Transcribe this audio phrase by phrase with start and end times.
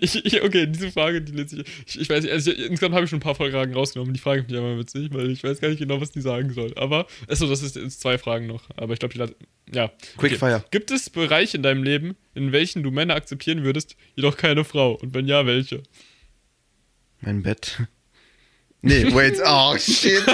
[0.00, 2.00] Ich, ich, okay, diese Frage, die lese ich.
[2.00, 4.14] Ich, weiß nicht, also ich, insgesamt habe ich schon ein paar Fragen rausgenommen.
[4.14, 6.52] Die Frage finde ich immer witzig, weil ich weiß gar nicht genau, was die sagen
[6.52, 6.72] soll.
[6.76, 8.62] Aber, achso, das ist jetzt zwei Fragen noch.
[8.76, 9.74] Aber ich glaube, die.
[9.74, 9.90] Ja.
[10.16, 10.64] Quickfire.
[10.70, 14.92] Gibt es Bereiche in deinem Leben, in welchen du Männer akzeptieren würdest, jedoch keine Frau?
[14.94, 15.82] Und wenn ja, welche?
[17.20, 17.86] Mein Bett.
[18.86, 19.40] Nee, wait.
[19.44, 20.22] Oh, shit.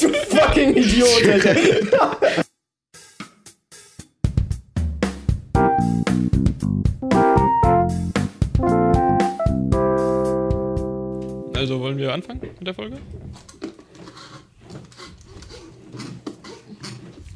[0.00, 2.44] Du fucking Idiot, Alter.
[11.54, 12.96] Also, wollen wir anfangen mit der Folge?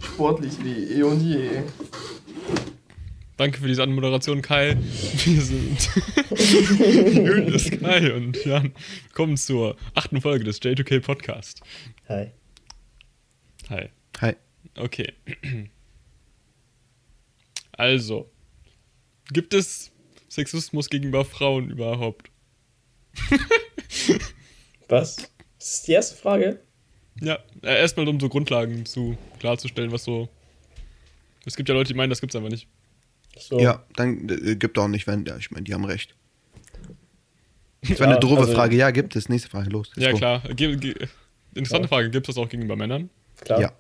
[0.03, 1.63] Sportlich wie eh und je.
[3.43, 4.77] Danke für diese Anmoderation, Kai.
[5.25, 5.91] Wir sind
[7.27, 8.73] Julius, Kai und Jan.
[9.15, 11.61] Kommen zur achten Folge des J2K Podcast.
[12.09, 12.31] Hi.
[13.69, 13.89] Hi.
[14.21, 14.37] Hi.
[14.77, 15.13] Okay.
[17.73, 18.31] Also,
[19.33, 19.91] gibt es
[20.29, 22.31] Sexismus gegenüber Frauen überhaupt?
[24.89, 25.17] Was?
[25.59, 26.61] Das ist die erste Frage?
[27.21, 30.29] Ja, äh, erstmal um so Grundlagen zu klarzustellen, was so.
[31.45, 32.69] Es gibt ja Leute, die meinen, das gibt's einfach nicht.
[33.39, 33.59] So.
[33.59, 35.25] Ja, dann äh, gibt auch nicht, wenn.
[35.25, 36.15] Ja, ich meine, die haben recht.
[37.83, 38.77] Das war Ja, eine doofe also- Frage.
[38.77, 39.29] Ja, gibt es.
[39.29, 39.91] Nächste Frage, los.
[39.97, 40.19] Ja, go.
[40.19, 40.41] klar.
[40.55, 40.95] Ge ge
[41.55, 41.89] interessante Ja.
[41.89, 42.11] Frage.
[42.11, 43.11] Gibt es das auch gegenüber Männern?
[43.41, 43.61] Klar.
[43.61, 43.73] Ja.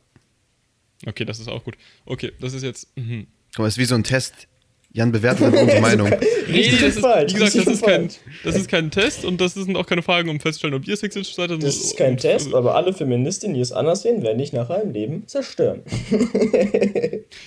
[1.06, 1.76] Okay, das ist auch gut.
[2.06, 2.88] Okay, das ist jetzt.
[2.96, 3.26] Mhm.
[3.50, 4.48] Guck mal, das ist wie so ein Test.
[4.94, 6.12] Jan bewertet einfach unsere Meinung.
[6.12, 8.10] Richtig das ist, falsch, wie gesagt, das ist, kein,
[8.44, 11.34] das ist kein Test und das sind auch keine Fragen, um festzustellen, ob ihr sexistisch
[11.34, 11.50] seid.
[11.50, 14.92] Das ist kein Test, aber alle Feministinnen, die es anders sehen, werden dich nachher im
[14.92, 15.80] Leben zerstören.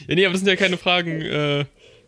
[0.07, 1.65] Ja, nee, aber das sind ja keine Fragen, äh,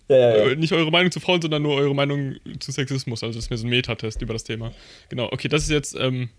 [0.09, 3.23] Ja, ja, äh, nicht eure Meinung zu Frauen, sondern nur eure Meinung zu Sexismus.
[3.23, 4.71] Also das ist mehr so ein Metatest über das Thema.
[5.09, 6.29] Genau, okay, das ist jetzt, ähm,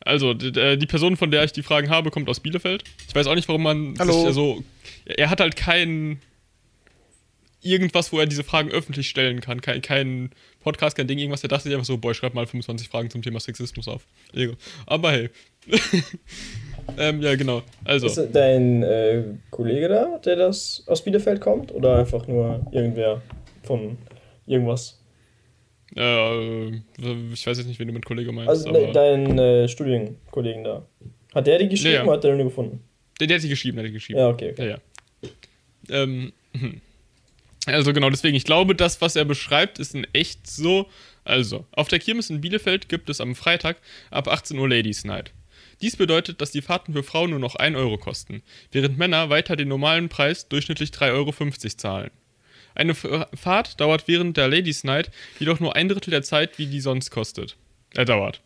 [0.00, 2.84] also, d- die Person, von der ich die Fragen habe, kommt aus Bielefeld.
[3.06, 4.24] Ich weiß auch nicht, warum man Hallo.
[4.24, 4.64] sich so,
[5.04, 6.20] er hat halt kein
[7.60, 9.60] irgendwas, wo er diese Fragen öffentlich stellen kann.
[9.60, 10.30] Kein, kein
[10.60, 11.42] Podcast, kein Ding, irgendwas.
[11.42, 14.06] Er dachte sich einfach so, boah, schreib mal 25 Fragen zum Thema Sexismus auf.
[14.86, 15.30] Aber hey.
[16.96, 17.62] ähm, ja, genau.
[17.84, 18.06] Also.
[18.06, 21.72] Ist dein äh, Kollege da, der das aus Bielefeld kommt?
[21.72, 23.22] Oder einfach nur irgendwer
[23.62, 23.98] von
[24.46, 25.00] irgendwas?
[25.96, 26.68] Äh,
[27.32, 30.86] ich weiß jetzt nicht, wen du mit Kollege meinst, Also ne, dein äh, Studienkollegen da.
[31.34, 32.04] Hat der die geschrieben Ja, ja.
[32.04, 32.82] oder hat der nur gefunden?
[33.20, 34.18] der, der hat sie geschrieben, der hat sie geschrieben.
[34.18, 34.52] Ja, okay.
[34.52, 34.68] okay.
[34.68, 34.78] Ja,
[35.22, 35.28] ja.
[35.90, 36.80] Ähm, hm.
[37.66, 40.86] also genau, deswegen, ich glaube, das, was er beschreibt, ist in echt so.
[41.24, 43.76] Also, auf der Kirmes in Bielefeld gibt es am Freitag
[44.10, 45.32] ab 18 Uhr Ladies Night.
[45.80, 49.56] Dies bedeutet, dass die Fahrten für Frauen nur noch 1 Euro kosten, während Männer weiter
[49.56, 51.32] den normalen Preis durchschnittlich 3,50 Euro
[51.76, 52.10] zahlen.
[52.74, 56.80] Eine Fahrt dauert während der Ladies Night jedoch nur ein Drittel der Zeit, wie die
[56.80, 57.56] sonst kostet.
[57.94, 58.40] Er dauert.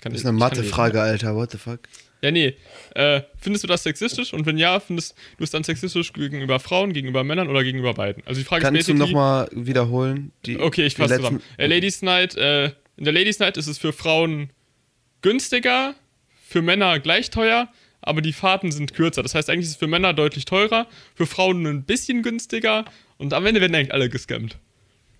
[0.00, 0.62] Kann Das ist eine ich lesen.
[0.62, 1.36] Mathe-Frage, Alter.
[1.36, 1.80] What the fuck?
[2.22, 2.54] Ja, nee.
[2.94, 4.32] Äh, findest du das sexistisch?
[4.32, 8.22] Und wenn ja, findest du es dann sexistisch gegenüber Frauen, gegenüber Männern oder gegenüber beiden?
[8.26, 10.32] Also die Frage Kannst ist du nochmal wiederholen?
[10.44, 11.42] Die, Okay, ich fasse zusammen.
[11.56, 12.66] Äh, Ladies Night, äh,
[12.96, 14.50] in der Ladies Night ist es für Frauen
[15.22, 15.94] günstiger,
[16.50, 17.68] für Männer gleich teuer,
[18.02, 19.22] aber die Fahrten sind kürzer.
[19.22, 22.84] Das heißt, eigentlich ist es für Männer deutlich teurer, für Frauen ein bisschen günstiger
[23.18, 24.56] und am Ende werden eigentlich alle gescammt.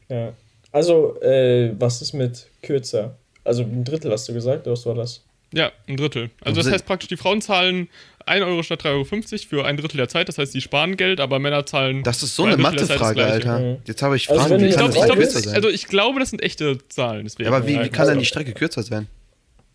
[0.09, 0.33] Ja.
[0.73, 3.17] Also, äh, was ist mit kürzer?
[3.45, 5.25] Also ein Drittel hast du gesagt, oder was war das?
[5.53, 6.31] Ja, ein Drittel.
[6.41, 7.89] Also das Also- heißt praktisch, die Frauen zahlen
[8.27, 10.29] 1 Euro statt 3,50 Euro für ein Drittel der Zeit.
[10.29, 12.03] Das heißt, die sparen Geld, aber Männer zahlen.
[12.05, 13.25] Das ist so eine Mathe-Frage.
[13.25, 13.59] Alter.
[13.59, 13.77] Mhm.
[13.85, 15.41] Jetzt habe ich Also Fragen, wenn wie Ich kann glaube, das ich, nicht glaub, kürzer
[15.41, 15.55] sein?
[15.57, 17.25] also ich glaube, das sind echte Zahlen.
[17.25, 17.51] Deswegen.
[17.51, 19.09] Ja, aber wie, wie kann also- dann die Strecke kürzer sein?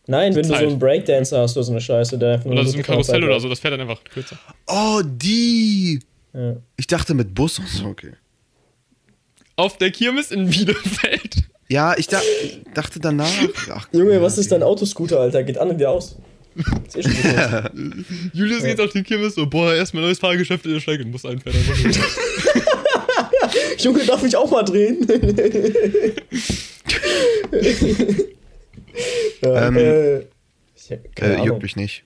[0.07, 0.61] Nein, wenn du Zeit.
[0.61, 3.23] so einen Breakdancer hast oder so eine Scheiße, der einfach nur Oder so ein Karussell
[3.23, 4.37] oder so, das fährt dann einfach kürzer.
[4.67, 5.99] Oh, die!
[6.33, 6.55] Ja.
[6.77, 8.13] Ich dachte mit Bus und so, okay.
[9.55, 11.43] Auf der Kirmes in Bielefeld.
[11.67, 12.21] Ja, ich da,
[12.75, 13.27] dachte danach.
[13.71, 15.41] Ach, Junge, was ist dein Autoscooter, Alter?
[15.41, 16.15] Geht an und wieder aus.
[16.93, 17.71] Ist eh schon gut.
[18.33, 21.25] Julius geht auf die Kirmes so, boah, erstmal neues Fahrgeschäft in der Strecke und muss
[21.25, 21.59] einfähren.
[23.79, 25.07] Junge, darf ich auch mal drehen?
[29.41, 30.19] ja, Ähm, äh,
[30.75, 30.91] ich
[31.21, 32.03] Äh, juckt mich nicht.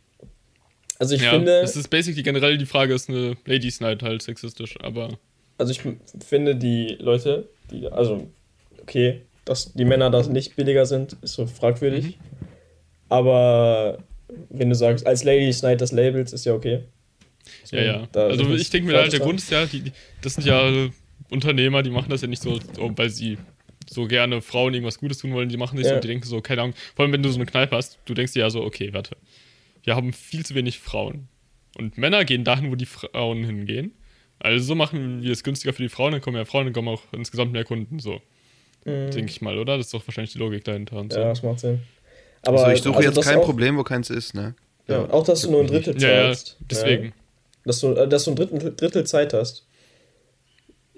[1.00, 4.22] Also ich ja, finde, es ist basically generell die Frage, ist eine Ladies Night halt
[4.22, 5.18] sexistisch, aber
[5.58, 5.82] also ich
[6.26, 8.30] finde die Leute, die, also
[8.82, 12.06] okay, dass die Männer da nicht billiger sind, ist so fragwürdig.
[12.06, 12.14] Mhm.
[13.10, 14.00] Aber
[14.50, 16.84] wenn du sagst, als Ladies Night das Labels, ist ja okay.
[17.64, 18.08] So, ja, ja.
[18.12, 19.20] da Also ich denke mir halt, der.
[19.20, 19.92] Grund ist ja, die, die,
[20.22, 20.90] das sind ja
[21.30, 23.38] Unternehmer, die machen das ja nicht so, so, weil sie
[23.90, 25.96] so gerne Frauen irgendwas Gutes tun wollen, die machen nicht so Ja.
[25.98, 28.14] und die denken so, keine Ahnung, vor allem wenn du so eine Kneipe hast, du
[28.14, 29.16] denkst dir ja so, okay, warte,
[29.84, 31.28] wir haben viel zu wenig Frauen.
[31.78, 33.94] Und Männer gehen dahin, wo die Frauen hingehen.
[34.40, 37.02] Also machen wir es günstiger für die Frauen, dann kommen mehr Frauen, dann kommen auch
[37.12, 38.22] insgesamt mehr Kunden, so.
[38.86, 39.12] Mhm.
[39.12, 39.78] Denke ich mal, oder?
[39.78, 41.20] Das ist doch wahrscheinlich die Logik dahinter und so.
[41.20, 41.82] Ja, das macht Sinn.
[42.44, 44.56] Aber also ich suche also jetzt kein auch- Problem, wo keins ist, ne?
[44.88, 46.58] Ja, auch dass du nur ein Drittel Ja, ja, zahlst.
[46.62, 47.06] deswegen.
[47.06, 47.12] Ja.
[47.66, 49.68] Dass, du, äh, dass du ein Drittel, Drittel Zeit hast.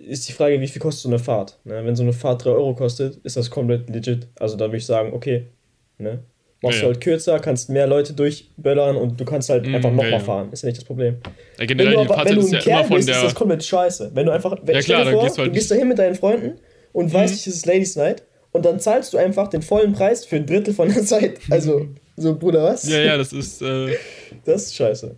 [0.07, 1.59] Ist die Frage, wie viel kostet so eine Fahrt?
[1.63, 1.83] Ne?
[1.85, 4.27] Wenn so eine Fahrt 3 Euro kostet, ist das komplett legit.
[4.39, 5.47] Also da würde ich sagen, okay,
[5.97, 6.23] ne?
[6.63, 6.93] Machst Ja, du ja.
[6.93, 10.19] halt kürzer, kannst mehr Leute durchböllern und du kannst halt Mm, einfach ja, nochmal ja.
[10.19, 10.51] fahren.
[10.51, 11.15] Ist ja nicht das Problem.
[11.23, 13.15] Ja, Wenn generell, du, die aber, wenn du ist ein ja Kerl von bist, ist
[13.15, 13.33] das der.
[13.33, 14.11] komplett scheiße.
[14.13, 15.75] Wenn du einfach, wenn, Ja, klar, dir vor, gehst du halt du gehst nicht- da
[15.79, 16.59] hin mit deinen Freunden
[16.93, 20.35] und weißt, es ist Ladies Night und dann zahlst du einfach den vollen Preis für
[20.35, 21.39] ein Drittel von der Zeit.
[21.49, 22.87] Also, so, Bruder, was?
[22.87, 23.61] Ja, ja, das ist.
[23.63, 23.95] Äh,
[24.45, 25.15] Das ist scheiße.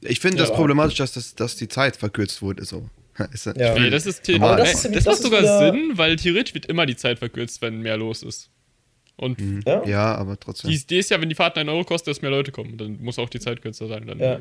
[0.00, 2.64] Ich finde Ja, das problematisch, dass, das, dass die Zeit verkürzt wurde.
[2.64, 2.82] So.
[3.32, 3.78] Ist Ja.
[3.78, 4.28] nee, das ist.
[4.30, 6.86] Aber das das, ist- das das macht ist sogar wieder- Sinn, weil theoretisch wird immer
[6.86, 8.50] die Zeit verkürzt, wenn mehr los ist.
[9.16, 9.82] Und Ja?
[9.86, 10.70] Ja, aber trotzdem.
[10.70, 12.76] die Idee ist ja, wenn die Fahrt 1 Euro kostet, dass mehr Leute kommen.
[12.76, 14.06] Dann muss auch die Zeit kürzer sein.
[14.06, 14.38] Dann, Ja.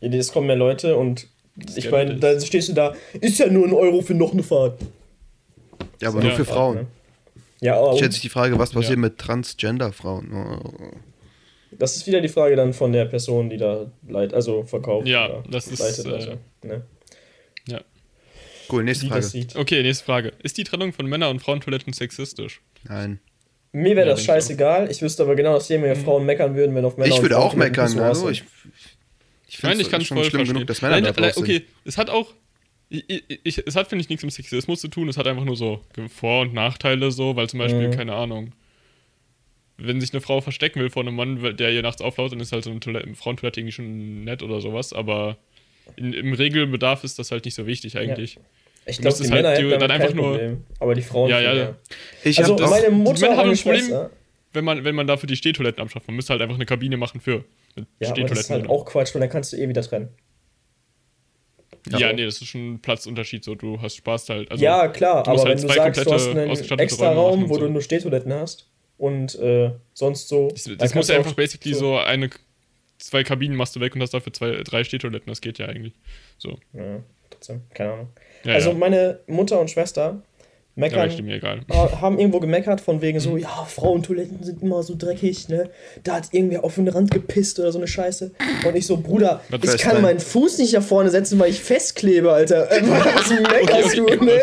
[0.00, 1.28] Ja, Es kommen mehr Leute und
[1.76, 2.40] ich ja meine, das.
[2.40, 4.80] da stehst du da, ist ja nur ein Euro für noch eine Fahrt.
[6.00, 6.74] ja, aber So, nur ja, für Frauen.
[6.76, 6.86] ne?
[7.60, 9.00] Ja, aber Stellt sich die Frage, was passiert Ja.
[9.00, 10.32] mit Transgender-Frauen?
[10.34, 10.90] Oh.
[11.78, 15.06] das ist wieder die Frage dann von der Person, die da leit, also verkauft.
[15.08, 16.30] Ja, oder das ist, leitet, äh, also,
[16.64, 16.82] ne?
[18.72, 18.76] Ja.
[18.78, 19.46] Cool, nächste Frage.
[19.54, 20.32] Okay, nächste Frage.
[20.42, 22.60] Ist die Trennung von Männer- und Frauentoiletten sexistisch?
[22.88, 23.20] Nein.
[23.72, 24.90] Mir wäre Ja, das ich scheißegal.
[24.90, 27.38] Ich wüsste aber genau, dass jede Menge Frauen meckern würden, wenn auf Männer ich würde
[27.38, 27.98] auch meckern.
[28.00, 28.44] Also ich
[29.48, 30.54] ich Nein, ich kann es voll schlimm verstehen.
[30.54, 31.42] genug, dass Männer Nein, da drauf sind.
[31.42, 32.32] okay, es hat auch.
[32.90, 33.04] Ich,
[33.44, 35.08] ich, es hat, finde ich, nichts mit Sexismus zu tun.
[35.08, 35.80] Es hat einfach nur so
[36.14, 37.92] Vor- und Nachteile, so, weil zum Beispiel, Mhm.
[37.92, 38.52] keine Ahnung,
[39.78, 42.52] wenn sich eine Frau verstecken will vor einem Mann, der ihr nachts auflaut, dann ist
[42.52, 45.38] halt so eine Toilette, Frauentoilette irgendwie schon nett oder sowas, aber
[45.96, 48.38] in, im Regelbedarf ist das halt nicht so wichtig eigentlich.
[48.84, 50.64] Ich glaube, die müsstest Männer halt hätten die- dann einfach nur- Problem.
[50.80, 51.30] Aber die Frauen.
[51.30, 51.74] Ja, ja, ja.
[52.24, 52.68] Ich Also das.
[52.70, 53.80] meine die Mutter Männer und haben ein Problem.
[53.80, 54.10] Schwester.
[54.54, 57.20] Wenn man, wenn man dafür die Stehtoiletten abschafft, man müsste halt einfach eine Kabine machen
[57.20, 57.44] für
[58.00, 60.10] Ja, aber das ist halt auch Quatsch, weil dann kannst du eh wieder trennen.
[61.88, 64.50] Ja, nee, das ist schon ein Platzunterschied, so du hast Spaß halt.
[64.50, 67.48] Also, ja, klar, aber halt wenn du zwei sagst, du komplette hast einen extra Raum,
[67.48, 67.60] wo so.
[67.60, 68.68] du nur Stehtoiletten hast
[68.98, 70.48] und äh, sonst so.
[70.48, 72.30] Das, das muss ja du einfach basically so eine,
[72.98, 75.26] zwei Kabinen machst du weg und hast dafür zwei, drei Stehtoiletten.
[75.28, 75.94] Das geht ja eigentlich.
[76.38, 76.58] So.
[76.72, 78.08] Ja, trotzdem, keine Ahnung.
[78.44, 78.76] Ja, also ja.
[78.76, 80.22] meine Mutter und Schwester
[80.74, 81.60] meckern, stimmt mir egal.
[81.70, 83.22] ha- haben irgendwo gemeckert von wegen Mhm.
[83.22, 85.68] so, ja, Frauentoiletten sind immer so dreckig, ne?
[86.02, 88.32] Da hat irgendwer auf den Rand gepisst oder so eine Scheiße.
[88.66, 91.50] Und ich so, Bruder, Was ich kann dein- meinen Fuß nicht da vorne setzen, weil
[91.50, 92.70] ich festklebe, Alter.
[92.72, 94.42] Äh, Was meckerst okay, du, ne?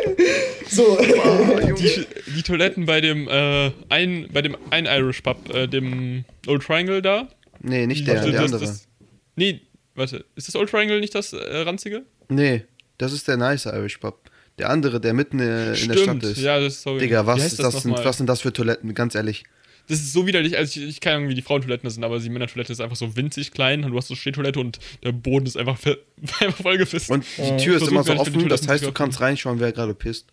[0.69, 0.97] So.
[1.79, 2.05] Die,
[2.35, 7.01] die Toiletten bei dem äh, ein bei dem ein Irish Pub, äh, dem Old Triangle
[7.01, 7.27] da.
[7.61, 8.61] Nee, nicht der, das- der das- andere.
[8.65, 8.87] Das,
[9.35, 9.61] nee,
[9.95, 12.03] warte, ist das Old Triangle nicht das äh, ranzige?
[12.29, 12.63] Nee,
[12.99, 14.29] das ist der nice Irish Pub.
[14.59, 16.41] Der andere, der mitten in der Stadt ist.
[16.41, 16.99] Ja, das sorry.
[16.99, 18.05] Digga, was, ist das sind, nochmal?
[18.05, 18.93] was sind das für Toiletten?
[18.93, 19.45] Ganz ehrlich.
[19.87, 22.29] Das ist so widerlich, also ich, ich keine Ahnung, wie die Frauentoiletten sind, aber die
[22.29, 25.57] Männertoilette ist einfach so winzig klein und du hast so Stehtoilette und der Boden ist
[25.57, 25.79] einfach,
[26.39, 27.09] einfach voll gefisst.
[27.09, 29.95] Und die Tür ist Versuch immer so offen, das heißt, du kannst reinschauen, wer gerade
[29.95, 30.27] pisst.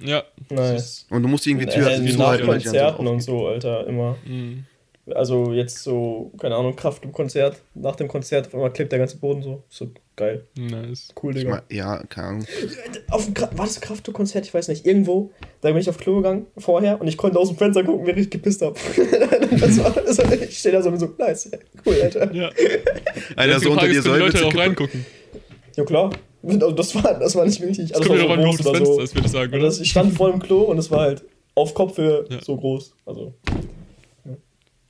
[0.00, 0.22] ja.
[0.48, 1.06] Nice.
[1.10, 2.78] Und du musst irgendwie die Tür Äh, die so nach halten, weil die dann so
[2.80, 4.16] Konzerten und so, Alter, immer.
[4.24, 4.64] Mhm.
[5.14, 7.56] Also jetzt so, keine Ahnung, Kraft im Konzert.
[7.74, 9.62] Nach dem Konzert auf einmal klebt der ganze Boden so.
[9.68, 10.44] So geil.
[10.56, 11.08] Nice.
[11.22, 11.50] Cool, Ich Digga.
[11.68, 12.46] mein, ja, keine Ahnung.
[13.10, 14.46] Auf dem war das Kraftkonzert?
[14.46, 14.86] Ich weiß nicht.
[14.86, 15.30] Irgendwo,
[15.60, 18.16] da bin ich auf Klo gegangen vorher und ich konnte aus dem Fenster gucken, wer
[18.16, 18.76] richtig gepisst hab.
[19.60, 21.50] das war, das war, ich stehe da so und so, nice,
[21.84, 22.32] cool, Alter.
[22.32, 22.50] Ja.
[23.36, 24.58] Einer so unter dir soll Leute auch gucken.
[24.60, 25.06] reingucken.
[25.76, 26.10] Ja klar.
[26.46, 27.90] Also das war, das war nicht wirklich.
[27.90, 29.00] Das Also kommt das ja war auch so wie das oder Fenster so.
[29.02, 29.66] ist, würde ich sagen, Also oder?
[29.66, 31.24] das, ich stand vor dem Klo und es war halt
[31.56, 32.38] auf Kopfhöhe Ja.
[32.42, 32.94] so groß.
[33.06, 33.32] Also.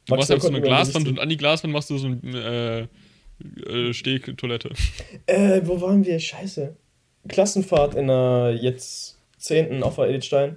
[0.07, 2.89] Du machst einfach so eine Glaswand und an die Glaswand machst du so eine
[3.63, 4.71] äh, äh, Stehtoilette.
[5.27, 6.19] Äh, wo waren wir?
[6.19, 6.77] Scheiße.
[7.29, 9.83] Klassenfahrt in der jetzt 10.
[9.83, 10.57] auf der Edithstein.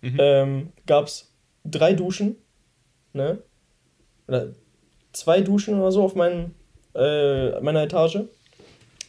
[0.00, 0.16] Mhm.
[0.18, 1.32] Ähm, gab's
[1.64, 2.36] drei Duschen.
[3.12, 3.42] Ne?
[4.28, 4.54] Oder
[5.12, 6.54] zwei Duschen oder so auf meinen,
[6.94, 8.20] äh, meiner Etage.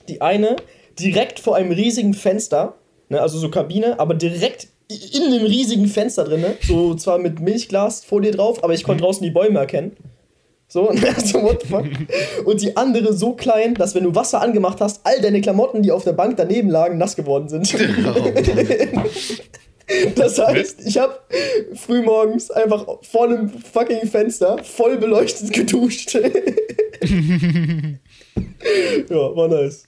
[0.10, 0.56] Die eine
[1.00, 2.76] direkt vor einem riesigen Fenster.
[3.10, 3.22] Ne?
[3.22, 6.42] Also so Kabine, aber direkt in einem riesigen Fenster drin.
[6.42, 6.58] Ne?
[6.68, 9.96] So zwar mit Milchglas vor dir drauf, aber ich konnte draußen die Bäume erkennen.
[10.72, 11.86] So, und so, what the fuck?
[12.46, 15.92] Und die andere so klein, dass wenn du Wasser angemacht hast, all deine Klamotten, die
[15.92, 17.74] auf der Bank daneben lagen, nass geworden sind.
[20.16, 21.20] Das heißt, ich habe
[21.74, 26.14] frühmorgens einfach vor einem fucking Fenster voll beleuchtet geduscht.
[26.14, 26.22] ja,
[29.10, 29.84] war nice.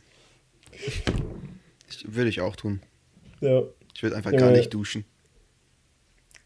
[2.05, 2.81] Würde ich auch tun.
[3.39, 3.63] Ja.
[3.95, 4.39] Ich würde einfach Ja.
[4.39, 5.05] gar nicht duschen.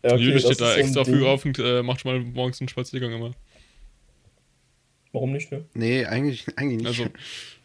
[0.03, 2.19] ja okay, Jule steht da ist so extra früh auf und äh, macht schon mal
[2.31, 3.31] morgens einen Spaziergang immer.
[5.13, 5.65] Warum nicht, ne?
[5.73, 6.87] Nee, eigentlich, eigentlich nicht.
[6.87, 7.09] Also-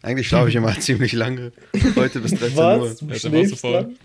[0.01, 1.51] Eigentlich schlafe ich immer ziemlich lange.
[1.95, 3.01] Heute bis 13 Was?
[3.01, 3.07] Uhr.
[3.09, 3.73] Du Ja, ist faul.
[3.73, 3.97] dann?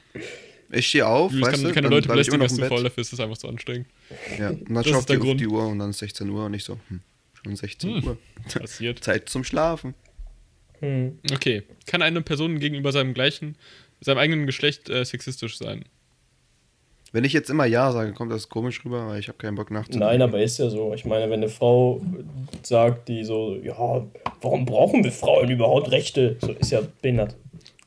[0.71, 2.77] Ich stehe auf, Julius weißt kann du, keine dann Leute ich belästigen, ist zu faul
[2.83, 2.87] Bett.
[2.87, 3.87] dafür, ist das einfach zu anstrengend.
[4.39, 6.29] Ja, und dann Das schaut ist der ihr auf die Uhr und dann ist 16
[6.29, 7.01] Uhr und ich so, hm,
[7.33, 8.05] schon 16 Hm.
[8.07, 8.19] Uhr.
[8.53, 8.99] Passiert.
[9.03, 9.95] Zeit zum Schlafen.
[10.81, 11.19] Hm.
[11.33, 11.63] Okay.
[11.87, 13.57] Kann eine Person gegenüber seinem gleichen,
[14.01, 15.85] seinem eigenen Geschlecht äh, sexistisch sein?
[17.11, 19.71] Wenn ich jetzt immer Ja sage, kommt das komisch rüber, weil ich habe keinen Bock
[19.71, 20.07] nachzudenken.
[20.07, 20.93] Nein, aber ist ja so.
[20.93, 22.03] Ich meine, wenn eine Frau
[22.63, 24.07] sagt, die so, ja,
[24.43, 26.37] warum brauchen wir Frauen überhaupt Rechte?
[26.43, 27.35] So ist ja behindert.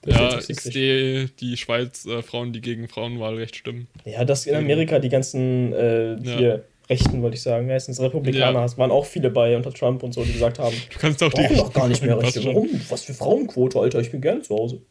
[0.01, 1.25] Das ist Ja, sexistisch.
[1.25, 3.87] XD, die Schweiz, äh, Frauen, die gegen Frauenwahlrecht stimmen.
[4.05, 6.37] Ja, das in Amerika, die ganzen äh, Ja.
[6.37, 8.65] hier Rechten, wollte ich sagen, meistens Republikaner, Ja.
[8.65, 11.31] es waren auch viele bei unter Trump und so, die gesagt haben, Du kannst auch
[11.37, 12.43] wir die doch gar nicht mehr Rechte.
[12.43, 12.67] Warum?
[12.89, 14.81] Was für Frauenquote, Alter, ich bin gerne zu Hause.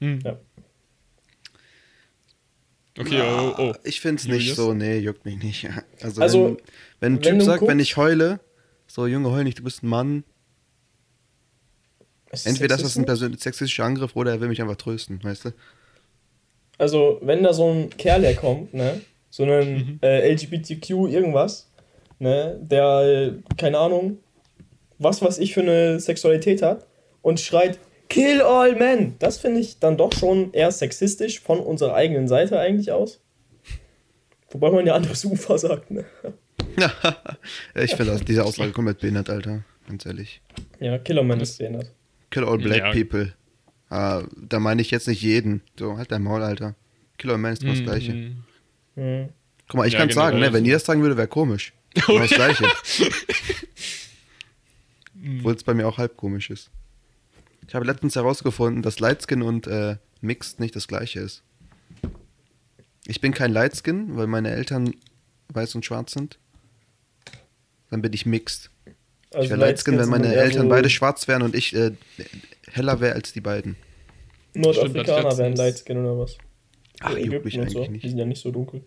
[0.00, 0.18] Hm.
[0.24, 0.38] Ja.
[2.98, 3.72] Okay, oh, oh.
[3.84, 5.68] Ich finde es nicht so, nee, juckt mich nicht.
[6.02, 6.56] Also, Also, wenn,
[7.00, 8.40] wenn ein wenn Typ du sagt, wenn guckst- ich heule,
[8.86, 10.24] so Junge, heul nicht, du bist ein Mann.
[12.32, 13.06] Ist Entweder ist das ein Sexismus?
[13.06, 15.50] persönlich sexistischer Angriff oder er will mich einfach trösten, weißt du?
[16.78, 19.50] Also, wenn da so ein Kerl herkommt, ne, so Mhm.
[19.52, 21.68] ein äh, LGBTQ irgendwas,
[22.18, 24.18] ne, der, äh, keine Ahnung,
[24.98, 26.86] was weiß ich für eine Sexualität hat
[27.22, 27.78] und schreit,
[28.10, 29.14] Kill all men!
[29.18, 33.20] Das finde ich dann doch schon eher sexistisch von unserer eigenen Seite eigentlich aus.
[34.50, 36.04] Wobei man ja anderes Ufer sagt, ne?
[37.74, 39.62] ich finde das- diese Aussage komplett behindert, Alter.
[39.88, 40.42] Ganz ehrlich.
[40.80, 41.90] Ja, Killerman ist behindert.
[42.30, 42.92] Kill all black Ja.
[42.92, 43.32] people.
[43.88, 45.62] Ah, da meine ich jetzt nicht jeden.
[45.78, 46.74] So, halt dein Maul, Alter.
[47.18, 48.12] Kill all men ist immer das Gleiche.
[48.12, 48.44] Mhm.
[48.96, 49.28] Hm.
[49.68, 50.68] Guck mal, ich Ja, kann sagen, generell ne, wenn so.
[50.68, 51.72] ihr das sagen würde, wäre komisch.
[51.96, 52.36] Oh, Genau das ja.
[52.36, 52.64] Gleiche.
[55.38, 56.70] Obwohl es bei mir auch halb komisch ist.
[57.70, 61.44] Ich habe letztens herausgefunden, dass Lightskin und äh, Mixed nicht das Gleiche ist.
[63.06, 64.92] Ich bin kein Lightskin, weil meine Eltern
[65.50, 66.40] weiß und schwarz sind.
[67.88, 68.72] Dann bin ich Mixed.
[69.32, 71.92] Also ich wäre Lightskin, wenn meine Eltern so beide schwarz wären und ich äh,
[72.66, 73.76] heller wäre als die beiden.
[74.54, 76.38] Nordafrikaner wären Lightskin oder was?
[76.98, 77.78] Ach, Oder juckt mich und so.
[77.78, 78.02] eigentlich nicht.
[78.04, 78.82] Die sind ja nicht so dunkel.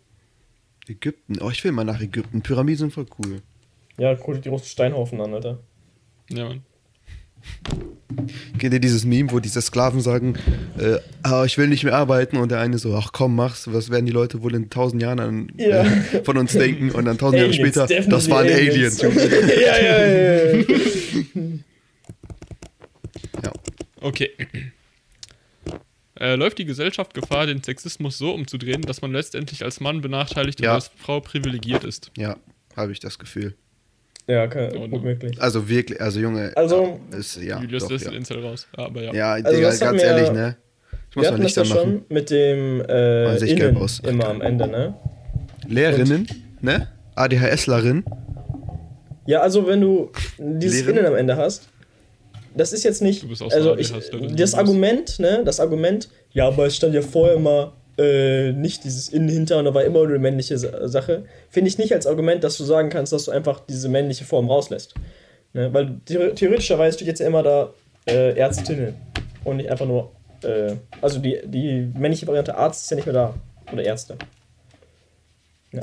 [0.89, 1.41] Ägypten.
[1.41, 2.41] Oh, ich will mal nach Ägypten.
[2.41, 3.41] Pyramiden sind voll cool.
[3.97, 5.59] Ja, guck dir die großen Steinhaufen an, Alter.
[6.29, 6.65] Ja, Mann.
[8.59, 10.35] Kennt ihr dieses Meme, wo diese Sklaven sagen,
[10.77, 13.89] äh, ah, ich will nicht mehr arbeiten und der eine so, ach komm, mach's, was
[13.89, 15.83] werden die Leute wohl in tausend Jahren an, Ja.
[15.83, 19.01] äh, von uns denken und dann tausend Jahre Aliens, später, das waren Aliens.
[19.01, 19.15] Junge.
[19.61, 20.63] ja, ja, ja, ja.
[23.43, 23.51] ja.
[24.01, 24.29] Okay.
[26.19, 30.61] Äh, läuft die Gesellschaft Gefahr, den Sexismus so umzudrehen, dass man letztendlich als Mann benachteiligt
[30.61, 30.69] Ja.
[30.71, 32.11] und als Frau privilegiert ist?
[32.17, 32.37] ja,
[32.77, 33.55] habe ich das Gefühl.
[34.27, 34.87] Ja, kann, Oh, no.
[34.87, 35.41] gut möglich.
[35.41, 38.11] Also wirklich, also Junge, Also- ist, ja, Julius doch, lässt ja.
[38.11, 38.67] den Incel raus.
[38.77, 39.13] Aber ja.
[39.13, 40.55] ja, Also Digga, ganz wir ehrlich, ne?
[41.09, 41.81] Ich muss Wir mal hatten das anmachen.
[41.81, 43.99] schon mit dem äh, Man Innen aus.
[43.99, 44.93] immer am Ende, ne?
[45.67, 46.27] Lehrerinnen,
[46.61, 46.87] ne?
[47.15, 48.03] ADHSlerin,
[49.27, 50.97] Ja, also wenn du dieses Lehren?
[50.97, 51.69] Innen am Ende hast,
[52.55, 53.91] das ist jetzt nicht, Du bist auch also so ich,
[54.35, 54.53] das.
[54.55, 59.29] Argument, ne, das Argument, ja, aber es stand ja vorher immer äh, nicht dieses Innen
[59.29, 62.43] hinter und da war immer nur eine männliche Sa- Sache, finde ich nicht als Argument,
[62.43, 64.95] dass du sagen kannst, dass du einfach diese männliche Form rauslässt.
[65.53, 65.73] Ne?
[65.73, 67.69] Weil theor- theoretischerweise steht jetzt ja immer da
[68.07, 68.95] äh, Ärztinnen
[69.43, 70.11] und nicht einfach nur,
[70.43, 73.33] äh, also die, die männliche Variante Arzt ist ja nicht mehr da
[73.71, 74.17] oder Ärzte.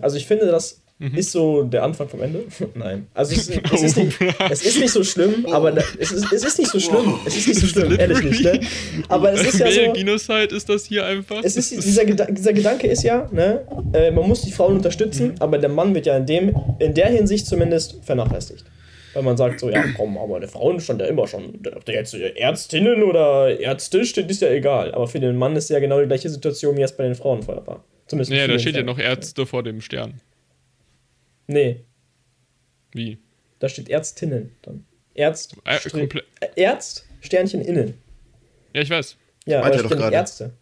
[0.03, 1.15] Also ich finde, das Mhm.
[1.17, 2.45] ist so der Anfang vom Ende.
[2.75, 3.07] Nein.
[3.15, 4.19] Also es, ist- es, ist nicht,
[4.51, 7.15] es ist nicht so schlimm, aber da, es, ist, es ist nicht so schlimm.
[7.25, 8.61] Es ist nicht so schlimm, ehrlich nicht, ne?
[9.09, 9.93] Aber es ist ja so.
[9.95, 11.41] Genocide ist das hier einfach.
[11.43, 15.35] Es ist, dieser, Geda dieser Gedanke ist ja, ne, äh, man muss die Frauen unterstützen,
[15.41, 18.65] aber der Mann wird ja in, dem, in der Hinsicht zumindest vernachlässigt.
[19.15, 21.95] Weil man sagt so, ja komm, aber der Frauen stand ja immer schon, ob der
[21.95, 24.93] jetzt Ärztinnen oder Ärzte steht, ist ja egal.
[24.93, 27.43] Aber für den Mann ist ja genau die gleiche Situation, wie es bei den Frauen
[27.43, 27.85] vorher war.
[28.07, 30.21] Zumindest in Naja, da steht ja noch Ärzte vor dem Stern.
[31.53, 31.85] Nee,
[32.93, 33.19] Wie?
[33.59, 34.85] da steht Ärztinnen dann.
[35.15, 37.95] Ärzt, Äh, Strich- komple- äh, Ärzt, Sternchen innen.
[38.73, 39.17] Ja, ich weiß.
[39.47, 40.15] Ja, Meint aber er da doch gerade.
[40.17, 40.53] Ärzte.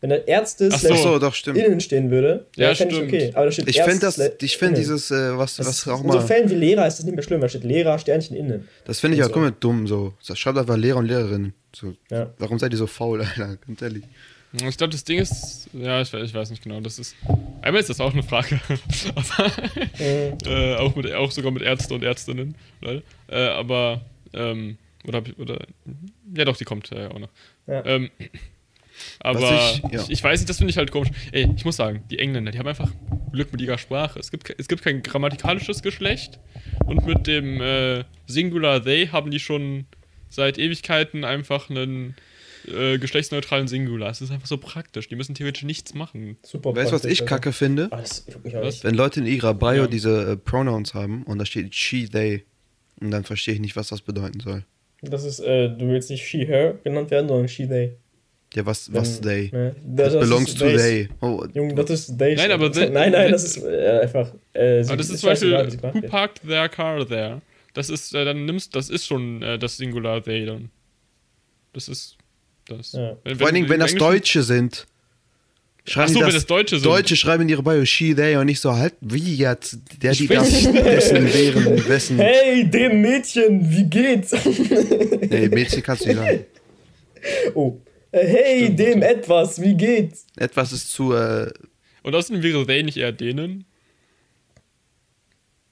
[0.00, 1.18] Wenn da Ärzte Ach so.
[1.18, 1.58] Doch, stimmt.
[1.58, 3.12] innen stehen würde, Ja, ja, fände ich stimmt.
[3.12, 3.32] okay.
[3.34, 6.10] Aber da steht Ich finde das, ich finde dieses, äh, was, Das was auch in
[6.12, 8.68] so mal, Fällen wie Lehrer ist das nicht mehr schlimm, da steht Lehrer, Sternchen innen.
[8.84, 9.32] das finde ich auch so.
[9.32, 10.14] komplett dumm, so.
[10.34, 11.52] Schreibt einfach Lehrer und Lehrerin.
[11.74, 12.32] So, Ja.
[12.38, 13.56] warum seid ihr so faul, Alter?
[13.66, 14.04] Ganz ehrlich.
[14.52, 16.80] Ich glaube, das Ding ist, ja, ich, we- ich weiß nicht genau.
[16.80, 17.14] Das ist,
[17.60, 18.58] einmal ist das auch eine Frage,
[19.14, 19.52] aber
[19.98, 20.38] Mhm.
[20.46, 23.00] äh, auch mit, auch sogar mit Ärzte und Ärztinnen, äh,
[23.36, 24.00] aber
[24.32, 25.58] ähm, oder, hab ich- oder
[26.34, 27.28] ja, doch, die kommt äh, auch noch.
[27.66, 27.84] Ja.
[27.84, 28.10] Ähm,
[29.20, 29.40] aber
[29.72, 30.04] ich, ich- ja.
[30.08, 31.10] ich, weiß nicht, das finde ich halt komisch.
[31.32, 32.90] Ey, ich muss sagen, die Engländer, die haben einfach
[33.32, 34.18] Glück mit ihrer Sprache.
[34.18, 36.38] Es gibt, es gibt kein grammatikalisches Geschlecht
[36.86, 39.86] und mit dem äh, Singular They haben die schon
[40.30, 42.16] seit Ewigkeiten einfach einen
[42.68, 44.10] äh, geschlechtsneutralen Singular.
[44.10, 45.08] Es ist einfach so praktisch.
[45.08, 46.36] Die müssen theoretisch nichts machen.
[46.42, 47.88] Super Weißt du, was ich kacke finde?
[47.90, 48.24] Ah, das
[48.62, 48.84] nicht.
[48.84, 49.86] Wenn Leute in ihrer Bio Ja.
[49.86, 52.44] diese äh, Pronouns haben und da steht she, they,
[53.00, 54.64] und dann verstehe ich nicht, was das bedeuten soll.
[55.02, 57.96] Das ist, äh, du willst nicht she, her genannt werden, sondern she, they.
[58.54, 59.50] Ja, was, Wenn- was they?
[59.52, 59.76] Ne?
[59.84, 61.08] Das belongs ist to they.
[61.20, 62.34] Oh, Junge, das ist they.
[62.34, 64.32] Nein, aber they- Nein, nein, das ist äh, einfach.
[64.54, 65.52] Äh, Aber das ist zum Beispiel,
[65.92, 67.42] who parked their car there?
[67.74, 70.70] Das ist, äh, dann nimmst, das ist schon äh, das Singular they dann.
[71.74, 72.17] Das ist
[72.68, 72.92] das.
[72.92, 73.16] Ja.
[73.24, 74.86] Wenn, vor allen Dingen, wenn das Englischen- Deutsche sind.
[75.86, 76.84] Schreiben Ach so, die wenn das Deutsche sind.
[76.86, 80.26] Deutsche schreiben in ihre Bio she, they und nicht so halt, wie jetzt, der, die
[80.26, 80.74] das, nicht.
[80.74, 82.18] dessen, deren, wessen.
[82.18, 84.32] Hey, dem Mädchen, wie geht's?
[84.44, 86.44] Nee, Mädchen kannst du nicht sagen.
[87.54, 87.78] oh.
[88.12, 90.26] Äh, Hey, dem etwas, wie geht's?
[90.36, 91.50] Etwas ist zu, äh,
[92.02, 93.64] Und außerdem wäre they nicht eher denen.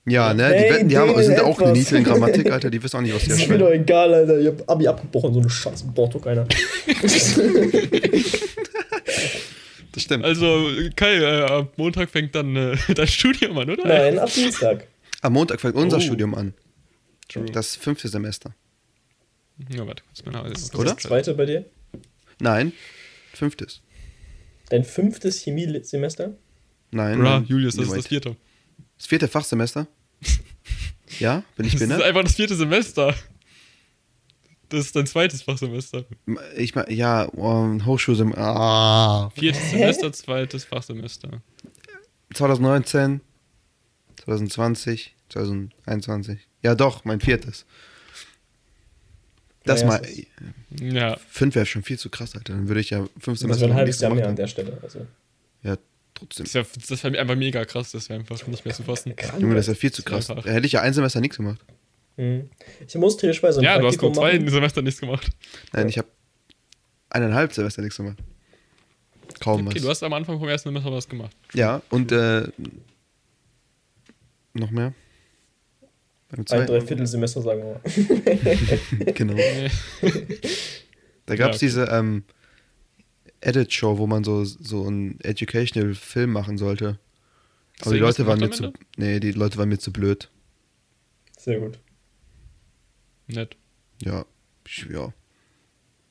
[0.07, 2.83] Ja, ne, Hey, die, wetten, die haben, denen sind auch eine niedrige Grammatik, Alter, die
[2.83, 4.39] wissen auch nicht, was die Ist mir doch egal, Alter.
[4.39, 6.47] Ich hab Abi abgebrochen, so eine scheiß Bortok einer.
[9.93, 10.25] Das stimmt.
[10.27, 13.87] Also, Kai, äh, ab Montag fängt dann äh, dein Studium an, oder?
[13.87, 14.87] Nein, ab Dienstag.
[15.23, 16.01] Am Montag fängt unser Oh.
[16.01, 16.53] Studium an.
[17.29, 17.47] True.
[17.47, 18.55] Das fünfte Semester.
[19.75, 20.93] Ja, warte, kurz mal Das Oder?
[20.95, 21.65] Das zweite bei dir?
[22.41, 22.73] Nein,
[23.33, 23.81] fünftes.
[24.69, 26.35] Dein fünftes Chemiesemester?
[26.91, 27.19] Nein.
[27.19, 27.47] Bra, nein.
[27.49, 28.37] Julius, das Nee, ist das vierte.
[28.99, 29.87] Das vierte Fachsemester?
[31.19, 32.09] Ja, bin ich Das ist behindert?
[32.09, 33.15] einfach das vierte Semester.
[34.69, 36.05] Das ist dein zweites Fachsemester.
[36.57, 38.41] Ich mein, ja, um, Hochschulsemester.
[38.45, 39.31] Ah.
[39.37, 41.41] Viertes Semester, zweites Fachsemester.
[42.35, 43.21] 2019,
[44.25, 46.41] 2020, 2021.
[46.63, 47.65] Ja, doch, mein viertes.
[49.65, 50.09] Das Mein mal.
[50.81, 52.55] Ja, Fünf wäre schon viel zu krass, Alter.
[52.55, 54.79] Dann würde ich ja fünf Das Semester wäre ein halbes Jahr mehr an der Stelle.
[54.83, 55.07] Also,
[55.63, 55.77] Ja,
[56.17, 56.45] trotzdem.
[56.45, 59.15] das wäre das wär einfach mega krass, das wäre einfach nicht mehr zu fassen.
[59.15, 59.41] krank.
[59.41, 60.27] Junge, das ist ja viel zu krass.
[60.27, 61.61] Da hätte ich ja ein Semester nichts gemacht.
[62.17, 62.51] Mhm.
[62.87, 64.49] Ich muss Tischweise ein Ja, du hast nur zwei machen.
[64.49, 65.29] Semester nichts gemacht.
[65.73, 66.09] Nein, ich habe
[67.11, 68.19] eineinhalb Semester nichts gemacht.
[69.41, 69.83] Kaum Okay, was.
[69.83, 71.37] du hast am Anfang vom ersten Semester was gemacht.
[71.53, 72.49] Ja, und äh,
[74.55, 74.95] noch mehr?
[76.31, 76.45] Ein?
[76.67, 77.81] Dreiviertelsemester, sagen wir
[79.05, 79.13] mal.
[79.15, 79.37] Genau.
[81.27, 81.67] Da gab es Ja, okay.
[81.67, 82.25] diese ähm,
[83.47, 86.99] Edit-Show, wo man so, so einen Educational-Film machen sollte.
[87.83, 88.73] Aber die Leute waren mir zu.
[88.97, 90.29] Nee, die Leute waren mir zu blöd.
[91.39, 91.79] Sehr gut.
[93.29, 93.57] Nett.
[94.03, 94.25] Ja.
[94.67, 95.13] ich- Ja.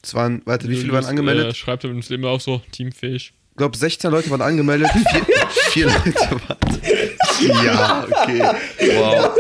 [0.04, 1.48] Es waren, warte, wie viele waren angemeldet?
[1.48, 3.34] Äh, schreibt er ins Leben auch so, teamfähig.
[3.51, 5.25] Ich glaube, 16 Leute waren angemeldet, vier,
[5.72, 7.65] vier Leute waren.
[7.65, 8.39] Ja, okay.
[8.98, 9.36] Wow.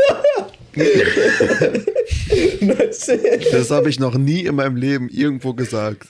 [3.51, 6.07] Das habe ich noch nie in meinem Leben irgendwo gesagt.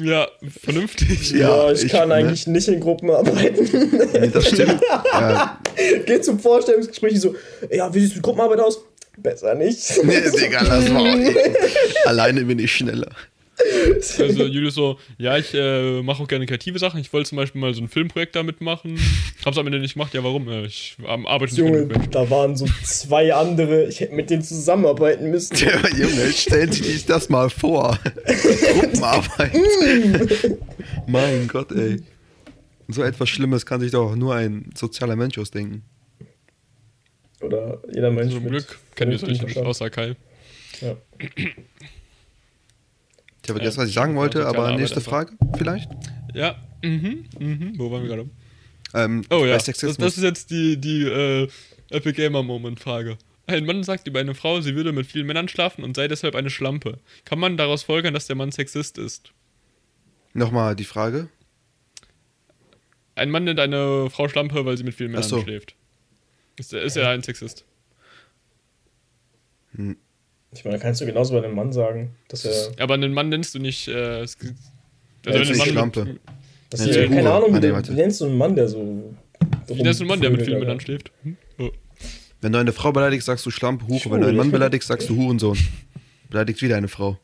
[0.00, 0.28] Ja,
[0.62, 1.30] vernünftig.
[1.32, 2.14] ja, Ja, ich, ich- kann ne?
[2.16, 3.68] eigentlich nicht in Gruppen arbeiten.
[4.12, 4.80] Nee, das stimmt.
[5.12, 5.58] Ja,
[6.06, 7.34] Geht zum Vorstellungsgespräch so,
[7.70, 8.80] ja, wie sieht die Gruppenarbeit aus?
[9.16, 9.80] Besser nicht.
[10.04, 11.16] nee, Digga, das war auch
[12.06, 13.10] Alleine bin ich schneller.
[14.18, 17.00] Also Julius so, ja, ich äh, mache auch gerne kreative Sachen.
[17.00, 18.98] Ich wollte zum Beispiel mal so ein Filmprojekt damit machen.
[19.44, 20.14] Hab's am Ende nicht gemacht.
[20.14, 20.48] Ja, warum?
[20.48, 24.42] Äh, ich ähm, arbeite nicht Junge, da waren so zwei andere, ich hätte mit denen
[24.42, 25.56] zusammenarbeiten müssen.
[25.68, 27.98] Ja, Junge, stellen Sie sich das mal vor.
[28.24, 29.52] Gruppenarbeit.
[31.06, 32.00] mein Gott, ey.
[32.86, 35.82] So etwas Schlimmes kann sich doch nur ein sozialer Mensch ausdenken.
[37.40, 38.32] Oder jeder Mensch.
[38.32, 40.16] Zum Glück kennen wir es nicht, außer Kai.
[40.78, 40.98] Verstand.
[43.48, 45.10] Ich habe Ja, vergessen, was ich sagen wollte, aber Arbeit nächste einfach.
[45.10, 45.88] Frage vielleicht?
[46.34, 47.72] Ja, mhm, mhm.
[47.78, 48.30] Wo waren wir gerade?
[48.92, 51.48] Ähm, Oh ja, das, das ist jetzt die, die äh,
[51.88, 53.16] Epic Gamer Moment Frage.
[53.46, 56.34] Ein Mann sagt über eine Frau, sie würde mit vielen Männern schlafen und sei deshalb
[56.34, 56.98] eine Schlampe.
[57.24, 59.32] Kann man daraus folgern, dass der Mann Sexist ist?
[60.34, 61.30] Nochmal die Frage.
[63.14, 65.40] Ein Mann nennt eine Frau Schlampe, weil sie mit vielen Männern so.
[65.40, 65.74] schläft.
[66.56, 67.64] Ist, ist er ein Sexist?
[70.52, 72.72] Ich meine, da kannst du genauso bei einem Mann sagen, dass er.
[72.82, 73.88] Aber einen Mann nennst du nicht.
[73.88, 74.36] Äh, also
[75.26, 76.04] Ja, wenn ist ein nicht Mann Schlampe.
[76.04, 76.20] Mit,
[76.72, 77.32] er so keine Hure.
[77.34, 77.92] Ahnung, Ah, wie, nee, du- warte.
[77.92, 78.78] wie nennst du einen Mann, der so.
[79.68, 81.10] wie nennst du einen Mann, der mit vielen Männern schläft?
[81.22, 81.36] Hm?
[81.58, 81.70] Oh.
[82.40, 83.92] Wenn du eine Frau beleidigst, sagst du Schlampe, Hure.
[84.04, 84.24] Wenn du Schwul.
[84.28, 85.58] einen Mann beleidigst, sagst du Hurensohn.
[86.30, 87.18] Beleidigt wieder eine Frau.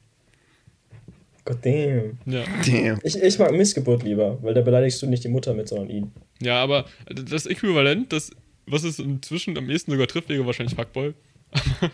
[1.45, 2.19] God damn.
[2.25, 2.43] Ja.
[2.67, 2.99] Damn.
[3.03, 6.13] Ich, ich mag Missgeburt lieber, weil da beleidigst du nicht die Mutter mit, sondern ihn.
[6.41, 8.31] ja, aber das Äquivalent, das,
[8.67, 11.13] was es inzwischen am ehesten sogar trifft, wäre wahrscheinlich Fuckboy.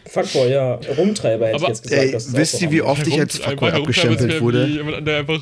[0.07, 0.75] Fuckboy, ja.
[0.97, 2.03] Rumtreiber hätte Aber, ich jetzt gesagt.
[2.03, 4.67] Ey, das ist wisst ihr, wie oft ich als Fuckboy abgestempelt wurde?
[4.67, 5.41] Jemand, der einfach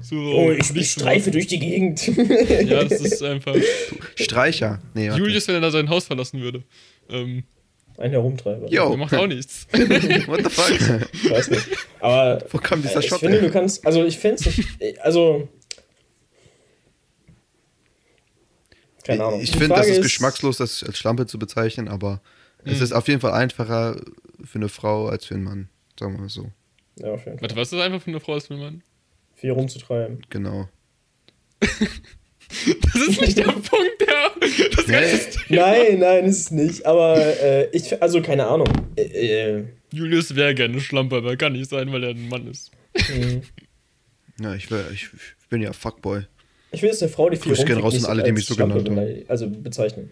[0.00, 0.16] so.
[0.16, 2.06] Oh, ich, ich streife durch die Gegend.
[2.06, 3.54] Ja, das ist einfach.
[4.14, 4.80] Streicher.
[4.94, 5.08] Nee.
[5.08, 6.64] Julius, wenn er da sein Haus verlassen würde.
[7.08, 7.44] Ähm,
[7.98, 8.68] Ein Herumtreiber.
[8.68, 8.88] Jo.
[8.88, 9.66] der macht auch nichts.
[9.72, 11.08] What the fuck?
[11.12, 11.66] Ich weiß nicht.
[12.00, 13.86] Aber Wo kam dieser äh, ich finde, du kannst.
[13.86, 15.00] Also, ich finde es nicht.
[15.00, 15.48] Also.
[19.04, 19.40] Keine Ahnung.
[19.40, 22.20] Ich finde, das Frage ist geschmackslos, das als Schlampe zu bezeichnen, aber
[22.66, 22.84] es Mhm.
[22.84, 24.00] ist auf jeden Fall einfacher
[24.44, 25.68] für eine Frau als für einen Mann.
[25.98, 26.50] Sagen wir mal so.
[26.98, 27.42] Ja, auf jeden Fall.
[27.42, 28.82] Warte, was ist das einfach für eine Frau als für ein Mann?
[29.34, 30.20] Viel rumzutreiben.
[30.30, 30.68] Genau.
[32.48, 34.30] Das ist nicht der Punkt, der.
[34.76, 35.56] Das Nee.
[35.56, 36.86] Nein, nein, ist es nicht.
[36.86, 38.00] Aber äh, ich.
[38.00, 38.68] Also, keine Ahnung.
[38.96, 39.02] Äh,
[39.58, 42.70] äh, Julius wäre gerne Schlampe, aber kann nicht sein, weil er ein Mann ist.
[42.94, 43.40] mh.
[44.40, 45.08] Ja, ich, wär, ich,
[45.40, 46.22] ich bin ja Fuckboy.
[46.70, 48.54] ich will jetzt eine Frau, die viel Grüße gehen raus an alle, die mich so
[48.54, 49.24] Schlampe genannt haben.
[49.28, 50.10] Also bezeichnen.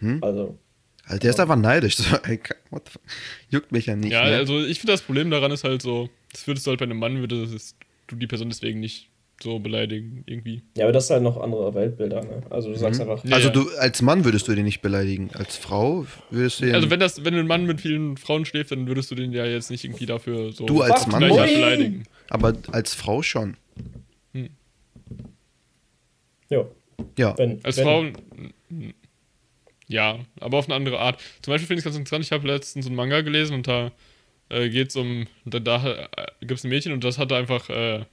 [0.00, 0.18] Hm?
[0.24, 0.58] Also.
[1.06, 1.96] Alter, der ist einfach neidisch.
[1.98, 2.40] So, ey,
[2.70, 3.02] what the fuck?
[3.50, 4.12] Juckt mich ja nicht.
[4.12, 4.36] Ja, ne?
[4.36, 6.98] also ich finde das Problem daran ist halt so, das würdest du halt bei einem
[6.98, 7.76] Mann, würdest
[8.08, 9.08] du die Person deswegen nicht
[9.42, 10.62] so beleidigen, irgendwie.
[10.76, 12.42] Ja, aber das ist halt noch andere Weltbilder, ne?
[12.48, 13.22] Also du sagst einfach.
[13.24, 15.30] Ja, also du als Mann würdest du den nicht beleidigen.
[15.34, 16.74] Als Frau würdest du den.
[16.74, 19.44] Also wenn das, wenn ein Mann mit vielen Frauen schläft, dann würdest du den ja
[19.44, 22.04] jetzt nicht irgendwie dafür so Du als Mann beleidigen.
[22.30, 23.56] aber als Frau schon.
[26.48, 26.64] Ja,
[27.18, 27.36] Ja.
[27.36, 27.62] wenn.
[27.64, 28.04] Als wenn, Frau,
[29.88, 31.20] ja, aber auf eine andere Art.
[31.42, 33.92] Zum Beispiel finde ich es ganz interessant, ich habe letztens einen Manga gelesen und da
[34.48, 36.06] äh, geht es um, da, da äh,
[36.40, 38.04] gibt es ein Mädchen und das hatte einfach äh,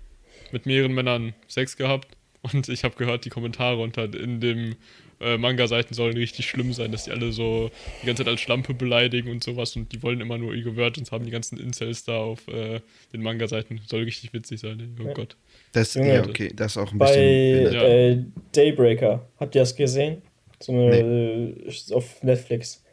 [0.51, 2.07] mit mehreren Männern Sex gehabt
[2.41, 4.75] und ich habe gehört, die Kommentare unter in dem
[5.19, 8.73] äh, Manga-Seiten sollen richtig schlimm sein, dass die alle so die ganze Zeit als Schlampe
[8.73, 12.03] beleidigen und sowas und die wollen immer nur ihre Wörter und haben die ganzen Incels
[12.03, 12.81] da auf äh,
[13.13, 13.81] den Manga-Seiten.
[13.87, 15.13] Soll richtig witzig sein, oh Ja.
[15.13, 15.37] Gott.
[15.71, 17.73] Das, ja, okay, das ist auch ein Bei bisschen.
[17.73, 17.83] Ja.
[17.83, 20.21] äh, Daybreaker, habt ihr das gesehen?
[20.63, 22.83] So eine äh, auf Netflix.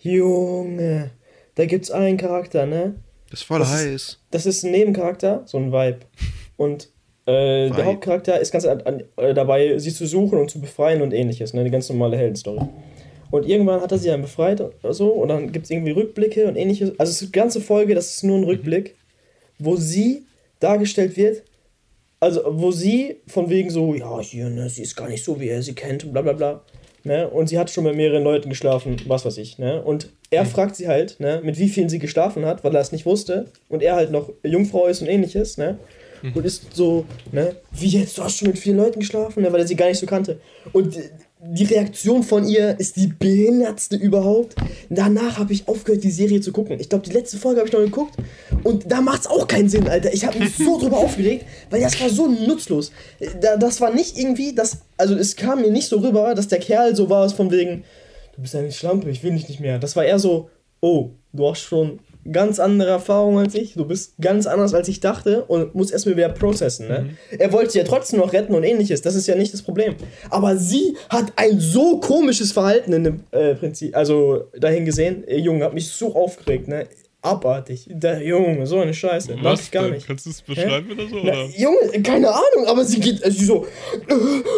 [0.00, 1.10] Junge,
[1.54, 2.94] da gibt's einen Charakter, ne?
[3.30, 4.18] Das ist voll das ist- heiß.
[4.30, 5.98] Das ist ein Nebencharakter, so ein Vibe.
[6.56, 6.88] Und
[7.26, 11.02] äh, der Hauptcharakter ist ganz an, an, äh, dabei, sie zu suchen und zu befreien
[11.02, 11.64] und ähnliches, ne?
[11.64, 12.60] Die ganz normale Heldenstory.
[13.30, 16.46] Und irgendwann hat er sie dann befreit oder so und dann gibt es irgendwie Rückblicke
[16.48, 16.98] und ähnliches.
[16.98, 18.96] Also die ganze Folge, das ist nur ein Rückblick,
[19.58, 20.24] wo sie
[20.60, 21.42] dargestellt wird,
[22.20, 25.48] also wo sie von wegen so, ja, hier, ne, sie ist gar nicht so, wie
[25.48, 26.62] er sie kennt und bla bla bla.
[27.04, 27.28] Ne?
[27.28, 29.58] Und sie hat schon mit mehreren Leuten geschlafen, was weiß ich.
[29.58, 29.82] Ne?
[29.82, 32.92] Und er fragt sie halt, ne, mit wie vielen sie geschlafen hat, weil er es
[32.92, 33.46] nicht wusste.
[33.68, 35.56] Und er halt noch Jungfrau ist und ähnliches.
[35.56, 35.78] Ne?
[36.34, 39.60] Und ist so, ne, wie jetzt, du hast schon mit vielen Leuten geschlafen, ne, weil
[39.60, 40.40] er sie gar nicht so kannte.
[40.72, 40.98] Und
[41.40, 44.56] die Reaktion von ihr ist die behindertste überhaupt.
[44.90, 46.80] Danach habe ich aufgehört, die Serie zu gucken.
[46.80, 48.14] Ich glaube, die letzte Folge habe ich noch geguckt.
[48.64, 50.12] Und da macht es auch keinen Sinn, Alter.
[50.12, 52.90] Ich habe mich so drüber aufgeregt, weil das war so nutzlos.
[53.40, 56.58] Da, das war nicht irgendwie, das, also es kam mir nicht so rüber, dass der
[56.58, 57.84] Kerl so war, von wegen,
[58.34, 59.78] du bist eine Schlampe, ich will dich nicht mehr.
[59.78, 64.14] Das war eher so, oh, du hast schon ganz andere Erfahrungen als ich, du bist
[64.20, 66.88] ganz anders als ich dachte und musst erstmal wieder processen.
[66.88, 67.10] Ne?
[67.38, 69.94] Er wollte sie ja trotzdem noch retten und ähnliches, das ist ja nicht das Problem.
[70.28, 75.38] Aber sie hat ein so komisches Verhalten in dem äh, Prinzip, also dahin gesehen, äh,
[75.38, 76.86] Junge, hat mich so aufgeregt, ne?
[77.20, 77.86] Abartig.
[77.88, 79.36] Der Junge, so eine Scheiße.
[79.36, 79.94] Mag ich gar denn?
[79.94, 80.06] nicht.
[80.06, 81.16] Kannst du es beschreiben oder so?
[81.16, 81.46] Na, Oder?
[81.56, 83.66] Junge, keine Ahnung, aber sie geht, also sie so,
[84.06, 84.14] äh,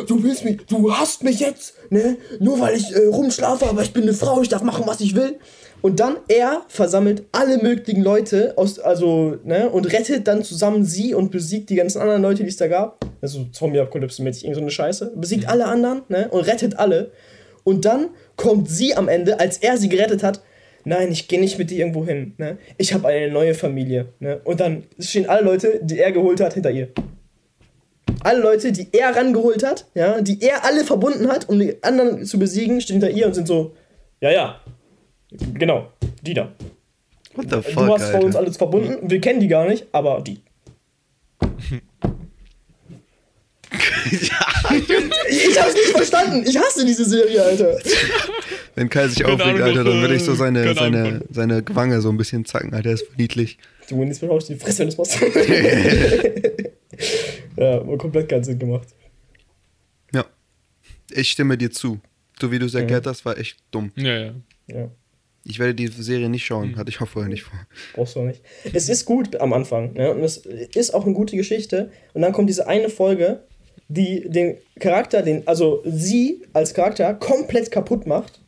[0.06, 2.18] du willst mich, du hasst mich jetzt, ne?
[2.38, 5.16] Nur weil ich äh, rumschlafe, aber ich bin eine Frau, ich darf machen, was ich
[5.16, 5.38] will.
[5.80, 11.14] Und dann er versammelt alle möglichen Leute aus, also, ne, und rettet dann zusammen sie
[11.14, 13.02] und besiegt die ganzen anderen Leute, die es da gab.
[13.22, 15.12] Also Zombie-Apokalypse-mäßig, irgend so eine Scheiße.
[15.16, 17.12] Besiegt alle anderen, ne, und rettet alle.
[17.64, 20.42] Und dann kommt sie am Ende, als er sie gerettet hat,
[20.84, 22.58] nein, ich gehe nicht mit dir irgendwo hin, ne?
[22.78, 24.40] Ich habe eine neue Familie, ne?
[24.44, 26.88] Und dann stehen alle Leute, die er geholt hat, hinter ihr.
[28.22, 32.24] Alle Leute, die er rangeholt hat, ja, die er alle verbunden hat, um die anderen
[32.24, 33.74] zu besiegen, stehen hinter ihr und sind so,
[34.20, 34.60] ja, ja,
[35.54, 35.88] genau,
[36.22, 36.52] die da.
[37.34, 40.20] What the fuck, du hast vor uns alles verbunden, wir kennen die gar nicht, aber
[40.20, 40.40] die.
[44.10, 44.30] Ich,
[45.48, 46.44] ich hab's nicht verstanden.
[46.46, 47.78] Ich hasse diese Serie, Alter.
[48.74, 51.20] Wenn Kai sich Keine aufregt, Ahnung, Alter, dann würde ich so äh, seine, seine, Ahnung.
[51.30, 53.58] seine Wange so ein bisschen zacken, Alter, ist niedlich.
[53.88, 55.20] Du, beschau ich die Fresse, wenn du es machst.
[57.56, 58.88] ja, war komplett keinen Sinn gemacht.
[60.12, 60.24] Ja.
[61.10, 62.00] Ich stimme dir zu.
[62.40, 63.92] So wie du es erklärt hast, war echt dumm.
[63.96, 64.34] Ja, ja.
[64.68, 64.88] Ja,
[65.44, 67.58] Ich werde die Serie nicht schauen, hatte ich auch vorher nicht vor.
[67.94, 68.42] brauchst du auch nicht.
[68.72, 70.12] Es ist gut am Anfang, ne?
[70.12, 71.90] Und es ist auch eine gute Geschichte.
[72.14, 73.42] Und dann kommt diese eine Folge,
[73.88, 78.39] die den Charakter, den, also sie als Charakter komplett kaputt macht.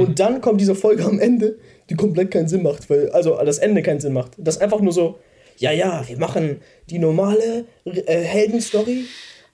[0.00, 3.58] Und dann kommt diese Folge am Ende, die komplett keinen Sinn macht, weil, also das
[3.58, 4.32] Ende keinen Sinn macht.
[4.36, 5.18] Das ist einfach nur so,
[5.58, 9.04] ja, ja, wir machen die normale äh, Heldenstory,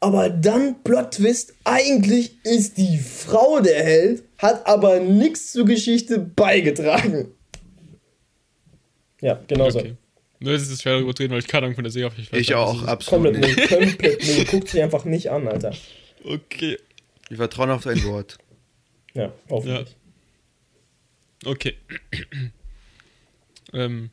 [0.01, 6.19] aber dann Plot Twist, eigentlich ist die Frau der Held, hat aber nichts zur Geschichte
[6.19, 7.29] beigetragen.
[9.21, 9.79] Ja, genau so.
[9.79, 9.95] Okay.
[10.41, 12.21] Nur ist es schwer darüber zu reden, weil ich keine Ahnung von der Serie habe.
[12.21, 13.69] Ich nicht, auch, absolut Komplett nicht.
[13.69, 14.45] komplett null.
[14.47, 15.73] Guckt sie einfach nicht an, Alter.
[16.25, 16.79] Okay.
[17.29, 18.39] Wir vertrauen auf dein Wort.
[19.15, 19.97] Ja, hoffentlich.
[21.45, 21.77] Okay.
[23.73, 24.11] ähm.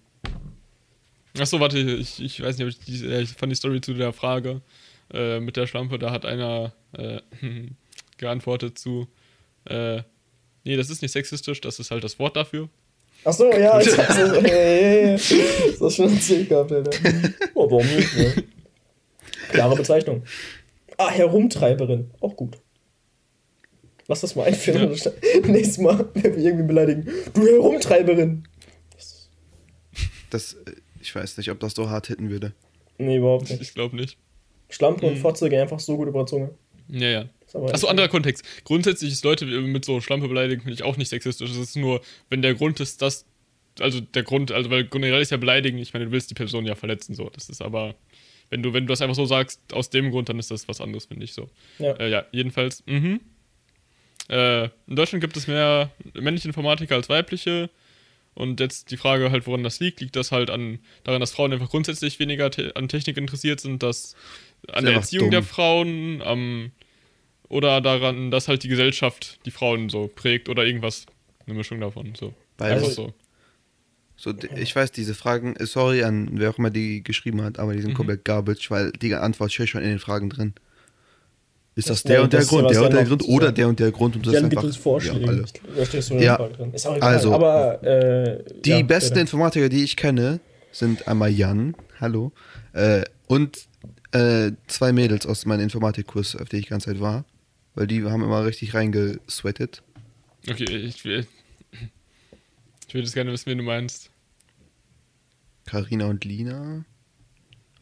[1.38, 4.14] Achso, warte, ich, ich weiß nicht, ob ich, die, ich fand die Story zu der
[4.14, 4.62] Frage
[5.14, 7.20] äh, mit der Schlampe, da hat einer äh,
[8.18, 9.08] geantwortet zu,
[9.66, 10.02] äh,
[10.64, 12.68] nee, das ist nicht sexistisch, das ist halt das Wort dafür.
[13.24, 16.92] Achso, ja, ich hab's so, hey, das hast schon erzählt gehabt, Alter.
[17.54, 18.44] Oh, warum nicht, ne?
[19.50, 20.24] Klare Bezeichnung.
[20.98, 22.12] Ah, Herumtreiberin.
[22.20, 22.58] Auch gut.
[24.10, 24.90] Lass das mal einführen.
[25.46, 27.08] Nächstes Mal, wenn wir irgendwie beleidigen.
[27.34, 28.44] Du Herumtreiberin.
[30.32, 32.54] Das, äh, ich weiß nicht, ob das so hart hitten würde.
[32.98, 33.62] Nee, überhaupt Ich, nicht.
[33.62, 34.18] ich glaube nicht.
[34.70, 36.50] Schlampe und Fotze gehen einfach so gut über die Zunge.
[36.88, 37.30] Ja, ja.
[37.54, 38.44] Achso, anderer Kontext.
[38.64, 41.52] Grundsätzlich ist Leute mit so Schlampe beleidigen, finde ich auch nicht sexistisch.
[41.52, 43.26] Es ist nur, wenn der Grund ist, dass.
[43.80, 46.66] Also der Grund, also weil generell ist ja beleidigen, ich meine, du willst die Person
[46.66, 47.30] ja verletzen, so.
[47.30, 47.96] Das ist aber.
[48.50, 50.82] Wenn du, wenn du das einfach so sagst, aus dem Grund, dann ist das was
[50.82, 51.48] anderes, finde ich so.
[51.78, 51.94] Ja.
[51.94, 53.20] Äh, ja, jedenfalls, mhm.
[54.30, 57.70] Äh, in Deutschland gibt es mehr männliche Informatiker als weibliche.
[58.36, 60.00] Und jetzt die Frage halt, woran das liegt.
[60.00, 63.84] Liegt das halt an, daran, dass Frauen einfach grundsätzlich weniger te an Technik interessiert sind,
[63.84, 64.16] dass
[64.72, 65.32] an der Erziehung dumm.
[65.32, 66.72] der Frauen, am
[67.50, 71.08] oder daran, dass halt die Gesellschaft die Frauen so prägt oder irgendwas.
[71.46, 72.14] Eine Mischung davon.
[72.16, 72.34] So.
[72.58, 72.84] Beides.
[72.84, 73.14] Einfach so.
[74.16, 77.74] So, ich weiß, diese Fragen, äh, sorry an wer auch immer die geschrieben hat, aber
[77.74, 77.96] die sind Mhm.
[77.96, 80.54] komplett garbage, weil die Antwort steht schon in den Fragen drin.
[81.80, 83.92] Ist das, Das- der und der Grund, der und der Grund oder der und der
[83.92, 85.20] Grund und das ist gibt einfach Vorschläge.
[85.22, 85.46] Ja, alle.
[85.78, 86.38] da stehst du in Ja.
[86.38, 86.74] der Frage drin.
[86.74, 87.14] Ist auch egal.
[87.16, 89.22] Also, aber äh, Die ja, besten bitte.
[89.22, 90.40] Informatiker, die ich kenne,
[90.72, 92.32] sind einmal Jan, hallo,
[92.74, 93.68] äh, und
[94.12, 97.26] äh, zwei Mädels aus meinem Informatikkurs, auf der ich die ganze Zeit war.
[97.76, 99.82] Weil die haben immer richtig reingesweatet.
[100.50, 101.26] Okay, ich will.
[102.88, 104.10] Ich würde jetzt gerne wissen, wen du meinst.
[105.68, 106.84] Karina und Lina.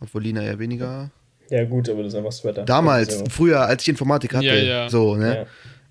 [0.01, 1.12] Obwohl Lina eher weniger.
[1.49, 2.63] Ja, gut, aber das ist einfach Sweater.
[2.65, 4.45] Damals, früher, als ich Informatik hatte.
[4.45, 4.89] Ja, ja.
[4.89, 5.36] So, ne?
[5.36, 5.45] ja.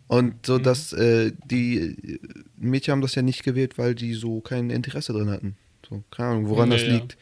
[0.09, 0.63] Und so, Mhm.
[0.63, 2.21] dass äh, die
[2.57, 5.57] Mädchen haben das ja nicht gewählt, weil die so kein Interesse drin hatten.
[5.89, 6.93] So, keine Ahnung, woran Ja, das ja.
[6.95, 7.17] liegt.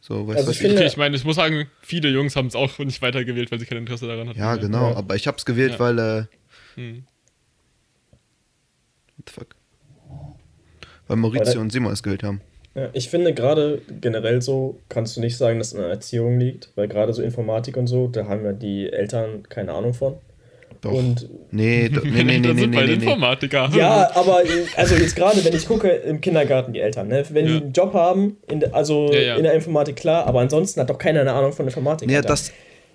[0.00, 2.08] So, weißt Also du, ich was ich finde- Okay, ich meine, ich muss sagen, viele
[2.10, 4.38] Jungs haben es auch nicht weitergewählt, weil sie kein Interesse daran hatten.
[4.38, 4.96] Ja, genau, Ja.
[4.96, 5.78] aber ich hab's gewählt, Ja.
[5.78, 6.24] weil, äh,
[6.74, 7.04] Hm.
[9.16, 9.56] what the fuck?
[11.06, 12.40] Weil Maurizio und Simon es gewählt haben.
[12.74, 16.38] Ja, ich finde gerade generell so, kannst du nicht sagen, dass es in der Erziehung
[16.38, 20.14] liegt, weil gerade so Informatik und so, da haben ja die Eltern keine Ahnung von.
[20.80, 20.92] Doch.
[20.92, 22.92] Und nee, do, nee, nee, nee, das nee, sind nee, nee, nee.
[22.94, 23.70] Informatiker.
[23.76, 24.42] ja, aber
[24.76, 27.60] also jetzt gerade, wenn ich gucke im Kindergarten, die Eltern, ne, wenn die Ja.
[27.60, 29.36] einen Job haben, in der, also Ja, ja.
[29.36, 32.08] in der Informatik klar, aber ansonsten hat doch keiner eine Ahnung von Informatik.
[32.12, 32.28] Alter.
[32.28, 32.52] das,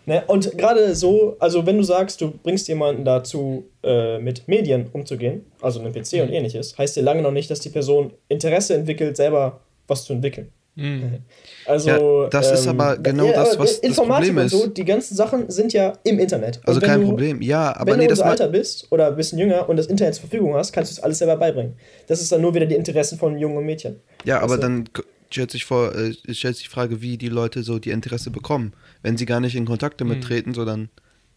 [0.10, 0.24] Ne?
[0.28, 5.46] Und gerade so, also wenn du sagst, du bringst jemanden dazu, äh, mit Medien umzugehen,
[5.62, 6.22] also einem PC Mhm.
[6.22, 10.13] und ähnliches, heißt ja lange noch nicht, dass die Person Interesse entwickelt, selber was zu
[10.13, 10.50] entwickeln.
[10.76, 11.23] Hm.
[11.65, 14.78] Also, Ja, das ist aber genau das, aber was das Informatik Problem und so, ist.
[14.78, 16.60] die ganzen Sachen sind ja im Internet.
[16.65, 17.41] Also wenn kein du, Problem.
[17.41, 20.13] Ja, aber wenn nee, du das Alter bist oder ein bisschen jünger und das Internet
[20.15, 21.73] zur Verfügung hast, kannst du es alles selber beibringen.
[22.06, 23.95] Das ist dann nur wieder die Interessen von Jungen und Mädchen.
[24.23, 24.62] Ja, aber du?
[24.62, 24.89] dann
[25.32, 28.73] stellt sich vor, äh, stellt sich die Frage, wie die Leute so die Interesse bekommen.
[29.02, 30.21] Wenn sie gar nicht in Kontakt damit Hm.
[30.21, 30.89] treten, so dann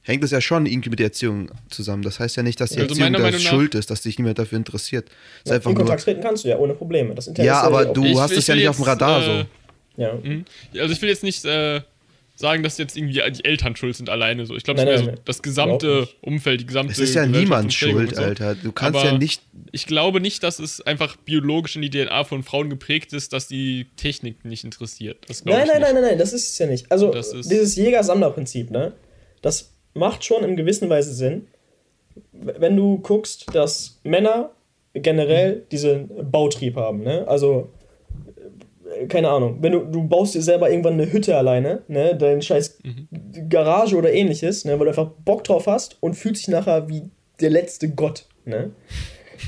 [0.02, 2.02] hängt es ja schon irgendwie mit der Erziehung zusammen.
[2.02, 4.02] Das heißt ja nicht, dass die Also Erziehung meiner da Meinung nach- schuld ist, dass
[4.02, 5.08] sich niemand dafür interessiert.
[5.46, 7.14] Ja, in nur, Kontakt treten kannst du ja ohne Probleme.
[7.36, 10.02] Ja, aber du Ich- hast es ja nicht auf dem jetzt, Radar äh, so.
[10.02, 10.12] Ja.
[10.22, 10.44] Hm.
[10.78, 11.82] Also ich will jetzt nicht äh,
[12.36, 14.56] sagen, dass jetzt irgendwie die Eltern schuld sind alleine so.
[14.56, 15.24] Ich glaube, Nein, es ist nein, mehr so nein.
[15.26, 16.08] das gesamte.
[16.22, 18.22] Umfeld, die gesamte Es ist ja niemand schuld, so.
[18.22, 18.54] Alter.
[18.54, 19.42] Du kannst Aber ja nicht.
[19.72, 23.46] Ich glaube nicht, dass es einfach biologisch in die DNA von Frauen geprägt ist, dass
[23.48, 25.18] die Technik nicht interessiert.
[25.28, 25.80] Nein, ich nein, nicht.
[25.80, 26.90] nein, nein, nein, das ist es ja nicht.
[26.90, 28.94] Also, Das ist- dieses Jäger-Sammler-Prinzip, ne?
[29.42, 31.46] Das macht schon in gewisser Weise Sinn,
[32.32, 34.50] wenn du guckst, dass Männer
[34.94, 37.26] generell diesen Bautrieb haben, ne?
[37.28, 37.68] Also,
[38.98, 42.16] äh, keine Ahnung, wenn du, du baust dir selber irgendwann eine Hütte alleine, ne?
[42.16, 42.78] Deine scheiß
[43.48, 44.72] Garage oder ähnliches, ne?
[44.72, 47.02] Weil du einfach Bock drauf hast und fühlst dich nachher wie
[47.40, 48.70] der letzte Gott, ne?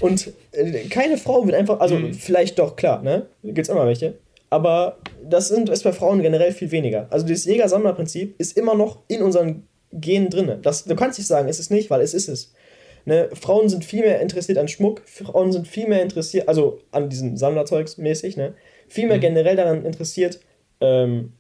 [0.01, 2.15] Und äh, keine Frau wird einfach, also Mhm.
[2.15, 3.27] vielleicht doch, klar, ne?
[3.43, 4.15] Gibt's immer welche.
[4.49, 7.07] Aber das sind, ist bei Frauen generell viel weniger.
[7.11, 10.59] Also dieses Jäger-Sammler-Prinzip ist immer noch in unseren Genen drin.
[10.63, 12.53] Das, du kannst nicht sagen, es ist nicht, weil es ist es.
[13.05, 13.29] Ne?
[13.35, 17.37] Frauen sind viel mehr interessiert an Schmuck, Frauen sind viel mehr interessiert, also an diesem
[17.37, 18.55] Sammlerzeugs mäßig, ne?
[18.89, 20.39] Viel mehr generell daran interessiert,
[20.81, 21.33] ähm,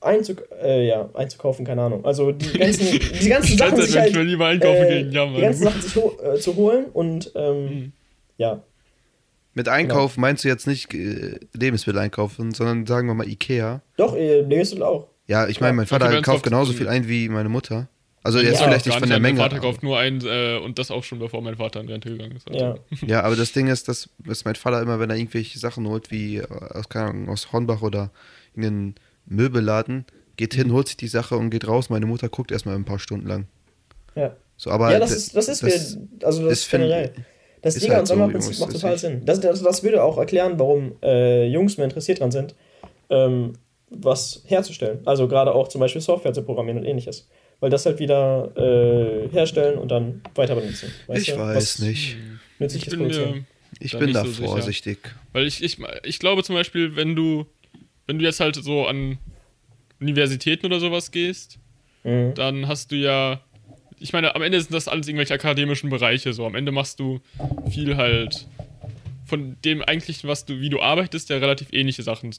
[0.00, 2.04] einzuk äh, ja, einzukaufen, keine Ahnung.
[2.04, 2.86] Also die ganzen,
[3.20, 5.34] die ganzen Ich Sachen sich ich halt, lieber einkaufen äh, gehen, ja, Mann.
[5.36, 7.92] die ganzen Sachen sich ho äh, zu holen und ähm, Mhm.
[8.36, 8.62] ja,
[9.54, 13.80] Mit Einkauf meinst du jetzt nicht äh, Lebensmittel einkaufen, sondern sagen wir mal Ikea.
[13.96, 15.08] doch, äh, Lebensmittel auch.
[15.28, 17.88] Ja, ich meine, mein Vater es kauft auf- genauso viel ein wie meine Mutter.
[18.22, 19.20] Also Ja, jetzt Ja, vielleicht nicht von der.
[19.20, 19.38] Menge.
[19.38, 22.10] Mein Vater kauft nur ein äh, und das auch schon bevor mein Vater in Rente
[22.10, 22.48] gegangen ist.
[22.48, 22.58] Also.
[22.60, 22.74] Ja.
[23.06, 26.10] Ja, aber das Ding ist, dass, dass mein Vater immer, wenn er irgendwelche Sachen holt,
[26.10, 28.10] wie äh, aus, keine Ahnung, aus Hornbach oder
[28.54, 31.88] irgendeinen Möbelladen, geht hin, holt sich die Sache und geht raus.
[31.90, 33.46] Meine Mutter guckt erstmal ein paar Stunden lang.
[34.16, 34.34] Ja.
[34.56, 37.12] So, aber ja, das d- ist, das ist, das- wir- also das ist generell.
[37.62, 39.22] Das ist Jäger- halt und so, Sammlerprinzip Jungs, macht total Sinn.
[39.24, 42.54] Das, das, das würde auch erklären, warum äh, Jungs mehr interessiert dran sind,
[43.10, 43.52] ähm,
[43.90, 45.00] was herzustellen.
[45.04, 47.28] Also gerade auch zum Beispiel Software zu programmieren und ähnliches.
[47.60, 50.90] Weil das halt wieder äh, herstellen und dann weiter benutzen.
[51.06, 51.40] Weißt ich du?
[51.40, 52.16] weiß Was nicht.
[52.58, 53.46] Ich bin mir, produzieren.
[53.80, 54.48] Ich da bin da so sicher.
[54.48, 54.98] vorsichtig.
[55.32, 57.46] weil ich, ich, ich glaube zum Beispiel, wenn du,
[58.06, 59.18] wenn du jetzt halt so an
[60.00, 61.58] Universitäten oder sowas gehst,
[62.04, 62.34] Mhm.
[62.34, 63.40] dann hast du ja,
[63.98, 66.46] ich meine, am Ende sind das alles irgendwelche akademischen Bereiche so.
[66.46, 67.18] Am Ende machst du
[67.68, 68.46] viel halt
[69.26, 72.30] von dem eigentlichen, was du, wie du arbeitest, ja relativ ähnliche Sachen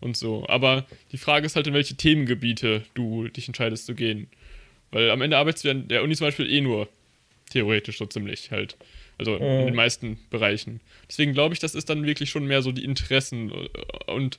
[0.00, 0.46] und so.
[0.48, 4.28] Aber die Frage ist halt, in welche Themengebiete du dich entscheidest zu gehen.
[4.90, 6.88] Weil am Ende arbeitest du an der Uni zum Beispiel eh nur
[7.50, 8.76] theoretisch so ziemlich halt.
[9.18, 9.66] Also in Mhm.
[9.66, 10.80] den meisten Bereichen.
[11.08, 13.52] Deswegen glaube ich, das ist dann wirklich schon mehr so die Interessen
[14.06, 14.38] und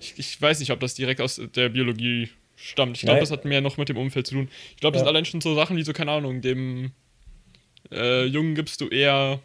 [0.00, 2.96] ich, ich weiß nicht, ob das direkt aus der Biologie stammt.
[2.96, 4.48] Ich glaube, das hat mehr noch mit dem Umfeld zu tun.
[4.74, 5.06] Ich glaube, das Ja.
[5.06, 6.92] sind allein schon so Sachen, die so, keine Ahnung, dem
[7.90, 9.40] äh, Jungen gibst du eher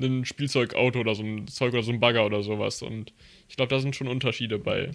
[0.00, 2.82] ein Spielzeugauto oder so ein Zeug oder so ein Bagger oder sowas.
[2.82, 3.12] Und
[3.48, 4.90] ich glaube, da sind schon Unterschiede bei.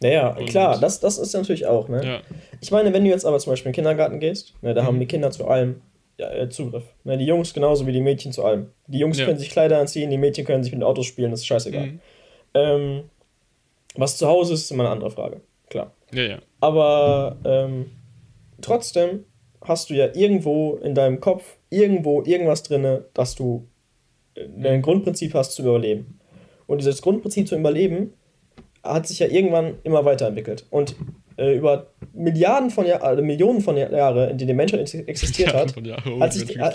[0.00, 2.04] Naja, Und- klar, das, das ist natürlich auch, ne?
[2.04, 2.20] Ja.
[2.60, 4.86] Ich meine, wenn du jetzt aber zum Beispiel in den Kindergarten gehst, ne, da Mhm.
[4.86, 5.80] haben die Kinder zu allem
[6.18, 6.84] ja, äh, Zugriff.
[7.04, 8.70] Ne, die Jungs genauso wie die Mädchen zu allem.
[8.88, 9.24] Die Jungs Ja.
[9.26, 11.86] können sich Kleider anziehen, die Mädchen können sich mit Autos spielen, das ist scheißegal.
[11.86, 12.00] Mhm.
[12.54, 13.02] Ähm,
[13.94, 15.92] was zu Hause ist, ist immer eine andere Frage, klar.
[16.12, 16.38] Ja, ja.
[16.60, 17.86] Aber ähm,
[18.60, 19.24] trotzdem
[19.62, 23.66] hast du ja irgendwo in deinem Kopf irgendwo irgendwas drinne, dass du
[24.62, 26.18] ein Grundprinzip hast zu überleben.
[26.66, 28.12] Und dieses Grundprinzip zum Überleben
[28.82, 30.66] hat sich ja irgendwann immer weiterentwickelt.
[30.70, 30.94] Und
[31.36, 34.94] äh, über Milliarden von Jahren, äh, Millionen von Jahr- Jahre, in denen die Menschheit ex-
[34.94, 36.12] existiert hat, von Jahren.
[36.12, 36.70] Oh, hat sich ja,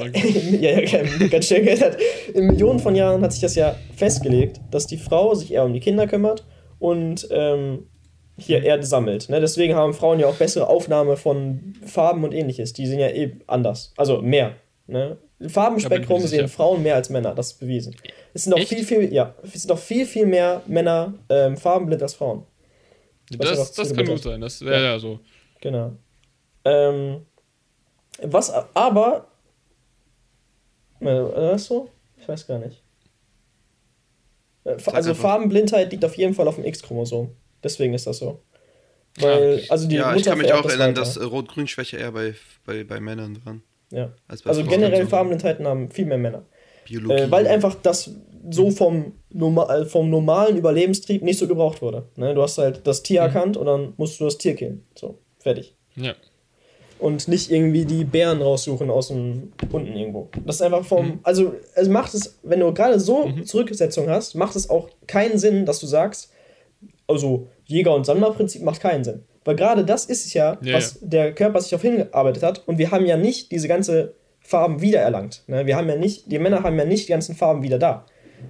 [0.80, 1.98] ja, ganz schnell geändert.
[2.34, 5.74] In Millionen von Jahren hat sich das ja festgelegt, dass die Frau sich eher um
[5.74, 6.46] die Kinder kümmert
[6.80, 7.88] und ähm,
[8.38, 9.30] hier Erde sammelt.
[9.30, 9.40] Ne?
[9.42, 12.74] Deswegen haben Frauen ja auch bessere Aufnahme von Farben und ähnliches.
[12.74, 13.94] Die sind ja eh anders.
[13.98, 14.54] Also mehr.
[14.88, 15.18] Ne?
[15.50, 16.48] Farbenspektrum Ja, sehen.
[16.48, 17.96] Frauen mehr als Männer, das ist bewiesen.
[18.34, 18.70] Es sind auch Echt?
[18.70, 22.46] viel, viel, ja, es sind auch viel, viel mehr Männer ähm, farbenblind als Frauen.
[23.38, 24.42] Was ja noch Das, das kann gut sein.
[24.42, 25.00] Das wäre ja.
[25.00, 25.20] so.
[25.62, 25.94] Genau.
[26.66, 27.26] Ähm,
[28.22, 29.28] was aber.
[31.00, 31.90] Äh, was so?
[32.18, 32.82] Ich weiß gar nicht.
[34.64, 35.22] Äh, Sag Also einfach.
[35.22, 37.36] Farbenblindheit liegt auf jeden Fall auf dem X-Chromosom.
[37.64, 38.42] Deswegen ist das so.
[39.20, 39.72] Weil, Ja.
[39.72, 41.02] also die ja, ich kann mich auch das erinnern, weiter.
[41.02, 42.34] dass Rot-Grün-Schwäche eher bei,
[42.66, 43.62] bei, bei Männern dran.
[43.94, 44.12] Ja.
[44.28, 44.70] Als Also Frauen.
[44.72, 46.46] generell So Farbenblindheiten haben viel mehr Männer.
[46.86, 47.24] Biologie.
[47.24, 48.12] Äh, weil einfach das
[48.50, 52.08] so vom, äh, vom normalen Überlebenstrieb nicht so gebraucht wurde.
[52.18, 52.34] Ne?
[52.34, 54.84] Du hast halt das Tier erkannt und dann musst du das Tier killen.
[54.96, 55.76] So, fertig.
[55.96, 56.14] Ja.
[57.00, 60.30] und nicht irgendwie die Bären raussuchen aus dem unten irgendwo.
[60.46, 64.56] Das ist einfach vom, also es macht es, wenn du gerade so Zurücksetzung hast, macht
[64.56, 66.32] es auch keinen Sinn, dass du sagst,
[67.08, 69.24] also Jäger- und Sammlerprinzip macht keinen Sinn.
[69.46, 72.78] Weil gerade das ist es ja, Ja, was der Körper sich darauf hingearbeitet hat und
[72.78, 75.44] wir haben ja nicht diese ganze Farben wiedererlangt.
[75.48, 75.66] Ne?
[75.66, 78.06] Wir haben ja nicht, die Männer haben ja nicht die ganzen Farben wieder da.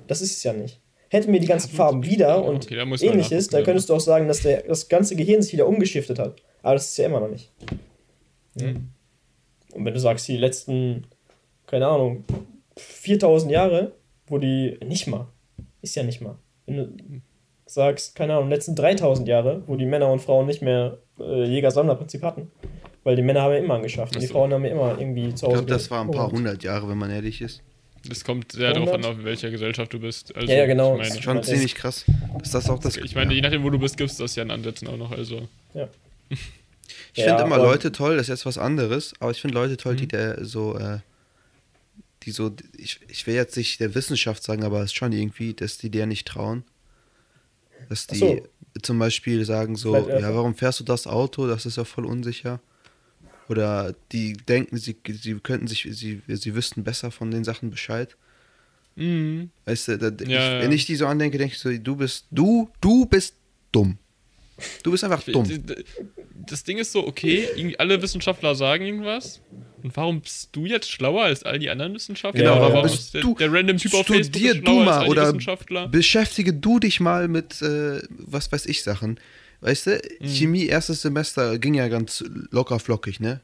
[0.08, 0.80] Das ist es ja nicht.
[1.10, 3.66] Hätten wir die ganzen Farben wieder und okay, da ähnliches, dann ja.
[3.66, 6.42] könntest du auch sagen, dass der, das ganze Gehirn sich wieder umgeschiftet hat.
[6.64, 7.52] Aber das ist ja immer noch nicht.
[8.56, 8.90] Mhm.
[9.74, 11.06] Und wenn du sagst, die letzten,
[11.68, 12.24] keine Ahnung,
[12.78, 13.92] 4000 Jahre,
[14.26, 15.28] wo die, nicht mal,
[15.82, 16.38] ist ja nicht mal.
[16.66, 17.22] Wenn du
[17.74, 22.22] sagst, keine Ahnung, letzten 3000 Jahre, wo die Männer und Frauen nicht mehr äh, Jäger-Sammler-Prinzip
[22.24, 22.52] hatten.
[23.04, 24.28] Weil die Männer haben ja immer angeschafft und die.
[24.28, 26.88] Frauen haben ja immer irgendwie zu ich Hause glaube, das war ein paar hundert Jahre,
[26.90, 27.62] wenn man ehrlich ist.
[28.08, 29.12] Das kommt sehr darauf an, 100?
[29.20, 30.36] auf welcher Gesellschaft du bist.
[30.36, 31.00] Also, Ja, ja, genau.
[31.00, 32.06] Ich meine, Schon Das- ziemlich krass.
[32.42, 32.98] Ist das auch das?
[32.98, 33.36] ich meine, ja.
[33.36, 35.12] je nachdem, wo du bist, gibt es das ja in Ansätzen auch noch.
[35.12, 35.88] Also, Ja.
[36.30, 36.40] Ich
[37.24, 39.94] Ja, finde immer Leute toll, das ist jetzt was anderes, aber ich finde Leute toll,
[39.94, 39.98] Mhm.
[39.98, 41.00] die der so, äh,
[42.24, 45.54] die so, ich, ich will jetzt nicht der Wissenschaft sagen, aber es ist schon irgendwie,
[45.54, 46.64] dass die der nicht trauen.
[47.90, 48.48] Dass die so.
[48.82, 51.48] zum Beispiel sagen so, Vielleicht ja, warum fährst du das Auto?
[51.48, 52.60] Das ist ja voll unsicher.
[53.50, 58.16] Oder die denken, sie, sie könnten sich, sie, sie wüssten besser von den Sachen Bescheid.
[58.96, 59.50] mhm.
[59.66, 60.60] Weißt du, da, ich, Ja, ja.
[60.62, 63.36] wenn ich die so andenke, denke ich so, du bist, du, du bist
[63.72, 63.98] dumm.
[64.84, 65.48] Du bist einfach dumm.
[66.48, 67.48] Das Ding ist so, okay,
[67.80, 69.42] alle Wissenschaftler sagen irgendwas.
[69.82, 72.42] Und warum bist du jetzt schlauer als all die anderen Wissenschaftler?
[72.44, 74.80] Genau, Oder warum bist ist der, du- der random Typ auf Facebook ist du schlauer
[74.80, 75.88] als mal all oder Wissenschaftler?
[75.90, 79.20] beschäftige du dich mal mit, äh, was weiß ich, Sachen.
[79.62, 80.28] Weißt du, Mhm.
[80.28, 83.42] Chemie, erstes Semester ging ja ganz locker flockig, ne?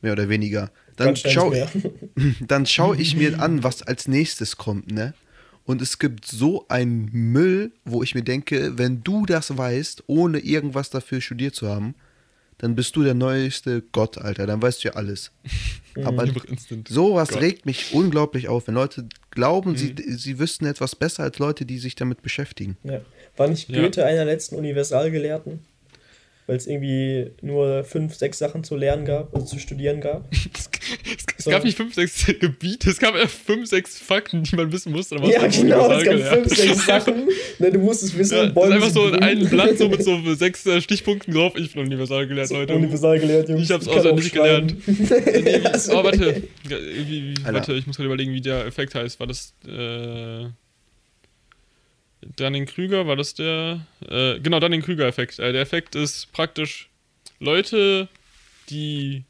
[0.00, 0.70] Mehr oder weniger.
[0.96, 1.68] Dann Ganz schnell schau, mehr.
[2.46, 5.14] dann schau ich mir an, was als nächstes kommt, ne?
[5.68, 10.38] Und es gibt so einen Müll, wo ich mir denke, wenn du das weißt, ohne
[10.38, 11.94] irgendwas dafür studiert zu haben,
[12.56, 14.46] dann bist du der neueste Gott, Alter.
[14.46, 15.30] Dann weißt du ja alles.
[16.04, 16.26] Aber
[16.88, 17.40] sowas Gott.
[17.42, 20.16] regt mich unglaublich auf, wenn Leute glauben, sie, Mhm.
[20.16, 22.78] sie wüssten etwas besser als Leute, die sich damit beschäftigen.
[22.84, 23.02] Ja.
[23.36, 23.82] War nicht Ja.
[23.82, 25.60] Goethe einer der letzten Universalgelehrten?
[26.48, 30.28] Weil es irgendwie nur fünf, sechs Sachen zu lernen gab, also zu studieren gab.
[31.04, 31.50] Es, es, So.
[31.50, 35.16] gab nicht fünf, sechs Gebiete, es gab eher fünf, sechs Fakten, die man wissen musste.
[35.16, 36.46] ja, genau, es gab gelernt.
[36.48, 37.28] fünf, sechs Sachen.
[37.58, 39.22] Ne, du musst es wissen, Ja, das ist Bäume einfach so sind grün.
[39.24, 41.52] ein Blatt so mit so sechs äh, Stichpunkten drauf.
[41.56, 42.74] Ich bin universal gelernt, Leute.
[42.74, 43.62] Universal gelehrt, Jungs.
[43.64, 44.32] Ich hab's auswendig.
[44.34, 46.42] Nee, Ja, oh, warte.
[46.70, 49.20] Ja, Wie, warte, ich muss gerade überlegen, wie der Effekt heißt.
[49.20, 50.46] War das äh,
[52.22, 53.06] Dunning-Krüger?
[53.06, 53.86] War das der?
[54.08, 55.38] Äh, genau, Dunning-Krüger-Effekt.
[55.38, 56.88] Äh, der Effekt ist praktisch
[57.38, 58.08] Leute,
[58.70, 59.24] die.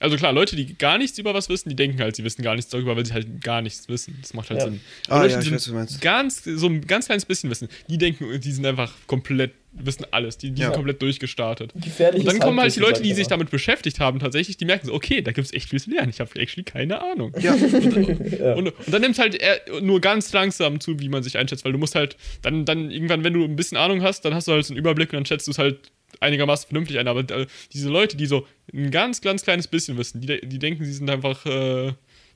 [0.00, 2.54] Also klar, Leute, die gar nichts über was wissen, die denken halt, sie wissen gar
[2.56, 4.16] nichts darüber, weil sie halt gar nichts wissen.
[4.22, 4.66] Das macht halt Ja.
[4.66, 4.80] Sinn.
[5.08, 6.00] Ah, Leute, ja, die ich sind weiß, was du meinst.
[6.00, 10.38] ganz, so ein ganz kleines bisschen wissen, die denken, die sind einfach komplett, wissen alles.
[10.38, 10.68] Die, die Ja.
[10.68, 11.72] sind komplett durchgestartet.
[11.74, 14.56] Gefährliches Und dann kommen halt die Halbwissen, Leute, die ich sich damit beschäftigt haben, tatsächlich,
[14.56, 16.08] die merken so, okay, da gibt es echt viel zu lernen.
[16.08, 17.34] Ich habe actually keine Ahnung.
[17.38, 18.54] Ja, Ja.
[18.54, 21.72] Und, und dann nimmt halt er nur ganz langsam zu, wie man sich einschätzt, weil
[21.72, 24.52] du musst halt, dann, dann irgendwann, wenn du ein bisschen Ahnung hast, dann hast du
[24.52, 27.46] halt so einen Überblick und dann schätzt du es halt einigermaßen vernünftig ein, aber äh,
[27.72, 31.08] diese Leute, die so ein ganz, ganz kleines bisschen wissen, die, die denken, sie sind
[31.10, 31.92] einfach äh,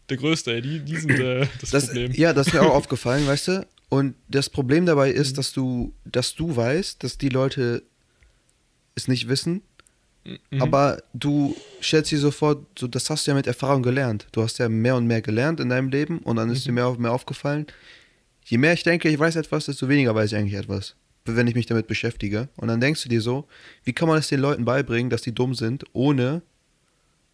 [0.09, 0.61] der Größte.
[0.62, 2.12] Die, die sind äh, das, Das, Problem.
[2.12, 3.66] ja, das ist mir auch aufgefallen, weißt du?
[3.89, 7.82] Und das Problem dabei ist, dass du, dass du weißt, dass die Leute
[8.95, 9.62] es nicht wissen,
[10.51, 10.62] Mhm.
[10.62, 14.26] aber du stellst dir sofort, so, das hast du ja mit Erfahrung gelernt.
[14.32, 16.89] Du hast ja mehr und mehr gelernt in deinem Leben und dann ist dir mehr
[16.89, 17.66] und mehr aufgefallen.
[18.47, 21.55] Je mehr ich denke, ich weiß etwas, desto weniger weiß ich eigentlich etwas, wenn ich
[21.55, 22.49] mich damit beschäftige.
[22.57, 23.47] Und dann denkst du dir so,
[23.85, 26.43] wie kann man es den Leuten beibringen, dass die dumm sind, ohne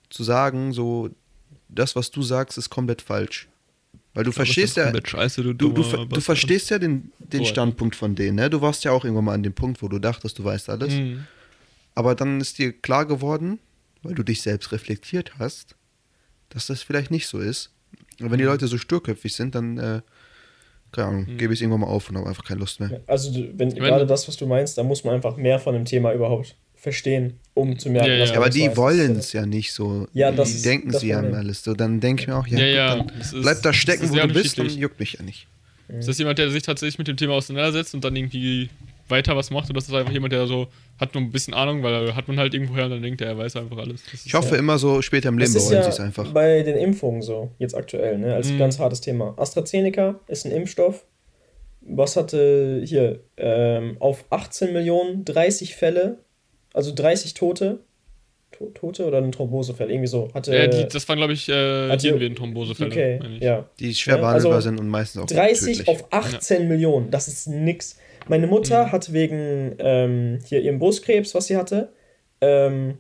[0.08, 1.10] zu sagen, so,
[1.68, 3.48] das, was du sagst, ist komplett falsch.
[4.14, 8.16] Weil du verstehst ja, Scheiße, du, Du, du, du verstehst ja den, den Standpunkt von
[8.16, 8.50] denen, ne?
[8.50, 10.94] Du warst ja auch irgendwann mal an dem Punkt, wo du dachtest, du weißt alles.
[10.94, 11.26] Mhm.
[11.94, 13.60] Aber dann ist dir klar geworden,
[14.02, 15.76] weil du dich selbst reflektiert hast,
[16.48, 17.70] dass das vielleicht nicht so ist.
[18.20, 20.02] Und wenn die Leute so sturköpfig sind, dann, äh,
[20.92, 23.00] keine Ahnung, gebe ich es irgendwann mal auf und habe einfach keine Lust mehr.
[23.06, 25.84] Also, wenn, meine- gerade das, was du meinst, da muss man einfach mehr von dem
[25.84, 28.20] Thema überhaupt verstehen, um zu merken, Ja, ja.
[28.20, 30.06] dass Ja, man aber die wollen es ja nicht so.
[30.14, 31.40] Ja, die das ist denken das sie an Problem.
[31.40, 31.62] alles.
[31.62, 34.10] So, dann denke ich mir auch, ja, Ja, gut, ja, dann ist- bleib da stecken,
[34.10, 35.46] wo du bist, dann juckt mich ja nicht.
[35.88, 38.70] Ist das jemand, der sich tatsächlich mit dem Thema auseinandersetzt und dann irgendwie
[39.10, 39.68] weiter was macht?
[39.70, 42.38] Oder ist das einfach jemand, der so hat nur ein bisschen Ahnung, weil hat man
[42.38, 44.02] halt irgendwoher und dann denkt er, er weiß einfach alles.
[44.04, 46.00] Das ist Ich hoffe immer so später im Leben Das ist bereuen ja sie es
[46.00, 46.30] einfach.
[46.32, 48.58] bei den Impfungen so, jetzt aktuell, ne, als Mhm.
[48.58, 49.34] ganz hartes Thema.
[49.36, 51.04] AstraZeneca ist ein Impfstoff.
[51.82, 56.18] Was hatte hier ähm, auf 18 Millionen 30 Fälle,
[56.74, 57.80] also 30 Tote,
[58.52, 60.28] To- Tote oder eine Thrombosefälle, irgendwie so.
[60.34, 62.90] Hatte äh, die, das waren, glaube ich, äh, die- Hirnvenenthrombosefälle.
[62.90, 63.42] okay, meine ich.
[63.42, 63.64] ja.
[63.78, 65.88] Die schwer Ja, behandelbar also sind und meistens auch 30 tödlich.
[65.88, 67.96] auf 18 Millionen, das ist nix.
[68.28, 68.92] Meine Mutter Mhm.
[68.92, 71.92] hat wegen ähm, hier ihrem Brustkrebs, was sie hatte,
[72.40, 72.98] ähm,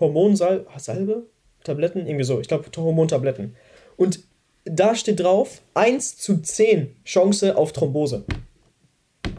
[0.00, 1.26] Hormonsalbe, Salbe?
[1.64, 3.54] Tabletten, irgendwie so, ich glaube Hormontabletten.
[3.96, 4.20] Und
[4.64, 8.24] da steht drauf 1 zu 10 Chance auf Thrombose.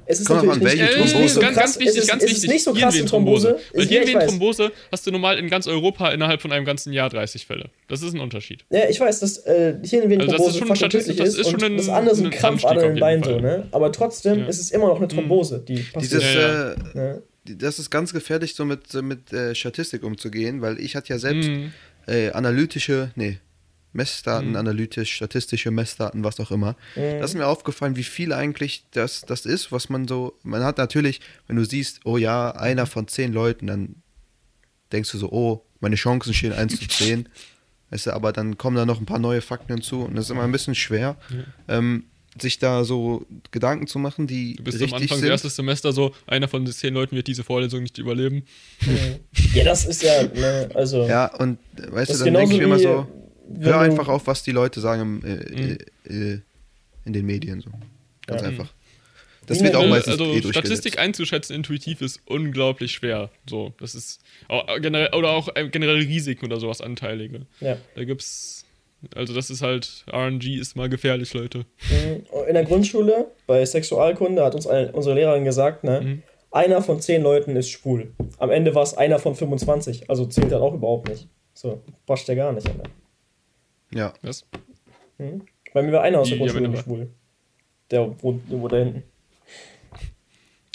[0.06, 1.34] Es ist Kommt natürlich an, nicht, welche Äh, nicht, Thrombose.
[1.34, 2.44] so ganz, krass, ganz wichtig, es ist, ganz es wichtig.
[2.44, 3.48] ist nicht so krass in Hirnvenenthrombose.
[3.48, 3.74] Thrombose.
[3.74, 3.86] Weil.
[3.88, 7.70] Hirnvenenthrombose hast du normal in ganz Europa innerhalb von einem ganzen Jahr 30 Fälle.
[7.88, 8.66] Das ist ein Unterschied.
[8.70, 11.46] Ja, ich weiß, dass äh, Hirnvenenthrombose Also das ist schon fast tödlich das ist, ist
[11.50, 13.68] schon und ein- das andere sind ein Krampfadern Anstieg im auf Bein jeden so, ne?
[13.72, 14.46] Aber trotzdem Ja.
[14.48, 16.22] ist es immer noch eine Thrombose, die passiert.
[16.22, 16.72] Dieses, Ja, ja.
[16.72, 17.24] Äh, ne?
[17.46, 21.50] das ist ganz gefährlich, so mit, mit äh, Statistik umzugehen, weil ich hatte ja selbst
[21.50, 21.72] Mhm.
[22.08, 23.38] äh, analytische, nee,
[23.94, 24.56] Messdaten, Mhm.
[24.56, 26.76] analytisch, statistische Messdaten, was auch immer.
[26.96, 27.20] Mhm.
[27.20, 30.78] Das ist mir aufgefallen, wie viel eigentlich das, das ist, was man so, man hat
[30.78, 33.96] natürlich, wenn du siehst, oh ja, einer von zehn Leuten, dann
[34.92, 37.30] denkst du so, oh, meine Chancen stehen 1 zu 10.
[37.90, 40.32] Weißt du, aber dann kommen da noch ein paar neue Fakten hinzu und das ist
[40.32, 41.16] immer ein bisschen schwer,
[41.68, 42.06] ähm,
[42.42, 45.26] sich da so Gedanken zu machen, die Du bist richtig am Anfang sind.
[45.26, 48.46] des ersten Semester so, einer von den zehn Leuten wird diese Vorlesung nicht überleben.
[49.54, 51.06] Ja, das ist ja, ne, also.
[51.06, 53.06] Ja, und weißt Das du, ist dann denke ich mir immer so,
[53.62, 55.78] hör einfach auf, was die Leute sagen im, äh,
[56.10, 56.42] Mhm.
[57.06, 57.62] in den Medien.
[57.62, 57.70] So.
[58.28, 58.48] Ganz Ja.
[58.50, 58.74] einfach.
[59.46, 60.42] Das Wie wird auch meistens also eh.
[60.42, 63.30] Statistik einzuschätzen intuitiv ist unglaublich schwer.
[63.50, 67.42] So, das ist auch, generell oder auch generell Risiken oder sowas anteilige.
[67.60, 67.78] Ja.
[67.96, 68.66] Da gibt's
[69.16, 71.66] also das ist halt RNG ist mal gefährlich, Leute.
[71.92, 72.24] Mhm.
[72.48, 76.24] In der Grundschule, bei Sexualkunde, hat uns eine, unsere Lehrerin gesagt, ne, Mhm.
[76.52, 78.14] einer von zehn Leuten ist schwul.
[78.38, 81.28] Am Ende war es einer von 25, also zählt dann auch überhaupt nicht.
[81.54, 82.66] So, passt ja gar nicht.
[82.66, 82.84] Alter.
[83.94, 84.14] Ja.
[84.22, 84.46] Was?
[85.18, 85.44] Mhm.
[85.74, 87.08] Bei mir war einer aus der Ja, Grundschule du- schwul.
[87.92, 89.04] Der, wo, wo da hinten.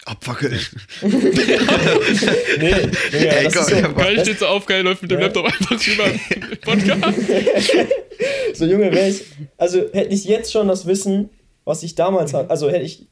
[0.05, 0.59] Abwackeln.
[1.03, 2.73] Nee,
[3.12, 5.19] Digga, Ey, das komm, ist so, ja, Geil steht so auf, geil läuft mit dem
[5.21, 5.27] Ja.
[5.27, 6.11] Laptop einfach rüber
[6.62, 7.19] Podcast.
[8.55, 9.25] so Junge, wäre ich,
[9.57, 11.29] also hätte ich jetzt schon das Wissen,
[11.64, 13.07] was ich damals hatte, also hätte ich,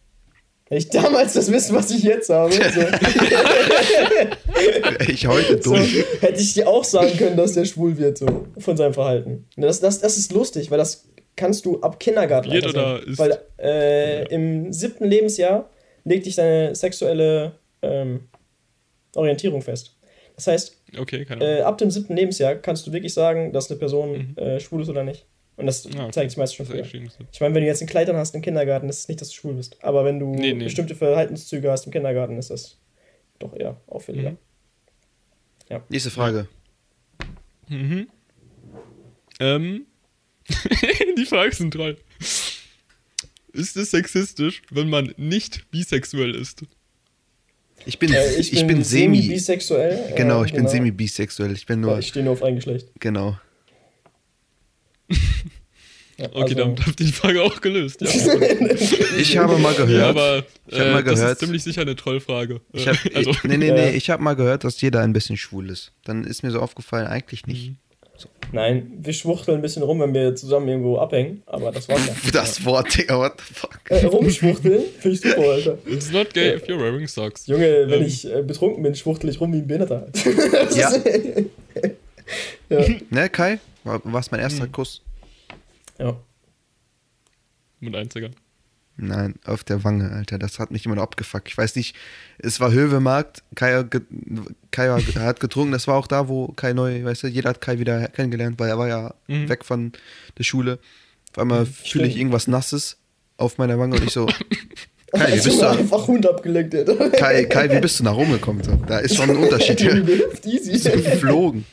[0.69, 2.61] hätte ich damals das Wissen, was ich jetzt habe, so,
[5.09, 6.05] ich heute so, durch.
[6.21, 9.47] hätte ich dir auch sagen können, dass der schwul wird, so, von seinem Verhalten.
[9.57, 13.12] Das, das, das ist lustig, weil das kannst du ab Kindergarten Wird oder sehen.
[13.12, 13.19] ist?
[13.19, 15.71] Weil äh, im siebten Lebensjahr
[16.05, 17.53] legt dich deine sexuelle
[17.83, 18.29] ähm,
[19.14, 19.93] Orientierung fest.
[20.35, 24.35] Das heißt, Okay, äh, ab dem siebten Lebensjahr kannst du wirklich sagen, dass eine Person
[24.37, 24.43] Mhm.
[24.43, 25.27] äh, schwul ist oder nicht.
[25.57, 26.11] Und das Ah, okay.
[26.13, 26.85] zeigt sich meistens schon früher.
[26.85, 29.35] Ich meine, wenn du jetzt ein Kleid hast im Kindergarten, ist es nicht, dass du
[29.37, 29.83] schwul bist.
[29.83, 30.65] Aber wenn du Nee, nee.
[30.65, 32.77] bestimmte Verhaltenszüge hast im Kindergarten, ist das
[33.39, 34.33] doch eher auffälliger.
[34.33, 35.81] Mhm.
[35.89, 36.47] Nächste Frage.
[37.69, 38.09] Mhm.
[39.41, 39.87] Ähm.
[41.19, 41.97] die Fragen sind toll.
[43.53, 46.63] Ist es sexistisch, wenn man nicht bisexuell ist?
[47.85, 49.23] Ich bin, Äh, ich, bin, semi.
[49.29, 50.13] bisexuell.
[50.17, 51.53] genau, ich bin semi-bisexuell.
[51.53, 52.89] Ich bin Ja, nur, ich stehe nur auf ein Geschlecht.
[53.01, 53.39] genau.
[56.19, 58.01] Ja, Okay, also- damit habt ihr die Frage auch gelöst.
[58.01, 58.09] Ja,
[59.19, 59.91] Ich habe mal gehört.
[59.91, 62.63] ja aber ich hab mal äh, das gehört- ist ziemlich sicher eine Trollfrage.
[62.73, 65.69] Ich hab, also, nee, nee, nee, ich habe mal gehört, dass jeder ein bisschen schwul
[65.69, 65.93] ist.
[66.05, 67.69] Dann ist mir so aufgefallen, eigentlich nicht.
[67.69, 67.77] Mhm.
[68.53, 72.15] Nein, wir schwuchteln ein bisschen rum, wenn wir zusammen irgendwo abhängen, aber das war's ja.
[72.33, 73.79] Das Wort, Digga, what the fuck?
[73.91, 75.77] Äh, rumschwuchteln, finde ich super, Alter.
[75.85, 77.47] It's not gay if you're wearing socks.
[77.47, 78.07] Junge, wenn Ähm.
[78.07, 80.07] ich äh, betrunken bin, schwuchtel ich rum wie ein Behinderter.
[80.75, 80.93] Ja.
[82.71, 82.85] ja.
[83.11, 83.59] Ne, Kai?
[83.87, 85.03] War war's mein erster Kuss?
[85.99, 86.16] ja.
[87.80, 88.30] Mit einziger.
[88.97, 90.39] Nein, auf der Wange, Alter.
[90.39, 91.49] Das hat mich immer noch abgefuckt.
[91.49, 91.95] Ich weiß nicht,
[92.39, 93.43] es war Höwemarkt.
[93.55, 93.84] Kai,
[94.70, 95.72] Kai war- hat getrunken.
[95.72, 98.70] Das war auch da, wo Kai neu, weißt du, jeder hat Kai wieder kennengelernt, weil
[98.70, 99.49] er war ja Mhm.
[99.51, 99.93] weg von
[100.39, 100.78] der Schule.
[101.32, 102.97] Auf einmal fühle ich irgendwas Nasses
[103.37, 104.24] auf meiner Wange und ich so,
[105.12, 107.11] Kai, wie bist du, einfach Hund abgeleckt, Alter.
[107.11, 108.62] Kai, Kai, wie bist du nach Rom gekommen?
[108.87, 109.97] Da ist schon ein Unterschied hier.
[110.45, 110.91] Easy.
[110.91, 111.66] Geflogen.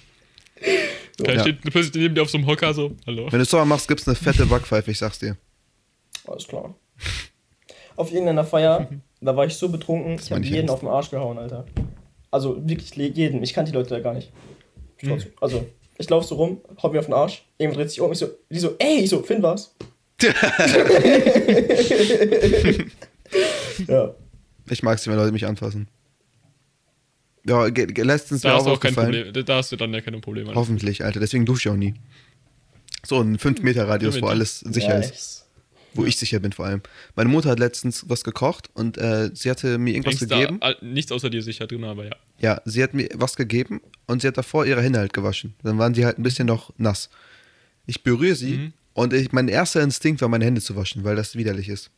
[1.24, 1.42] Kai Ja.
[1.42, 2.96] steht plötzlich neben dir auf so einem Hocker so.
[3.06, 3.26] Hallo.
[3.32, 5.38] Wenn du es so machst, gibt's eine fette Backpfeife, ich sag's dir.
[6.26, 6.74] Alles klar.
[7.96, 8.90] Auf irgendeiner Feier,
[9.22, 10.74] da war ich so betrunken, ich habe meine ich jeden ernst.
[10.74, 11.66] auf den Arsch gehauen, Alter.
[12.32, 13.44] Also wirklich jeden.
[13.44, 14.32] Ich kannte die Leute da gar nicht.
[14.98, 15.68] Ich trotzdem- Also,
[16.00, 18.30] ich laufe so rum, hau mir auf den Arsch, irgendwann dreht sich um, ich so,
[18.50, 19.76] die so, ey, ich so, Finn was?
[23.88, 24.14] ja.
[24.70, 25.88] Ich mag's, wenn Leute mich anfassen.
[27.46, 29.24] Ja, letztens Da mir hast auch du auch kein aufgefallen.
[29.26, 29.46] Problem.
[29.46, 30.54] Da hast du dann ja keine Probleme.
[30.56, 31.20] Hoffentlich, Alter.
[31.20, 31.94] Deswegen dusche ich auch nie.
[33.06, 35.10] So ein 5-Meter-Radius, wo alles sicher ist.
[35.12, 35.40] Nice.
[35.96, 36.82] Wo ich sicher bin vor allem.
[37.16, 40.58] Meine Mutter hat letztens was gekocht und äh, sie hatte mir irgendwas Denkst da gegeben.
[40.62, 42.16] all- nichts außer dir sicher drin, aber ja.
[42.40, 45.54] Ja, sie hat mir was gegeben und sie hat davor ihre Hände halt gewaschen.
[45.62, 47.10] Dann waren sie halt ein bisschen noch nass.
[47.86, 48.74] Ich berühre sie Mhm.
[48.94, 51.92] und ich, mein erster Instinkt war, meine Hände zu waschen, weil das widerlich ist.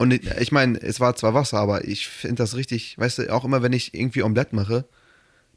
[0.00, 3.32] Und ich, ich meine, es war zwar Wasser, aber ich finde das richtig, weißt du,
[3.34, 4.86] auch immer wenn ich irgendwie Omelette mache,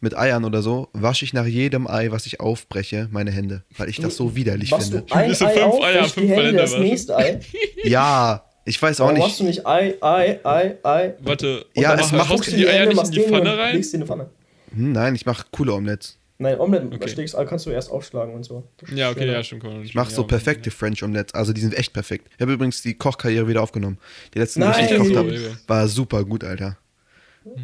[0.01, 3.87] mit Eiern oder so, wasche ich nach jedem Ei, was ich aufbreche, meine Hände, weil
[3.87, 5.05] ich das so widerlich Machst finde.
[5.07, 7.39] du ein Diese Ei fünf auf, Eier, die fünf Hände, Hände das nächste Ei?
[7.85, 9.59] Ja, ich weiß auch Warum machst du nicht.
[9.59, 11.13] nicht Ei, Ei, Ei, Ei?
[11.21, 13.75] Warte, Ja, es macht- du die Eier nicht in die Pfanne rein?
[13.75, 14.29] Legst die in die Pfanne.
[14.75, 16.19] Hm, nein, ich mache coole Omelettes.
[16.43, 17.09] Nein, Omelette Okay.
[17.09, 18.63] schlägst, kannst du erst aufschlagen und so.
[18.93, 19.33] Ja, okay, schöner.
[19.33, 19.63] ja, stimmt.
[19.63, 22.29] man Ich mache so perfekte French Omelettes, also die sind echt perfekt.
[22.35, 23.97] Ich habe übrigens die Kochkarriere wieder aufgenommen.
[24.33, 26.77] Die letzten, die ich gekocht So, habe, war super gut, Alter.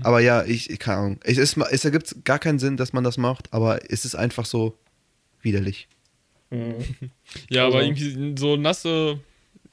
[0.03, 1.19] Aber ja, ich, ich keine Ahnung.
[1.23, 4.45] Es, ist, es ergibt gar keinen Sinn, dass man das macht, aber es ist einfach
[4.45, 4.77] so
[5.41, 5.87] widerlich.
[6.49, 6.75] Mhm.
[7.49, 9.19] Ja, aber Also- irgendwie so nasse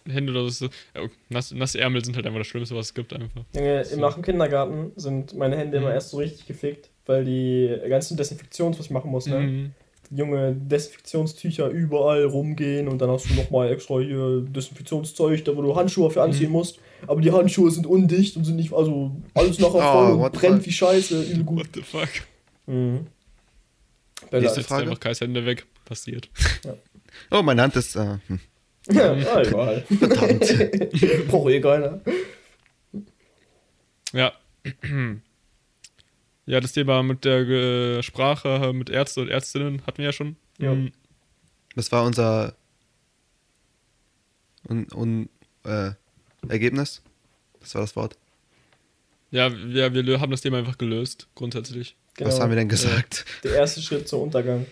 [0.09, 0.67] Hände oder so.
[0.95, 3.43] Ja, okay, nasse, nasse Ärmel sind halt einfach das Schlimmste, was es gibt, einfach.
[3.55, 3.99] Junge, So.
[3.99, 5.95] nach dem Kindergarten sind meine Hände immer Mhm.
[5.95, 9.41] erst so richtig gefickt, weil die ganzen Desinfektions, was ich machen muss, ne?
[9.41, 9.71] Mhm.
[10.11, 15.75] Junge, Desinfektionstücher überall rumgehen und dann hast du nochmal extra hier Desinfektionszeug, da wo du
[15.75, 16.53] Handschuhe für anziehen Mhm.
[16.53, 16.79] musst.
[17.09, 20.57] Aber die Handschuhe sind undicht und sind nicht, also alles nachher Oh, voll und brennt
[20.59, 20.67] fuck?
[20.67, 21.59] wie Scheiße, übel gut.
[21.59, 22.09] What the fuck?
[22.67, 23.07] Mhm.
[24.31, 24.83] Bella, Nächste Jetzt Frage.
[24.85, 25.67] einfach Kais Hände weg.
[25.85, 26.29] Passiert.
[27.31, 27.97] Oh, meine Hand ist.
[27.97, 28.41] Äh, hm.
[28.91, 29.85] ja, ja, egal.
[29.99, 31.29] Verdammt.
[31.29, 32.01] Braucht eh keiner.
[34.13, 34.33] Ja.
[36.47, 40.37] Ja, das Thema mit der äh, Sprache, mit Ärzte und Ärztinnen hatten wir ja schon.
[40.59, 40.75] Ja.
[40.75, 40.93] Mhm.
[41.75, 42.55] Das war unser
[44.69, 45.29] un, un,
[45.65, 45.91] äh,
[46.49, 47.03] Ergebnis.
[47.61, 48.17] Das war das Wort.
[49.33, 51.97] Ja, wir, wir haben das Thema einfach gelöst, grundsätzlich.
[52.15, 52.31] Genau.
[52.31, 53.25] Was haben wir denn gesagt?
[53.45, 54.67] Der erste Schritt zum Untergang.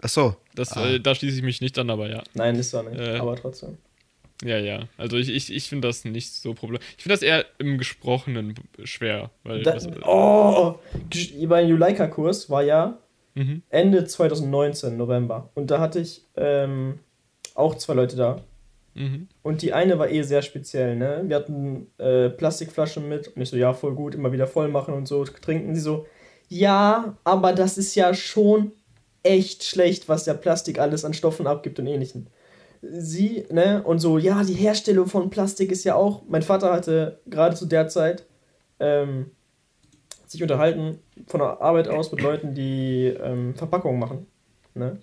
[0.00, 0.36] Ach so.
[0.54, 0.86] Das, Ah.
[0.86, 2.22] äh, da schließe ich mich nicht an, aber ja.
[2.34, 3.16] Nein, ist er nicht, Äh.
[3.16, 3.78] aber trotzdem.
[4.44, 4.84] Ja, ja.
[4.96, 6.88] Also ich, ich, ich finde das nicht so problematisch.
[6.96, 9.30] Ich finde das eher im Gesprochenen schwer.
[9.42, 10.76] Weil Da, das, oh,
[11.46, 12.98] mein Juleika-Kurs war ja
[13.34, 13.62] mhm.
[13.68, 15.50] Ende 2019, November.
[15.54, 17.00] Und da hatte ich ähm,
[17.54, 18.40] auch zwei Leute da.
[18.94, 19.28] Mhm.
[19.42, 21.22] Und die eine war eh sehr speziell, ne?
[21.26, 24.94] Wir hatten äh, Plastikflaschen mit und ich so, ja, voll gut, immer wieder voll machen
[24.94, 25.74] und so, trinken.
[25.74, 26.06] Sie so,
[26.48, 28.72] ja, aber das ist ja schon
[29.22, 32.28] echt schlecht, was der Plastik alles an Stoffen abgibt und ähnlichen.
[32.80, 36.22] Sie, ne, und so, ja, die Herstellung von Plastik ist ja auch.
[36.28, 38.24] Mein Vater hatte gerade zu der Zeit
[38.78, 39.30] ähm,
[40.26, 44.26] sich unterhalten von der Arbeit aus mit Leuten, die ähm, Verpackungen machen.
[44.74, 44.98] Ne?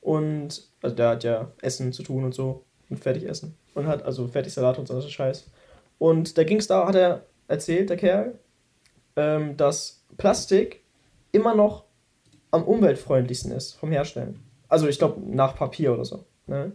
[0.00, 3.56] Und also der hat ja Essen zu tun und so und Fertigessen.
[3.74, 5.50] Und hat also Fertigsalat und so Scheiß.
[5.98, 8.38] Und da ging es da, hat er erzählt, der Kerl,
[9.16, 10.82] ähm, dass Plastik
[11.32, 11.84] immer noch
[12.50, 14.40] am umweltfreundlichsten ist vom Herstellen.
[14.68, 16.24] Also ich glaube nach Papier oder so.
[16.46, 16.72] Ne?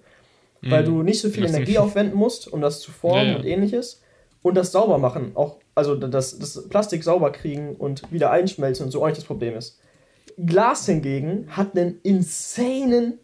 [0.62, 0.86] Weil Mhm.
[0.88, 3.38] du nicht so viel Energie aufwenden musst, um das zu formen Ja, ja.
[3.38, 4.02] und ähnliches.
[4.44, 8.92] Und das sauber machen, auch, also das, das Plastik sauber kriegen und wieder einschmelzen und
[8.92, 9.80] so auch nicht das Problem ist.
[10.38, 13.20] Glas hingegen hat einen insanen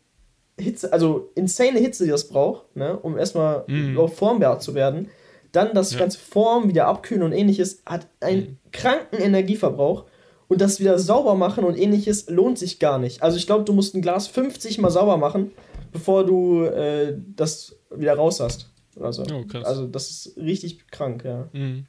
[0.60, 4.08] Hitze, also insane Hitze, die das braucht, ne, um erstmal Mhm.
[4.10, 5.10] formbar zu werden.
[5.52, 6.00] Dann das Ja.
[6.00, 8.58] ganze Formen, wieder abkühlen und ähnliches, hat einen Mhm.
[8.72, 10.06] kranken Energieverbrauch.
[10.50, 13.22] Und das wieder sauber machen und ähnliches lohnt sich gar nicht.
[13.22, 15.52] Also ich glaube, du musst ein Glas 50 mal sauber machen,
[15.98, 18.70] bevor du äh, das wieder raus hast.
[18.96, 19.24] Oder so.
[19.32, 19.44] Oh.
[19.64, 21.48] Also das ist richtig krank, ja.
[21.54, 21.86] Mhm.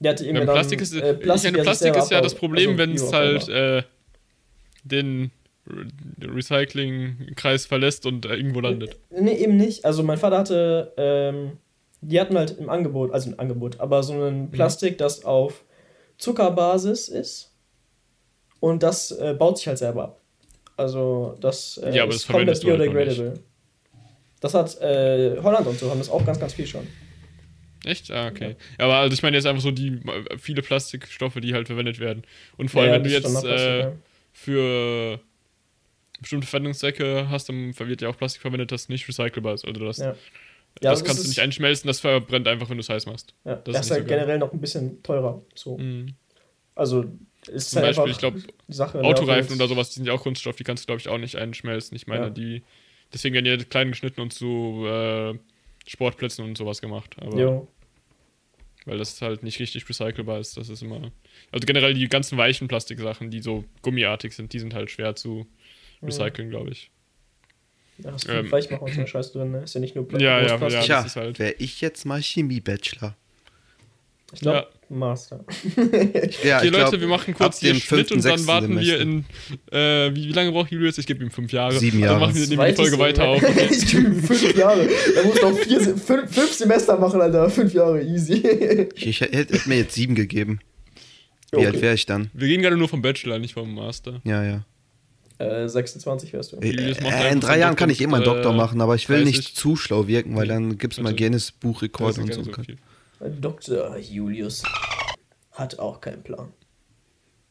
[0.00, 2.34] Der hatte Ja, irgendwie dann, Plastik ist, äh, ich meine, Plastik ist ja das.
[2.34, 3.82] Problem, Also, wenn es halt äh,
[4.84, 5.30] den
[5.66, 8.96] Re- Recycling-Kreis verlässt und äh, irgendwo landet.
[9.10, 9.84] Nee, eben nicht.
[9.84, 11.58] Also mein Vater hatte, ähm,
[12.00, 15.64] die hatten halt im Angebot, also im Angebot, aber so ein Plastik, das auf
[16.16, 17.52] Zuckerbasis ist
[18.60, 20.17] und das äh, baut sich halt selber ab.
[20.78, 23.40] Also das äh, Ja, aber ist das du halt biodegradable.
[24.40, 26.86] Das hat äh, Holland und so, haben das auch ganz, ganz viel schon.
[27.84, 28.10] Echt?
[28.12, 28.54] Ah, okay.
[28.78, 31.98] Ja, aber also ich meine jetzt einfach so die äh, viele Plastikstoffe, die halt verwendet
[31.98, 32.22] werden.
[32.56, 33.92] Und vor allem, Ja, wenn du das jetzt äh, ja.
[34.32, 35.20] für
[36.20, 39.64] bestimmte Verwendungszwecke hast, dann wird ja auch Plastik verwendet, das nicht recycelbar ist.
[39.64, 40.14] Also das, Ja.
[40.80, 43.34] das Ja, kannst du nicht einschmelzen, das verbrennt einfach, wenn du es heiß machst.
[43.44, 44.18] Ja, Das das, ist ist halt so geil.
[44.18, 45.42] generell noch ein bisschen teurer.
[45.56, 45.78] So.
[45.78, 46.14] Mhm.
[46.76, 47.04] Also
[47.48, 50.56] ist Zum halt Beispiel, ich glaube, Autoreifen auch oder sowas, die sind ja auch Kunststoff,
[50.56, 51.96] die kannst du, glaube ich, auch nicht einschmelzen.
[51.96, 52.30] Ich meine, Ja.
[52.30, 52.62] die.
[53.12, 55.34] Deswegen werden die klein geschnitten und zu äh,
[55.86, 57.16] Sportplätzen und sowas gemacht.
[57.20, 57.68] Aber, Jo.
[58.84, 60.56] Weil das halt nicht richtig recycelbar ist.
[60.56, 61.10] Das ist immer.
[61.52, 65.46] Also generell die ganzen weichen Plastiksachen, die so gummiartig sind, die sind halt schwer zu
[66.02, 66.90] recyceln, glaube ich.
[67.98, 68.42] Da hast du Ähm.
[68.44, 69.62] viel Weichmacher und so eine Scheiße drin, ne?
[69.62, 71.00] Ist ja nicht nur Pla- Ja, ja, ja.
[71.04, 73.16] Ist halt- wäre ich jetzt mal Chemie-Bachelor.
[74.32, 75.44] Ich glaube, Master.
[75.76, 79.24] Ja, okay, ich Leute, glaub, wir machen kurz dem Schnitt und dann warten wir sechsten
[79.70, 79.76] in.
[79.78, 80.98] Äh, wie, wie lange braucht Julius?
[80.98, 81.78] Ich gebe ihm fünf Jahre.
[81.78, 82.20] Sieben Und Jahre.
[82.20, 83.42] Dann machen wir wir die Folge weiter auf.
[83.42, 83.68] Okay?
[83.70, 84.86] ich gebe ihm fünf Jahre.
[85.16, 87.48] Er muss noch vier, fünf, fünf Semester machen, Alter.
[87.50, 88.34] Fünf Jahre, easy.
[88.96, 90.60] Ich, ich hätte hätte mir jetzt sieben gegeben.
[91.50, 91.66] Wie Okay.
[91.66, 92.30] alt wäre ich dann?
[92.34, 94.20] Wir gehen gerade nur vom Bachelor, nicht vom Master.
[94.24, 94.64] Ja, ja.
[95.38, 96.56] Äh, 26 wärst du.
[96.56, 99.22] Äh, äh, in drei Jahren kann ich eh meinen Doktor äh, machen, aber ich will
[99.22, 99.36] 30.
[99.36, 102.42] nicht zu schlau wirken, weil dann gibt's mal Also, Guinness Das Buchrekord ist und so.
[102.42, 102.76] so viel.
[103.20, 103.96] Dr.
[103.98, 104.62] Julius
[105.52, 106.52] hat auch keinen Plan.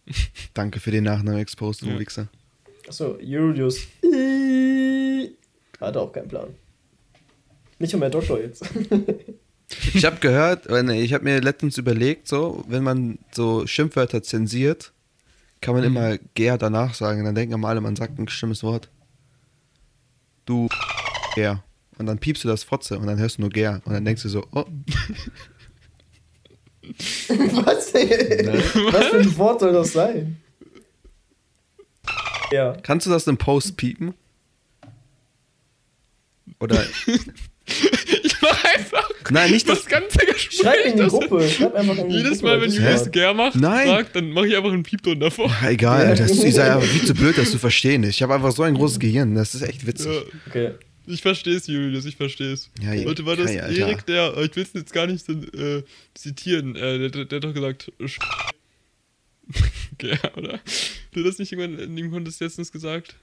[0.53, 1.99] Danke für den Nachnamen exposed, du Ja.
[1.99, 2.28] Wichser.
[2.88, 3.86] Achso, Julius
[5.82, 6.55] hat auch keinen Plan.
[7.80, 8.63] Nicht um mehr Doktor jetzt.
[9.93, 14.24] Ich habe gehört, äh, nee, ich habe mir letztens überlegt, so, wenn man so Schimpfwörter
[14.24, 14.93] zensiert,
[15.59, 17.26] kann man immer gär danach sagen.
[17.26, 18.89] Dann denken immer alle, man sagt ein schlimmes Wort.
[20.45, 20.70] Du
[21.36, 21.63] gär.
[21.97, 23.82] Und dann piepst du das Fotze und dann hörst du nur gär.
[23.84, 24.63] Und dann denkst du so, oh,
[27.29, 27.93] Was?
[27.93, 30.38] Was für ein Wort soll das sein?
[32.51, 32.77] Ja.
[32.81, 34.13] kannst du das im Post piepen?
[36.59, 36.83] Oder,
[37.67, 40.59] Ich mach einfach nein, nicht das das, ganze Gespräch.
[40.61, 41.47] Schreib in die Gruppe.
[41.49, 42.45] Schreib einfach in die Jedes Gruppe.
[42.45, 43.11] Mal, wenn das Julius.
[43.11, 43.88] Gär macht, Nein.
[43.88, 45.51] sagt, dann mache ich einfach einen Piepton davor.
[45.67, 48.03] egal, Alter, das ist ja viel zu blöd, das zu verstehen.
[48.03, 50.13] Ich habe einfach so ein großes Gehirn, das ist echt witzig.
[50.13, 50.71] Ja, Okay.
[51.08, 52.70] Ich verstehe es, Julius, ich verstehe es.
[52.82, 53.55] Ja, Leute, war das Kai.
[53.78, 55.84] Erik, der, ich will es jetzt gar nicht äh,
[56.14, 58.20] zitieren, äh, der, der hat doch gesagt, Sch-
[59.97, 60.60] Gär, oder?
[61.12, 63.16] Du hast das nicht irgendwann in dem Kontext letztens gesagt?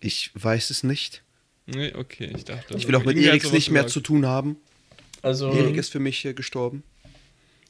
[0.00, 1.22] Ich weiß es nicht.
[1.66, 2.76] Nee, okay, ich dachte.
[2.76, 3.94] Ich will auch mit Eriks nicht mehr gesagt.
[3.94, 4.56] zu tun haben.
[5.22, 5.50] Also.
[5.52, 6.82] Erik ist für mich äh, gestorben.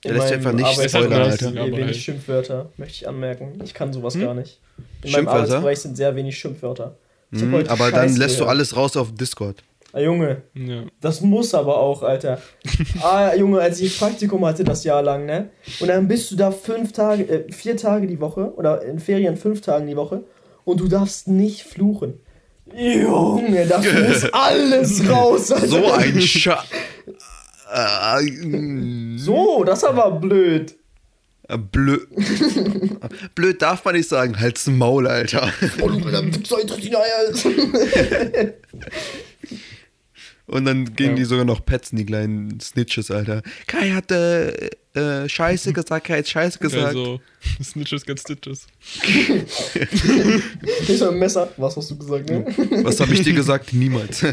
[0.04, 1.54] Der lässt einfach nicht spoilern, Alter.
[1.54, 1.96] wenig halt.
[1.96, 3.60] Schimpfwörter, möchte ich anmerken.
[3.64, 4.20] Ich kann sowas Hm?
[4.22, 4.60] gar nicht.
[5.02, 5.28] In meinem?
[5.28, 6.98] Arbeitsbereich sind sehr wenig Schimpfwörter.
[7.30, 9.62] Mhm, aber dann Scheiße lässt du alles raus auf Discord.
[9.92, 10.82] Ah, Junge, Ja.
[11.00, 12.40] das muss aber auch, Alter.
[13.02, 15.50] ah, Junge, als ich Praktikum hatte das Jahr lang, ne?
[15.80, 19.36] Und dann bist du da fünf Tage, äh, vier Tage die Woche oder in Ferien
[19.36, 20.24] fünf Tagen die Woche
[20.64, 22.20] und du darfst nicht fluchen.
[22.74, 23.84] Junge, das
[24.24, 25.50] muss alles raus.
[25.52, 25.66] Alter.
[25.66, 26.62] So ein Scha...
[27.72, 30.76] Äh, mm, So, das ist aber blöd.
[31.48, 32.08] Äh, Blöd.
[33.34, 34.38] Blöd darf man nicht sagen.
[34.38, 35.52] Halt's Maul, Alter.
[35.80, 36.00] Oh, du.
[40.46, 41.16] Und dann gingen Ja.
[41.16, 43.42] die sogar noch petzen, die kleinen Snitches, Alter.
[43.66, 46.86] Kai hat äh, äh, Scheiße gesagt, Kai hat Scheiße gesagt.
[46.86, 47.20] Also,
[47.62, 48.66] Snitches get Stitches.
[50.88, 51.52] Ich hab ein Messer.
[51.56, 52.46] Was hast du gesagt, ne?
[52.82, 53.72] Was habe ich dir gesagt?
[53.72, 54.24] Niemals.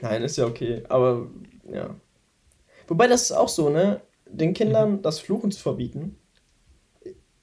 [0.00, 0.82] Nein, ist ja okay.
[0.88, 1.26] Aber,
[1.72, 1.94] ja.
[2.86, 4.00] Wobei das ist auch so, ne?
[4.36, 6.16] Den Kindern das Fluchen zu verbieten,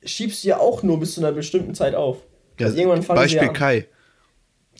[0.04, 2.18] schiebst du ja auch nur bis zu einer bestimmten Zeit auf.
[2.60, 3.54] Ja, Also irgendwann fangen Beispiel ja.
[3.54, 3.88] Kai.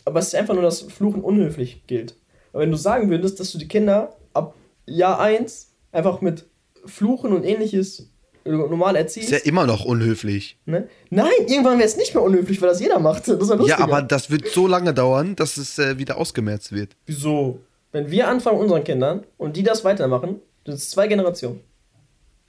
[0.04, 2.16] Aber es ist einfach nur, dass Fluchen unhöflich gilt.
[2.52, 4.54] Aber wenn du sagen würdest, dass du die Kinder ab
[4.86, 6.46] Jahr 1 einfach mit
[6.84, 8.10] Fluchen und ähnliches
[8.44, 9.30] äh, normal erziehst.
[9.30, 10.58] Ist ja immer noch unhöflich.
[10.66, 10.88] ne?
[11.10, 13.28] Nein, irgendwann wäre es nicht mehr unhöflich, weil das jeder macht.
[13.28, 16.72] Das ist ja, Ja, aber das wird so lange dauern, dass es äh, wieder ausgemerzt
[16.72, 16.96] wird.
[17.06, 17.60] Wieso?
[17.92, 21.60] Wenn wir anfangen unseren Kindern und die das weitermachen, das ist zwei Generationen.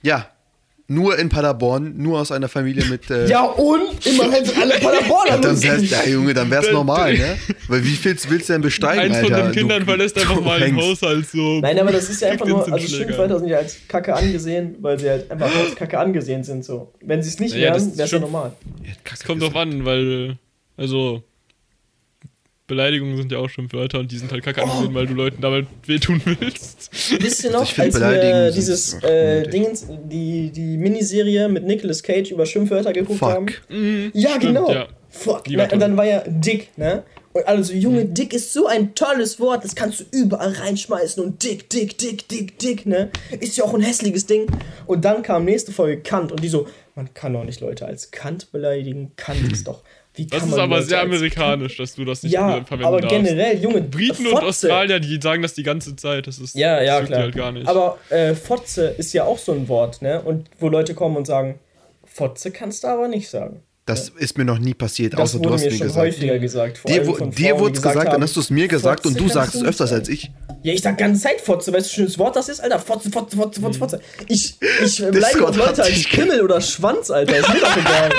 [0.04, 0.28] Ja.
[0.86, 3.10] Nur in Paderborn, nur aus einer Familie mit.
[3.10, 7.38] Äh, Ja, und immerhin sind alle Paderborner Dann wär's, ja, Junge, dann wär's normal, ne?
[7.68, 9.46] Weil wie viel willst du denn besteigen, Eins von Alter?
[9.48, 10.76] den Kindern Du- verlässt einfach mal den.
[10.76, 11.60] Haushalt so.
[11.60, 12.86] Nein, aber das ist ja einfach nur, also.
[12.86, 16.92] Schimpfwörter sind ja als Kacke angesehen, weil sie halt einfach als Kacke angesehen sind so.
[17.00, 18.52] Wenn sie es nicht Ja, das wären, wäre es ja normal.
[18.84, 20.36] Ja, Es kommt drauf an, weil,
[20.76, 21.22] also,
[22.66, 25.66] Beleidigungen sind ja auch Schimpfwörter und die sind halt kacke angesehen, weil du Leuten damit
[25.86, 26.90] wehtun willst.
[27.20, 29.46] Wisst ihr noch, ich als wir dieses äh.
[29.48, 33.48] Dingens, die, die Miniserie mit Nicolas Cage über Schimpfwörter geguckt haben?
[33.48, 33.70] Fuck.
[33.70, 34.72] Mhm, Ja, stimmt, genau.
[34.72, 34.88] ja.
[35.10, 35.46] fuck.
[35.50, 35.68] War Ne?
[35.72, 37.02] Und dann war ja dick, ne?
[37.34, 41.22] Und alle so, Junge, dick ist so ein tolles Wort, das kannst du überall reinschmeißen
[41.22, 43.10] und dick, dick, dick, dick, dick, ne?
[43.40, 44.46] Ist ja auch ein hässliches Ding.
[44.86, 48.12] Und dann kam nächste Folge Kant und die so, man kann doch nicht Leute als
[48.12, 49.10] Kant beleidigen.
[49.16, 49.82] Kant ist doch,
[50.14, 53.16] wie Das ist aber sehr amerikanisch, dass du das nicht Ja, verwenden aber darfst.
[53.16, 54.46] generell, Junge, Briten und Fotze.
[54.46, 56.26] Australier, die sagen das die ganze Zeit.
[56.26, 57.20] Das ist Ja, ja, das klar.
[57.22, 57.66] halt gar nicht.
[57.66, 60.22] Aber äh, Fotze ist ja auch so ein Wort, ne?
[60.22, 61.58] Und wo Leute kommen und sagen,
[62.04, 63.62] Fotze kannst du aber nicht sagen.
[63.86, 66.06] Das ist mir noch nie passiert, Das außer du hast mir mir schon gesagt.
[66.06, 66.78] häufiger gesagt.
[66.78, 69.12] Vor Dir, allem dir wurde es gesagt, haben, dann hast du es mir gesagt und
[69.12, 70.30] Fotze du kannst sagst du es öfters als ich.
[70.62, 71.70] Ja, ich sag ganze Zeit Fotze.
[71.70, 72.60] Weißt du, schönes Wort das ist?
[72.60, 74.00] Alter, Fotze, Fotze, Fotze, Fotze, Fotze.
[74.28, 77.36] Ich, ich beleidige auch Leute als Pimmel oder Schwanz, Alter.
[77.40, 78.10] Ist mir doch egal.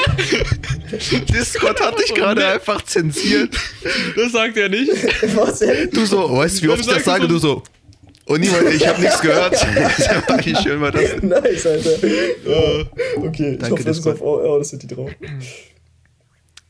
[1.34, 3.50] Discord hat dich gerade einfach zensiert.
[4.16, 4.92] das sagt er nicht.
[5.36, 5.90] Was denn?
[5.90, 7.24] Du so, weißt du, wie Ja, oft du ich das sage?
[7.24, 7.64] so- Du so,
[8.28, 9.54] oh niemand, ich habe nichts gehört.
[9.76, 11.22] Das ist ja eigentlich schön, mal das.
[11.22, 12.08] Nice, Alter.
[12.08, 12.86] Ja.
[13.18, 15.12] Okay, ich Danke, hoffe, das ist auf Audacity drauf.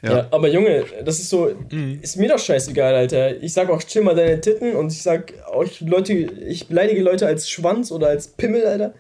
[0.02, 0.18] Ja.
[0.18, 0.28] Ja.
[0.30, 2.00] aber Junge, das ist so, Mhm.
[2.02, 3.42] ist mir doch scheißegal, Alter.
[3.42, 7.26] Ich sag auch, chill mal deine Titten und ich sag euch Leute, ich beleidige Leute
[7.26, 8.94] als Schwanz oder als Pimmel, Alter.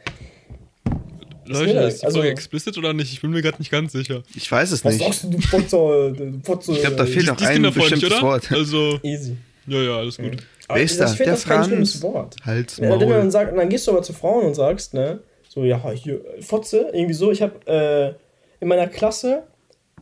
[1.47, 3.13] Leute, mir ist die also- Folge explicit oder nicht?
[3.13, 4.23] Ich bin mir gerade nicht ganz sicher.
[4.35, 5.03] Ich weiß es Was nicht.
[5.05, 6.71] sagst du, du Fotze, du Fotze?
[6.71, 8.21] Ich glaub, da fehlt noch ist ein bestimmtes?
[8.23, 8.51] Wort.
[8.51, 9.35] Also, Easy.
[9.67, 10.25] ja, ja, alles gut.
[10.27, 10.35] Aber
[10.67, 11.67] Wer ist das Der das kein Franz.
[11.67, 12.35] schlimmes Wort.
[12.43, 13.17] Halt's Ja, wenn man Maul.
[13.17, 16.21] dann sagt, und dann gehst du aber zu Frauen und sagst, ne, so, ja, hier,
[16.41, 18.13] Fotze, irgendwie so, ich habe äh,
[18.61, 19.43] in meiner Klasse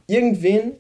[0.08, 0.74] irgendwen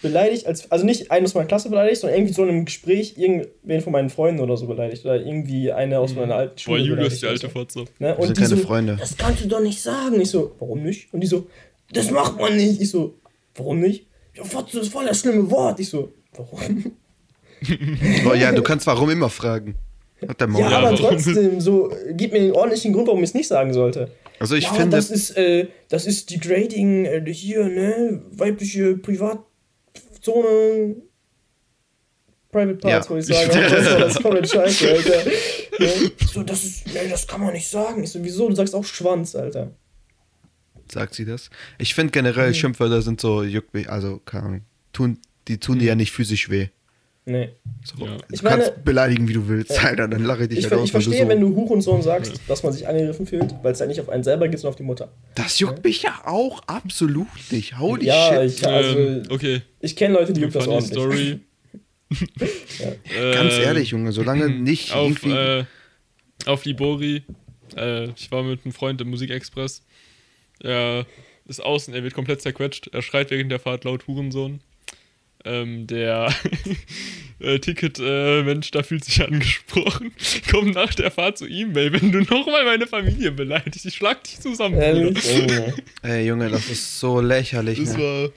[0.00, 3.18] beleidigt, als, also nicht einen aus meiner Klasse beleidigt, sondern irgendwie so in einem Gespräch
[3.18, 5.04] irgendwen von meinen Freunden oder so beleidigt.
[5.04, 6.82] Oder irgendwie eine aus meiner alten Boah, Schule.
[6.82, 7.48] Julius, beleidigt die oder alte.
[7.50, 7.84] Fotze.
[7.98, 8.14] Ne?
[8.16, 8.96] Wir sind die keine so, Freunde.
[8.98, 10.20] Das kannst du doch nicht sagen.
[10.20, 11.12] Ich so, warum nicht?
[11.12, 11.46] Und die so,
[11.92, 12.80] das macht man nicht.
[12.80, 13.14] Ich so,
[13.56, 14.06] warum nicht?
[14.36, 15.80] Ja, Fotze ist voll das schlimme Wort.
[15.80, 16.92] Ich so, warum?
[18.28, 19.76] Oh ja, du kannst warum immer fragen.
[20.26, 20.62] Hat der Maul.
[20.62, 23.72] Ja, Ja, aber trotzdem, so, gib mir einen ordentlichen Grund, warum ich es nicht sagen
[23.72, 24.10] sollte.
[24.40, 30.96] Also ich ja, finde, das ist, äh, das ist degrading, äh, hier, ne, weibliche Privatzone,
[32.50, 33.10] Private Parts, Ja.
[33.10, 33.70] wollte ich sagen.
[33.70, 35.30] das, das ist komplett scheiße, Alter.
[35.80, 36.10] Ne?
[36.32, 38.02] So, das ist, ne, das kann man nicht sagen.
[38.02, 38.48] Ich so, wieso?
[38.48, 39.72] Du sagst auch Schwanz, Alter.
[40.90, 41.50] sagt sie das.
[41.78, 44.60] Ich finde generell Schimpfwörter sind so juckt mich, also keine Ahnung,
[44.92, 46.68] tun, die tun dir ja nicht physisch weh.
[47.30, 47.50] Nee.
[47.84, 48.16] So, Ja.
[48.16, 50.74] Du Ich kannst meine- beleidigen, wie du willst, Alter, dann lache ich dich Ich, halt
[50.74, 50.84] aus.
[50.86, 53.88] ich verstehe, so, wenn du Hurensohn sagst, dass man sich angegriffen fühlt, weil es halt
[53.90, 55.12] nicht auf einen selber geht, sondern auf die Mutter.
[55.34, 57.78] Das juckt mich ja auch absolut nicht.
[57.78, 58.58] Holy ja, shit.
[58.60, 60.92] ich, also, ähm, okay, ich kenne Leute, die juckt das ordentlich.
[60.92, 61.40] Story.
[63.34, 65.30] Ganz Ähm, ehrlich, Junge, solange nicht auf, irgendwie.
[65.32, 65.64] äh,
[66.46, 67.22] auf Libori.
[67.76, 69.82] Äh, ich war mit einem Freund im Musikexpress.
[70.60, 71.04] Er
[71.46, 72.88] ist außen, er wird komplett zerquetscht.
[72.92, 74.60] Er schreit während der Fahrt laut Hurensohn.
[75.44, 76.32] Ähm, der
[77.40, 80.12] äh, Ticket-Mensch da fühlt sich angesprochen.
[80.50, 84.22] Kommt nach der Fahrt zu ihm, ey, wenn du nochmal meine Familie beleidigst, ich schlag
[84.24, 84.76] dich zusammen.
[84.78, 85.16] Ehrlich?
[86.02, 87.78] Ey, Junge, das ist so lächerlich.
[87.78, 88.02] Das Ne?
[88.02, 88.28] war.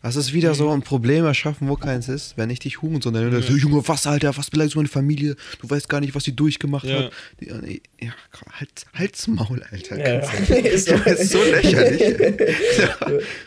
[0.00, 3.32] Das ist wieder so ein Problem erschaffen, wo keins ist, wenn ich dich Huren, sondern
[3.32, 3.42] Ja.
[3.42, 5.34] so, Junge, was, Alter, was beleidigst du meine Familie?
[5.60, 7.04] Du weißt gar nicht, was sie durchgemacht Ja.
[7.04, 7.12] hat.
[7.40, 8.12] Die, äh, ja,
[8.60, 9.98] halt, halt's Maul, Alter.
[9.98, 10.78] Ja, ja.
[10.78, 10.94] so.
[10.94, 12.14] Ist so lächerlich.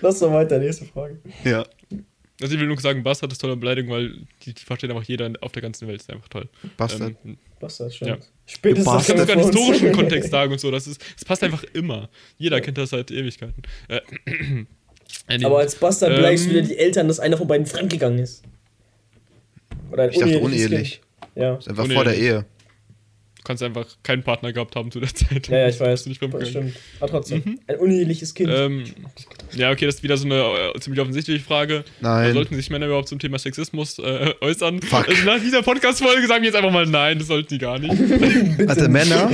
[0.01, 1.19] Lass doch weiter, nächste Frage.
[1.45, 1.63] ja.
[2.42, 4.14] Also ich will nur sagen, Bastard ist tolle Beleidigung, weil
[4.44, 6.02] die, die versteht einfach jeder auf der ganzen Welt.
[6.02, 6.48] Ist einfach toll.
[6.78, 7.16] Bastard.
[7.24, 8.10] Ähm, Bastard, stimmt.
[8.10, 8.18] Ja.
[8.46, 10.72] Spätestens Du Ich kann sogar einen historischen Kontext sagen und so.
[10.72, 12.10] Das, ist, das passt einfach immer.
[12.38, 13.62] Jeder kennt das seit Ewigkeiten.
[13.88, 14.02] Äh,
[15.28, 18.20] äh, Aber als Bastard beleidigst du Ähm, wieder die Eltern, dass einer von beiden fremdgegangen
[18.20, 18.44] ist.
[19.92, 21.02] Oder ein Ich dachte unehelich.
[21.36, 21.56] Ja.
[21.56, 22.32] Ist einfach vor der Unehelich.
[22.32, 22.46] Ehe.
[23.42, 25.48] Du kannst einfach keinen Partner gehabt haben zu der Zeit.
[25.48, 26.04] ja, ja, ich weiß.
[26.04, 26.76] du nicht Das stimmt.
[27.00, 27.60] Aber trotzdem.
[27.66, 28.52] Ein uneheliches Kind.
[28.54, 28.84] Ähm,
[29.56, 30.36] ja, okay, das ist wieder so eine
[30.76, 31.84] äh, ziemlich offensichtliche Frage.
[32.02, 32.34] Nein.
[32.36, 34.80] Sollten sich Männer überhaupt zum Thema Sexismus äh, äußern?
[34.84, 35.08] Fuck.
[35.10, 37.92] Also nach dieser Podcast-Folge sagen wir jetzt einfach mal nein, das sollten die gar nicht.
[38.68, 39.32] Also Männer,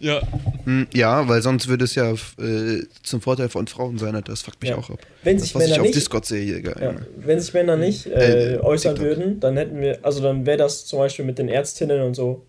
[0.00, 0.20] ja,
[0.64, 4.30] hm, ja, weil sonst würde es ja äh, zum Vorteil von Frauen sein, Alter.
[4.30, 4.76] das fuckt mich Ja.
[4.78, 5.00] auch ab.
[5.24, 6.76] Wenn Das, sich was ich Männer auf nicht Discord sehe, geil.
[6.80, 6.94] Ja,
[7.26, 9.16] wenn sich Männer nicht äh, Äh, äußern TikTok.
[9.18, 12.46] würden, dann hätten wir, also dann wäre das zum Beispiel mit den Ärztinnen und so.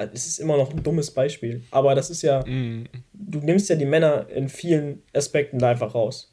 [0.00, 1.62] Also, Es ist immer noch ein dummes Beispiel.
[1.70, 5.94] Aber das ist ja, mm, du nimmst ja die Männer in vielen Aspekten da einfach
[5.94, 6.32] raus.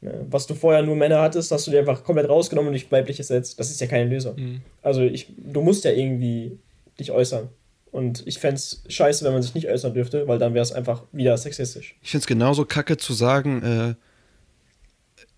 [0.00, 0.24] Ne?
[0.30, 3.18] Was du vorher nur Männer hattest, hast du dir einfach komplett rausgenommen und dich weiblich
[3.18, 3.58] ersetzt.
[3.58, 4.36] Das ist ja keine Lösung.
[4.36, 4.60] mm.
[4.80, 6.56] Also ich, du musst ja irgendwie
[7.00, 7.48] dich äußern.
[7.90, 10.70] Und ich fände es scheiße, wenn man sich nicht äußern dürfte, weil dann wäre es
[10.70, 11.96] einfach wieder sexistisch.
[12.02, 13.96] Ich finde es genauso kacke zu sagen,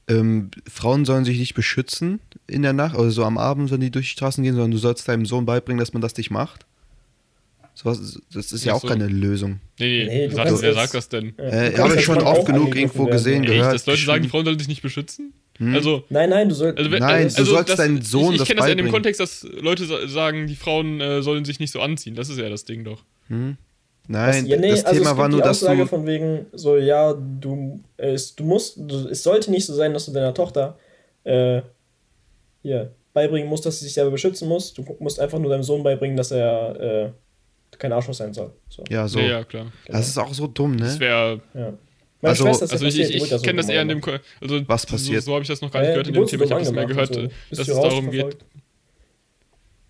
[0.08, 3.80] äh, ähm, Frauen sollen sich nicht beschützen in der Nacht, also so am Abend, wenn
[3.80, 6.30] die durch die Straßen gehen, sondern du sollst deinem Sohn beibringen, dass man das nicht
[6.30, 6.66] macht.
[7.82, 8.88] Sowas, das ist ja auch so.
[8.88, 9.60] keine Lösung.
[9.78, 11.36] Nee, Nee, nee, sagt, wer sagt das denn?
[11.38, 13.12] Äh, habe ich schon oft auch genug irgendwo werden.
[13.12, 13.74] gesehen, Echt, gehört.
[13.74, 14.28] dass Leute sagen, die.
[14.28, 15.32] Frauen sollen sich nicht beschützen?
[15.58, 15.74] Hm?
[15.74, 16.78] Also, Nein, nein, du sollst.
[16.78, 18.78] also, wenn- Nein, also, du sollst das, deinem Sohn ich, ich kenne das ja in
[18.78, 18.90] dem.
[18.90, 22.14] Kontext, dass Leute sa- sagen, die Frauen äh, sollen sich nicht so anziehen.
[22.14, 23.02] Das ist ja das Ding doch.
[23.28, 23.56] Hm?
[24.08, 25.86] Nein, das, ja, nee, das also Thema war nur, die dass Aussage du.
[25.86, 30.06] von wegen, so, ja, du, es, du musst, du, es sollte nicht so sein, dass
[30.06, 30.76] du deiner Tochter
[31.24, 31.62] äh,
[32.62, 34.72] hier beibringen musst, dass sie sich selber beschützen muss.
[34.72, 37.10] Du musst einfach nur deinem Sohn beibringen, dass er äh,
[37.78, 38.52] kein Arschloch sein soll.
[38.68, 39.18] So, Ja, so.
[39.18, 39.72] Ja, ja, klar.
[39.86, 41.00] Das ist auch so dumm, Das ne?
[41.00, 41.40] wäre.
[41.54, 41.72] ja.
[42.20, 43.82] Meine Also- Schwester ist ja Also ich, passiert, ich, ja ich so kenne das eher
[43.82, 44.00] in dem.
[44.00, 45.22] Ko- Also Was so, passiert?
[45.24, 46.42] so habe ich das noch gar Ja, nicht gehört die in dem Thema.
[46.44, 47.56] Ich so habe das mehr gehört, und so.
[47.56, 48.36] dass es darum geht.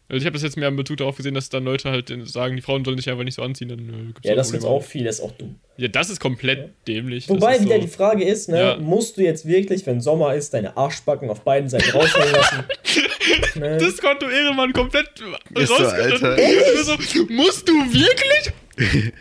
[0.09, 2.57] Also ich habe das jetzt mehr in Bezug darauf gesehen, dass dann Leute halt sagen,
[2.57, 3.69] die Frauen sollen sich einfach nicht so anziehen.
[3.69, 4.71] Dann, äh, gibt's Ja, da das Probleme.
[4.71, 5.57] auch viel, das ist auch dumm.
[5.79, 7.29] Ja, das ist komplett dämlich.
[7.31, 8.77] Wobei das ist wieder so, die Frage ist, ne, Ja.
[8.77, 12.65] musst du jetzt wirklich, wenn Sommer ist, deine Arschbacken auf beiden Seiten raushängen lassen?
[13.55, 15.09] Das konnte Ehrenmann komplett
[15.55, 18.53] Ist so, so, musst du wirklich?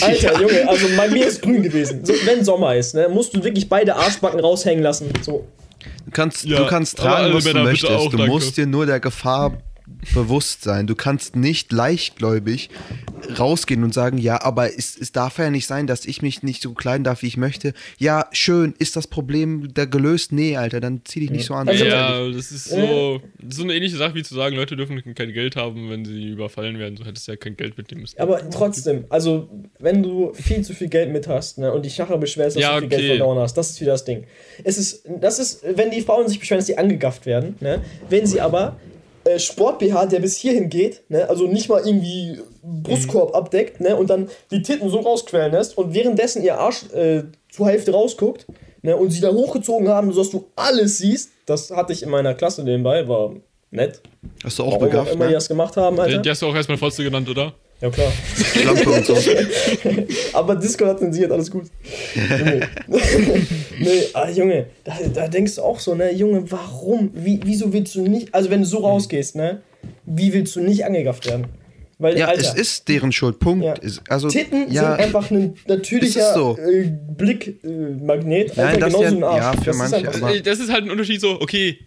[0.00, 2.04] Alter, Junge, also bei mir ist grün gewesen.
[2.04, 5.10] So, wenn Sommer ist, ne, musst du wirklich beide Arschbacken raushängen lassen.
[5.22, 5.46] So.
[6.04, 7.92] Du kannst, Ja, du kannst tragen, was du möchtest.
[7.92, 8.32] auch, du danke.
[8.32, 9.58] musst dir nur der Gefahr
[10.14, 10.86] bewusst sein.
[10.86, 12.70] Du kannst nicht leichtgläubig
[13.38, 16.62] rausgehen und sagen, ja, aber es, es darf ja nicht sein, dass ich mich nicht
[16.62, 17.72] so kleiden darf, wie ich möchte.
[17.98, 20.32] Ja, schön, ist das Problem da gelöst?
[20.32, 21.68] Nee, Alter, dann zieh dich nicht so an.
[21.68, 25.32] Also- ja, das ist so, so eine ähnliche Sache wie zu sagen, Leute dürfen kein
[25.32, 26.96] Geld haben, wenn sie überfallen werden.
[26.96, 28.18] So hättest du ja kein Geld mitnehmen müssen.
[28.18, 32.18] Aber trotzdem, also wenn du viel zu viel Geld mit hast ne, und dich nachher
[32.18, 34.24] beschwerst, dass Ja, du viel Geld verloren hast, das ist wieder das Ding.
[34.64, 38.26] Es ist, das ist, wenn die Frauen sich beschweren, dass sie angegafft werden, ne, wenn
[38.26, 38.76] sie aber
[39.26, 44.08] äh, Sport-BH, der bis hierhin geht, ne, also nicht mal irgendwie Brustkorb abdeckt, ne, und
[44.08, 48.46] dann die Titten so rausquellen lässt und währenddessen ihr Arsch äh, zur Hälfte rausguckt,
[48.82, 52.34] ne, und sie dann hochgezogen haben, sodass du alles siehst, das hatte ich in meiner
[52.34, 53.34] Klasse nebenbei, war
[53.70, 54.00] nett.
[54.44, 55.36] Hast du auch Warum auch begafft, immer die ne?
[55.36, 56.18] das gemacht haben, Die, Alter.
[56.18, 57.52] die hast du auch erstmal Fotze genannt, oder?
[57.80, 58.10] Ja, klar.
[58.54, 59.16] Schlampe und so.
[60.32, 61.64] Aber Discord hat zensiert, alles gut.
[62.38, 62.68] Junge.
[63.78, 67.10] nee, ah, Junge, da, da denkst du auch so, ne, Junge, warum?
[67.14, 69.60] Wie, wieso willst du nicht, also wenn du so rausgehst, ne,
[70.06, 71.46] wie willst du nicht angegafft werden?
[71.98, 73.38] Weil, Ja, Alter, es ist deren Schuld.
[73.38, 73.64] Punkt.
[73.64, 73.72] Ja.
[73.74, 76.56] Ist, also, Titten ja, sind einfach ein natürlicher so.
[76.58, 78.56] äh, Blickmagnet.
[78.56, 79.38] Nein, einfach das genauso ja- ein Arsch.
[79.44, 81.78] ja, für das manche, ist einfach, aber- Äh, Das ist halt ein Unterschied so, okay,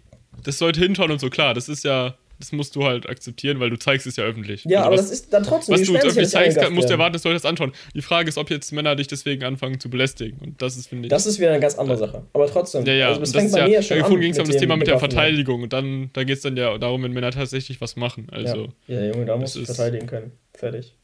[0.44, 3.70] das sollte hinschauen und so, klar, das ist ja, das musst du halt akzeptieren, weil
[3.70, 4.64] du zeigst es ja öffentlich.
[4.64, 6.88] ja, Also aber was, das ist dann trotzdem, was du beschweren öffentlich zeigst, angegafft musst
[6.88, 7.72] du erwarten, dass Leute das anschauen.
[7.94, 10.38] Die Frage ist, ob jetzt Männer dich deswegen anfangen zu belästigen.
[10.40, 11.10] Und das ist, finde ich.
[11.10, 12.24] Das ist wieder eine ganz andere Sache.
[12.32, 14.04] Aber trotzdem, ja, ja, also das das fängt ist bei ja, mir ja schon ja,
[14.04, 14.20] an.
[14.20, 14.98] ging es ja um das Thema mit der.
[14.98, 18.28] Verteidigung und dann da geht es dann ja darum, wenn Männer tatsächlich was machen.
[18.30, 20.32] Also, Ja, Junge, da musst du verteidigen können.
[20.54, 20.94] Fertig.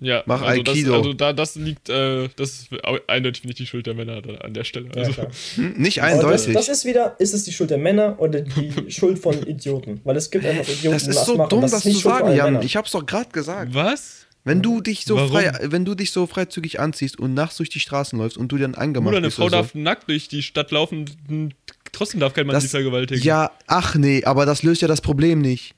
[0.00, 0.22] Ja.
[0.26, 0.90] Mach also Aikido.
[0.90, 2.68] Das, also da, das liegt, äh, das ist
[3.06, 4.86] eindeutig nicht die Schuld der Männer da, an der Stelle.
[4.94, 5.30] Ja, Also, klar.
[5.54, 6.54] hm, nicht Aber das, eindeutig.
[6.54, 10.00] das ist wieder, ist es die Schuld der Männer oder die Schuld von Idioten?
[10.04, 11.48] Weil es gibt einfach Idioten, das ist so machen.
[11.50, 12.62] dumm, das das, ist nicht zu sagen, Jan.
[12.62, 13.74] Ich hab's doch gerade gesagt.
[13.74, 14.26] was?
[14.46, 15.30] Wenn du dich so Warum?
[15.30, 18.58] frei, wenn du dich so freizügig anziehst und nachts durch die Straßen läufst und du
[18.58, 21.54] dann angemacht Bruder, eine Frau oder darf nackt durch die Stadt laufen, und
[21.92, 23.22] trotzdem darf kein Mann sie vergewaltigen.
[23.22, 23.26] so.
[23.26, 25.74] Ja, ach nee, aber das löst ja das Problem nicht.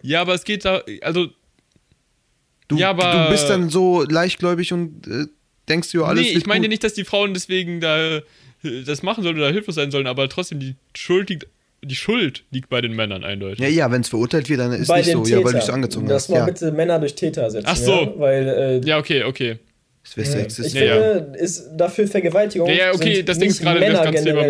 [0.00, 1.26] Ja, aber es geht da, also,
[2.68, 5.24] Du, Ja, aber- du bist dann so leichtgläubig und äh,
[5.68, 6.70] denkst dir alles nee, ich meine gut.
[6.70, 8.22] nicht, dass die Frauen deswegen da äh,
[8.84, 11.46] das machen sollen oder hilflos sein sollen, aber trotzdem die Schuld liegt,
[11.82, 13.60] die Schuld liegt bei den Männern eindeutig.
[13.60, 15.60] Ja, ja, wenn es verurteilt wird, dann ist Bei nicht den so, ja, weil du
[15.62, 16.28] so angezogen das hast.
[16.30, 17.66] mal Ja, bitte Männer durch Täter ersetzen.
[17.68, 17.92] Ach so.
[17.92, 18.12] Ja?
[18.16, 18.48] Weil,
[18.84, 19.58] äh, Ja, okay, okay.
[20.02, 20.74] das wäre ich sexistisch.
[20.82, 21.14] Ja, ja.
[21.22, 22.68] finde, ist dafür Vergewaltigung.
[22.68, 24.46] Ja, ja, okay, sind das Ding ist gerade das ganze Thema.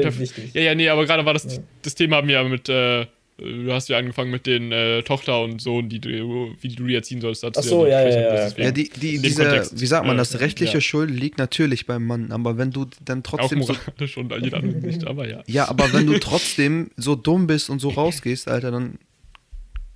[0.55, 3.05] Ja, ja, nee, aber gerade war das, das Thema haben wir ja mit, äh,
[3.39, 6.95] du hast ja angefangen mit den äh, Tochter und Sohn, die du, wie du die
[6.95, 7.45] erziehen sollst.
[7.45, 8.53] Ach so, ja, ja, ja, ja.
[8.57, 10.81] Ja, die, die, In diese, Kontext, wie sagt man, äh, das rechtliche ja.
[10.81, 14.61] Schuld liegt natürlich beim Mann, aber wenn du dann Auch trotzdem so, moralisch und jeder
[14.61, 15.43] nicht, aber ja.
[15.47, 18.99] ja, aber wenn du trotzdem so dumm bist und so rausgehst, Alter, dann,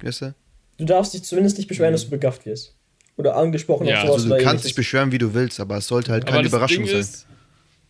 [0.02, 0.34] weißt du,
[0.78, 2.74] Du darfst dich zumindest nicht beschweren, dass du begafft wirst.
[3.16, 5.76] Oder angesprochen Ja, auf sowas also du oder kannst dich beschweren, wie du willst, aber
[5.76, 7.00] es sollte halt Aber keine das Überraschung Ding sein.
[7.00, 7.26] ist,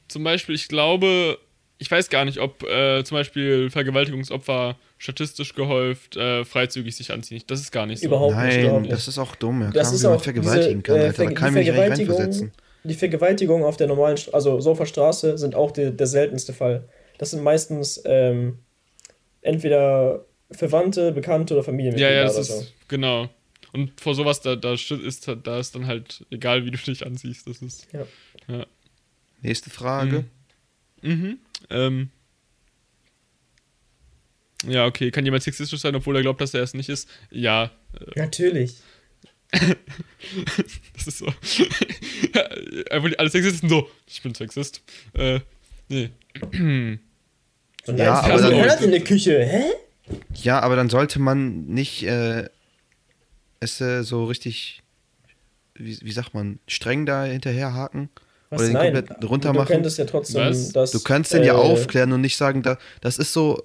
[0.08, 1.38] zum Beispiel, ich glaube,
[1.78, 7.42] ich weiß gar nicht, ob äh, zum Beispiel Vergewaltigungsopfer statistisch gehäuft äh, freizügig sich anziehen.
[7.48, 8.06] Das ist gar nicht so.
[8.06, 8.92] Überhaupt Nein, nicht.
[8.92, 9.70] das ist auch dumm, ja.
[9.72, 11.66] Das Kann ist man auch vergewaltigen diese, kann, äh, Alter, da Ver- kann die mich
[11.68, 12.52] nicht Vergewaltigung- reinversetzen.
[12.84, 16.88] Die Vergewaltigungen auf der normalen, St also Sofer Straße, sind auch der, der seltenste Fall.
[17.18, 18.58] Das sind meistens ähm,
[19.40, 22.64] entweder Verwandte, Bekannte oder Ja, Familienmitglieder ja, das oder ist, so.
[22.88, 23.28] genau.
[23.72, 24.92] Und vor sowas, da, da ist,
[25.42, 27.48] da ist dann halt egal, wie du dich anziehst.
[27.48, 27.88] Das ist.
[27.92, 28.66] Ja.
[29.40, 30.24] Nächste Frage.
[31.00, 31.38] Mhm.
[31.70, 32.10] Ähm.
[34.66, 35.10] Ja, okay.
[35.10, 37.08] Kann jemand sexistisch sein, obwohl er glaubt, dass er es nicht ist?
[37.30, 37.70] Ja,
[38.16, 38.76] Natürlich.
[40.94, 41.26] das ist so.
[42.90, 43.88] Einfach alle Sexisten so.
[44.06, 44.80] Ich bin Sexist.
[45.14, 45.40] Äh,
[45.88, 46.10] nee.
[47.86, 49.62] Und Ja, aber dann- hört in der Küche, hä?
[50.34, 52.48] Ja, aber dann sollte man nicht äh,
[53.60, 54.82] es äh, so richtig,
[55.74, 58.08] wie, wie sagt man, streng da hinterherhaken
[58.50, 58.60] Was?
[58.60, 59.68] oder den Nein, komplett runter du machen.
[59.68, 60.72] könntest ja trotzdem Was?
[60.72, 60.90] das.
[60.92, 63.62] Du kannst den ja äh, aufklären und nicht sagen, da, das ist so,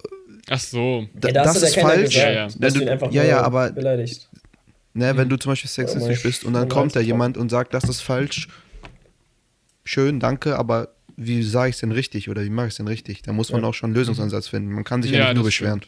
[0.50, 1.06] Ach so.
[1.14, 2.10] da, Ja, da das ist ja falsch.
[2.14, 2.46] gesagt, Ja, ja.
[2.48, 4.28] du du- ihn einfach ja, nur ja, aber- beleidigt.
[4.94, 7.84] Ne, wenn du zum Beispiel sexistisch bist und dann kommt da jemand und sagt, das
[7.84, 8.48] ist falsch,
[9.84, 12.88] schön, danke, aber wie sage ich es denn richtig oder wie mache ich es denn
[12.88, 13.22] richtig?
[13.22, 13.68] Da muss man Ja.
[13.68, 14.72] auch schon einen Lösungsansatz finden.
[14.72, 15.82] Man kann sich ja, Ja, nicht nur das beschweren.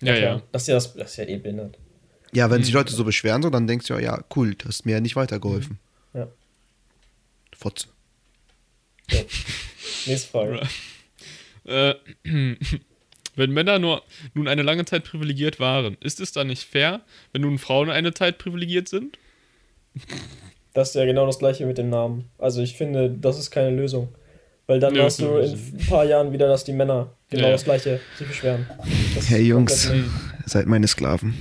[0.00, 0.42] Ja, ja.
[0.52, 1.78] Das ist ja, das, das ist ja eh behindert.
[2.32, 2.64] Ja, wenn Mhm.
[2.64, 5.00] sich Leute so beschweren, so, dann denkst du ja, ja, cool, du hast mir ja
[5.00, 5.78] nicht weitergeholfen.
[6.14, 6.26] Ja.
[7.56, 7.88] Fotze.
[9.10, 9.20] ja.
[10.06, 10.60] Nächste Frage.
[11.66, 11.94] Äh,
[13.36, 14.02] wenn Männer nur
[14.34, 17.00] nun eine lange Zeit privilegiert waren, ist es dann nicht fair,
[17.32, 19.18] wenn nun Frauen eine Zeit privilegiert sind?
[20.72, 22.24] Das ist ja genau das gleiche mit dem Namen.
[22.38, 24.08] Also ich finde, das ist keine Lösung.
[24.66, 27.52] Weil dann hast du in ein paar Jahren wieder, dass die Männer genau Ja.
[27.52, 28.66] das gleiche sich beschweren.
[29.14, 30.10] Das Hey Jungs, komplett-
[30.46, 31.34] seid meine Sklaven.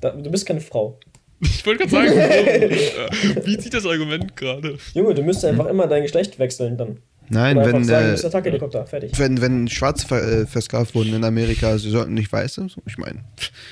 [0.00, 0.98] Da, du bist keine Frau.
[1.40, 2.70] Ich wollte gerade sagen,
[3.44, 4.78] wie zieht das Argument gerade?
[4.94, 6.98] Junge, du müsstest einfach immer dein Geschlecht wechseln dann.
[7.34, 8.86] Nein, Oder wenn, sagen, äh, Attack-Helikopter.
[8.86, 9.18] Fertig.
[9.18, 12.98] wenn, wenn Schwarze ver äh, versklavt wurden in Amerika, sie sollten nicht Weiße, so, ich
[12.98, 13.24] meine.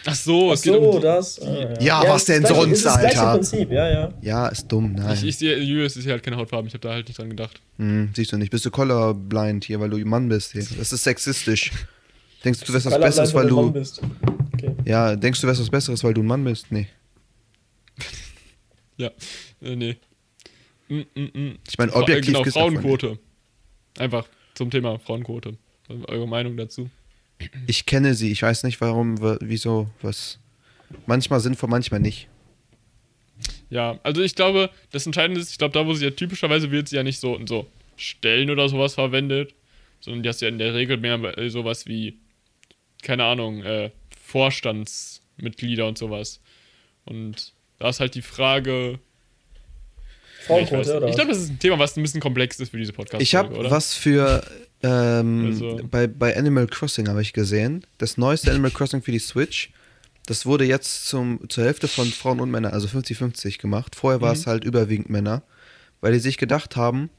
[0.07, 1.41] Ach so, Ach es geht so, um die, das.
[1.43, 3.33] ah, Ja, was ist denn das gleiche- sonst, ist das Alter?
[3.35, 4.13] Prinzip, ja, ja.
[4.23, 5.15] Ja, ist dumm, nein.
[5.15, 7.29] Ich, ich sehe, Julius ist ja halt keine Hautfarbe, ich habe da halt nicht dran
[7.29, 7.61] gedacht.
[7.79, 10.65] Hm, siehst du nicht, bist du colorblind hier, weil du Mann bist hier.
[10.79, 11.71] Das ist sexistisch.
[12.45, 13.71] Denkst du, du wärst was Besseres, weil du.
[13.71, 14.01] bist.
[14.55, 14.75] Okay.
[14.87, 16.67] Ja, denkst du, du wärst was Besseres, weil du ein Mann bist?
[16.71, 16.87] Nee.
[18.97, 19.11] Ja,
[19.63, 19.97] äh, nee.
[20.89, 21.59] Mm, mm, mm.
[21.69, 23.19] Ich meine, Fra- objektiv Genau, gesagt von Frauenquote.
[24.01, 25.57] Einfach zum Thema Frauenquote.
[26.09, 26.89] Eure Meinung dazu?
[27.67, 30.39] Ich kenne sie, ich weiß nicht warum, wa- wieso, was.
[31.07, 32.29] Manchmal sinnvoll, manchmal nicht.
[33.71, 36.89] Ja, also ich glaube, das Entscheidende ist, ich glaube, da, wo sie ja typischerweise wird
[36.89, 39.55] sie ja nicht so in so Stellen oder sowas verwendet,
[40.01, 42.19] sondern die hast ja in der Regel mehr äh, sowas wie,
[43.03, 46.41] keine Ahnung, äh, Vorstandsmitglieder und sowas.
[47.05, 48.99] Und da ist halt die Frage.
[50.47, 51.09] Frauenquote, oder?
[51.09, 53.35] ich glaube, das ist ein Thema, was ein bisschen komplex ist für diese podcast Ich
[53.35, 54.43] habe was für.
[54.83, 57.85] Ähm, Also- bei, bei Animal Crossing habe ich gesehen.
[57.99, 59.71] Das neueste Animal Crossing für die Switch.
[60.27, 63.95] Das wurde jetzt zum, zur Hälfte von Frauen und Männern, also 50-50 gemacht.
[63.97, 64.39] Vorher war Mhm.
[64.39, 65.43] es halt überwiegend Männer,
[66.01, 67.11] weil die sich gedacht haben,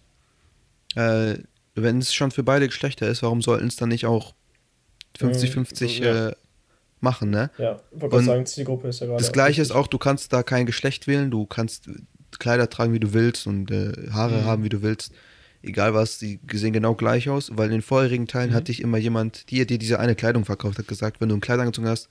[0.96, 1.36] äh,
[1.76, 4.34] wenn es schon für beide Geschlechter ist, warum sollten es dann nicht auch
[5.20, 6.28] 50-50 Mhm, ja.
[6.30, 6.36] äh,
[7.00, 7.50] machen, ne?
[7.58, 9.22] Ja, ich wollte sagen, Zielgruppe ist ja gerade.
[9.22, 11.90] Das gleiche ist auch, du kannst da kein Geschlecht wählen, du kannst
[12.40, 14.46] Kleider tragen, wie du willst und äh, Haare Mhm.
[14.46, 15.12] haben, wie du willst.
[15.64, 18.56] Egal was, die sehen genau gleich aus, weil in den vorherigen Teilen Mhm.
[18.56, 21.42] hatte ich immer jemand, die dir diese eine Kleidung verkauft hat, gesagt, wenn du ein
[21.42, 22.10] Kleid angezogen hast,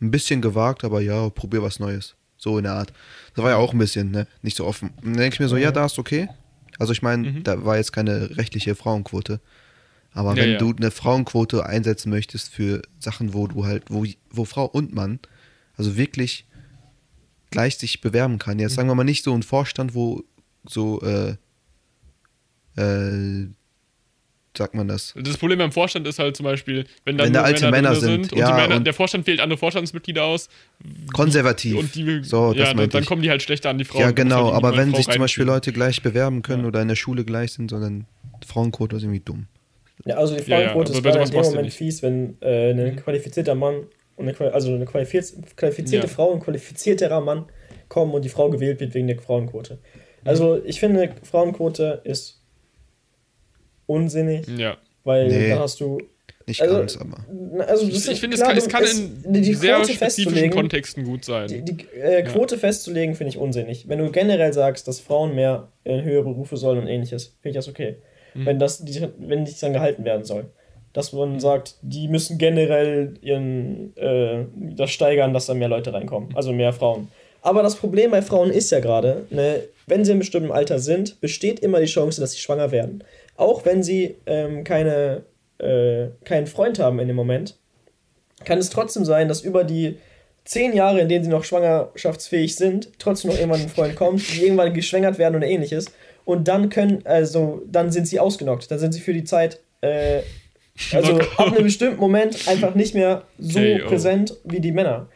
[0.00, 2.14] ein bisschen gewagt, aber ja, probier was Neues.
[2.36, 2.92] So in der Art.
[3.34, 4.26] Das war ja auch ein bisschen, ne?
[4.42, 4.90] Nicht so offen.
[4.98, 6.28] Und dann denke ich mir so, ja, da ist okay.
[6.78, 7.42] Also ich meine, Mhm.
[7.42, 9.40] da war jetzt keine rechtliche Frauenquote.
[10.12, 10.58] Aber Ja, wenn ja.
[10.58, 15.18] du eine Frauenquote einsetzen möchtest für Sachen, wo du halt, wo, wo Frau und Mann,
[15.76, 16.46] also wirklich
[17.50, 18.54] gleich sich bewerben kann.
[18.54, 18.60] Mhm.
[18.60, 20.22] Jetzt sagen wir mal nicht so ein Vorstand, wo
[20.66, 21.36] so, äh,
[22.76, 23.48] äh,
[24.56, 25.14] sagt man das?
[25.16, 27.90] Das Problem beim Vorstand ist halt zum Beispiel, wenn da Wenn nur da alte Männer,
[27.90, 30.48] Männer sind, sind und, ja, die Männer, und- der Vorstand wählt andere Vorstandsmitglieder aus
[31.12, 31.76] Konservativ.
[31.76, 34.00] und die, so, das ja, dann, dann kommen die halt schlechter an die Frauen.
[34.02, 35.44] Ja, genau, halt aber wenn Frau sich zum Beispiel.
[35.44, 36.68] Leute gleich bewerben können Ja.
[36.68, 38.06] oder in der Schule gleich sind, sondern
[38.46, 39.46] Frauenquote ist irgendwie dumm.
[40.04, 41.76] Ja, also die Ja, ja, Frauenquote aber ist bei in dem Moment nicht.
[41.76, 42.96] fies, wenn äh, ein Mhm.
[42.96, 43.84] qualifizierter Mann
[44.18, 46.12] und eine, also eine qualifiz qualifizierte Ja.
[46.12, 47.46] Frau und ein qualifizierterer Mann
[47.88, 49.74] kommen und die Frau gewählt wird wegen der Frauenquote.
[49.74, 50.28] Mhm.
[50.28, 52.42] Also ich finde, Frauenquote ist
[53.86, 54.76] unsinnig, Ja.
[55.04, 55.48] weil Nee.
[55.50, 55.98] da hast du.
[56.46, 57.18] Nicht Also, ganz, aber.
[57.66, 60.32] Also Ich, ich finde, es kann, es du- kann es- in die sehr Quote spezifischen
[60.32, 61.46] festzulegen- Kontexten gut sein.
[61.48, 63.86] Die, die äh, Quote festzulegen, finde ich unsinnig.
[63.86, 67.54] Wenn du generell sagst, dass Frauen mehr in höhere Berufe sollen und ähnliches, finde ich
[67.56, 67.96] das okay.
[68.32, 68.46] Mhm.
[68.46, 70.46] Wenn das die, wenn nichts dann gehalten werden soll.
[70.98, 76.34] Dass man sagt, die müssen generell ihren, äh, das steigern, dass da mehr Leute reinkommen.
[76.34, 77.06] Also mehr Frauen.
[77.40, 80.80] Aber das Problem bei Frauen ist ja gerade, ne, wenn sie in einem bestimmten Alter
[80.80, 83.04] sind, besteht immer die Chance, dass sie schwanger werden.
[83.36, 85.22] Auch wenn sie ähm, keine,
[85.58, 87.56] äh, keinen Freund haben in dem Moment,
[88.44, 89.98] kann es trotzdem sein, dass über die
[90.44, 94.42] zehn Jahre, in denen sie noch schwangerschaftsfähig sind, trotzdem noch irgendwann ein Freund kommt, die
[94.42, 95.92] irgendwann geschwängert werden oder ähnliches.
[96.24, 98.68] Und dann können, also, dann sind sie ausgenockt.
[98.68, 100.22] Dann sind sie für die Zeit, äh,
[100.92, 103.88] also ab einem bestimmten Moment einfach nicht mehr so oh.
[103.88, 105.08] präsent wie die Männer.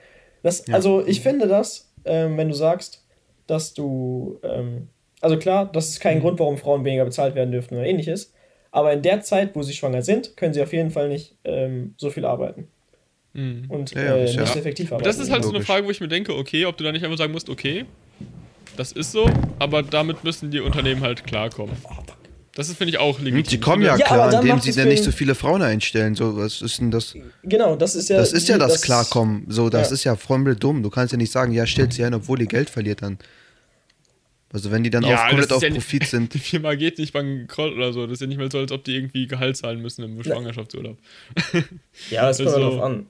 [0.42, 0.74] Das, Ja.
[0.74, 3.04] Also, ich finde das, ähm, wenn du sagst,
[3.46, 4.88] dass du, ähm,
[5.20, 8.32] also klar, das ist kein Grund, warum Frauen weniger bezahlt werden dürften oder ähnliches.
[8.70, 11.94] Aber in der Zeit, wo sie schwanger sind, können sie auf jeden Fall nicht ähm,
[11.96, 12.68] so viel arbeiten
[13.34, 13.64] Mhm.
[13.70, 15.04] und Ja, äh, ist ja- nicht effektiv arbeiten.
[15.08, 15.66] Das ist halt so eine Logisch.
[15.66, 17.84] Frage, wo ich mir denke, okay, ob du da nicht einfach sagen musst, okay,
[18.76, 19.26] das ist so,
[19.58, 21.74] aber damit müssen die Unternehmen halt klarkommen.
[22.54, 23.44] Das ist, finde ich, auch legitim.
[23.50, 26.14] Die kommen ja, Ja, klar, indem sie dann nicht so viele Frauen einstellen.
[26.14, 27.14] So, was ist denn das?
[27.42, 28.18] Genau, das ist ja.
[28.18, 29.46] Das ist ja das, das- Klarkommen.
[29.48, 29.94] So, das ja.
[29.94, 30.82] ist ja voll dumm.
[30.82, 33.18] Du kannst ja nicht sagen, ja, stellt sie ein, obwohl ihr Geld verliert dann.
[34.52, 36.34] Also wenn die dann Ja, auf, das komplett auf ja nicht- Profit sind.
[36.34, 38.02] Die Firma geht nicht bankrott oder so.
[38.06, 40.98] Das ist ja nicht mal so, als ob die irgendwie Gehalt zahlen müssen im Schwangerschaftsurlaub.
[42.10, 43.06] Ja, das kommt Also- darauf an.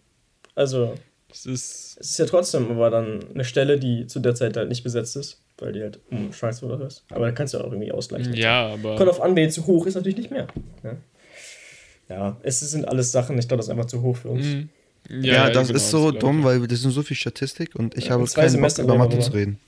[0.54, 0.94] Also,
[1.32, 1.96] Es ist.
[2.00, 5.16] Es ist ja trotzdem aber dann eine Stelle, die zu der Zeit halt nicht besetzt
[5.16, 7.04] ist, weil die halt um Scheiß oder was.
[7.10, 8.34] Aber da kannst du auch irgendwie ausgleichen.
[8.34, 8.96] Ja, aber.
[8.96, 10.48] Kommt auf an, zu hoch ist, natürlich nicht mehr.
[10.82, 10.96] Ja,
[12.08, 14.44] ja es sind alles Sachen, ich glaube, das ist einfach zu hoch für uns.
[14.44, 14.68] Mhm.
[15.08, 18.10] Ja, das genau, ist so dumm, weil das sind so viel Statistik und ich Ja,
[18.12, 19.58] habe in zwei keinen Bock Semestern über Mathe zu reden.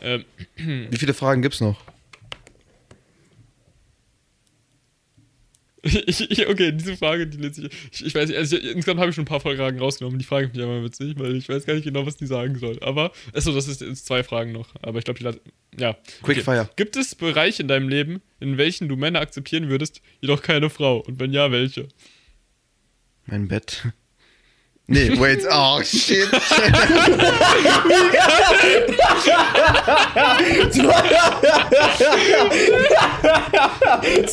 [0.00, 0.24] Ähm,
[0.56, 1.76] Wie viele Fragen gibt's noch?
[5.82, 7.72] Ich, ich, okay, diese Frage, die letztlich.
[7.92, 10.18] Ich, ich weiß nicht, also ich, insgesamt habe ich schon ein paar Fragen rausgenommen.
[10.18, 12.78] Die Frage ich aber witzig, weil ich weiß gar nicht genau, was die sagen soll.
[12.82, 14.68] Aber, achso, das ist jetzt zwei Fragen noch.
[14.82, 15.24] Aber ich glaube, die.
[15.24, 15.34] la-
[15.78, 15.96] Ja.
[16.22, 16.68] Quickfire.
[16.76, 20.98] Gibt es Bereiche in deinem Leben, in welchen du Männer akzeptieren würdest, jedoch keine Frau?
[20.98, 21.88] Und wenn ja, welche?
[23.26, 23.84] Mein Bett.
[24.90, 26.26] Nee, wait, oh shit.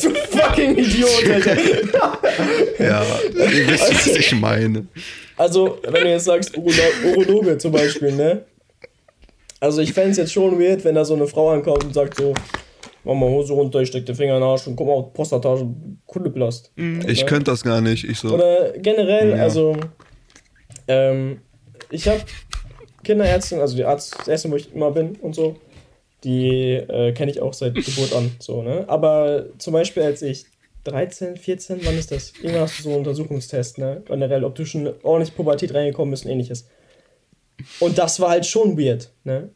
[0.00, 1.56] Du fucking Idiot, Alter.
[2.78, 3.02] Ja,
[3.38, 4.86] ihr wisst, was ich meine.
[5.36, 6.72] Also, wenn du jetzt sagst, Urolo
[7.16, 8.44] Urologe zum Beispiel, ne?
[9.60, 12.16] Also, ich fände es jetzt schon weird, wenn da so eine Frau ankommt und sagt
[12.16, 12.34] so,
[13.04, 15.66] mach mal Hose runter, ich steck den Finger in den Arsch und guck mal, Prostatage,
[16.06, 16.70] Kundeblast.
[16.76, 17.26] Ich Ne?
[17.26, 18.04] könnte das gar nicht.
[18.08, 18.28] Ich so.
[18.34, 19.42] Oder generell, Ja.
[19.42, 19.76] also,
[20.88, 21.40] ähm,
[21.90, 22.20] ich habe
[23.04, 25.56] Kinderärztin, also die Arztärztin, wo ich immer bin und so,
[26.24, 28.84] die äh, kenne ich auch seit Geburt an, so, ne?
[28.88, 30.46] Aber zum Beispiel, als ich
[30.84, 32.32] 13, 14, wann ist das?
[32.42, 34.02] Irgendwas so ein Untersuchungstest, ne?
[34.06, 36.66] Generell, ob du schon ordentlich Pubertät reingekommen bist und ähnliches.
[37.80, 39.50] Und das war halt schon weird, ne?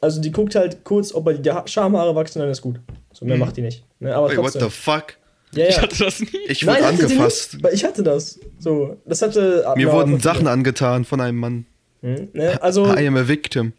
[0.00, 2.80] Also die guckt halt kurz, ob er die Ha- Schamhaare wachsen, dann ist gut.
[3.12, 3.84] So mehr macht die nicht.
[4.00, 4.14] Ne?
[4.14, 4.62] Aber Wait, what trotzdem.
[4.62, 5.14] the fuck?
[5.56, 5.82] Ja, Ich ja.
[5.82, 6.28] hatte das nie.
[6.48, 7.54] Ich wurde hatte angefasst.
[7.54, 8.38] nicht, weil ich hatte das.
[8.58, 9.64] So, das hatte.
[9.76, 10.20] Mir na, wurden.
[10.20, 11.66] Sachen angetan von einem Mann.
[12.02, 12.62] Hm, ne?
[12.62, 13.72] Also, I am a victim.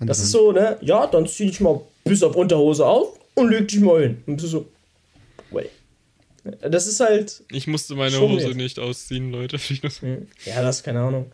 [0.00, 0.76] das ist so, ne?
[0.80, 4.22] Ja, dann zieh dich mal bis auf Unterhose auf und leg dich mal hin.
[4.26, 4.66] Und bist du so.
[5.50, 5.70] Wait.
[6.62, 7.42] Das ist halt.
[7.50, 8.56] Ich musste meine Hose jetzt.
[8.56, 9.56] nicht ausziehen, Leute.
[9.70, 11.26] Ich hm, Ja, das ist keine Ahnung.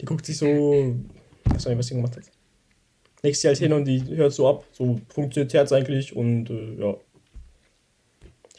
[0.00, 0.94] Die guckt sich so.
[1.46, 2.24] Ich weiß auch nicht, was die gemacht hat.
[3.22, 4.64] Legst sie halt hin und die hört so ab.
[4.72, 6.94] So funktioniert Herz eigentlich und äh, ja.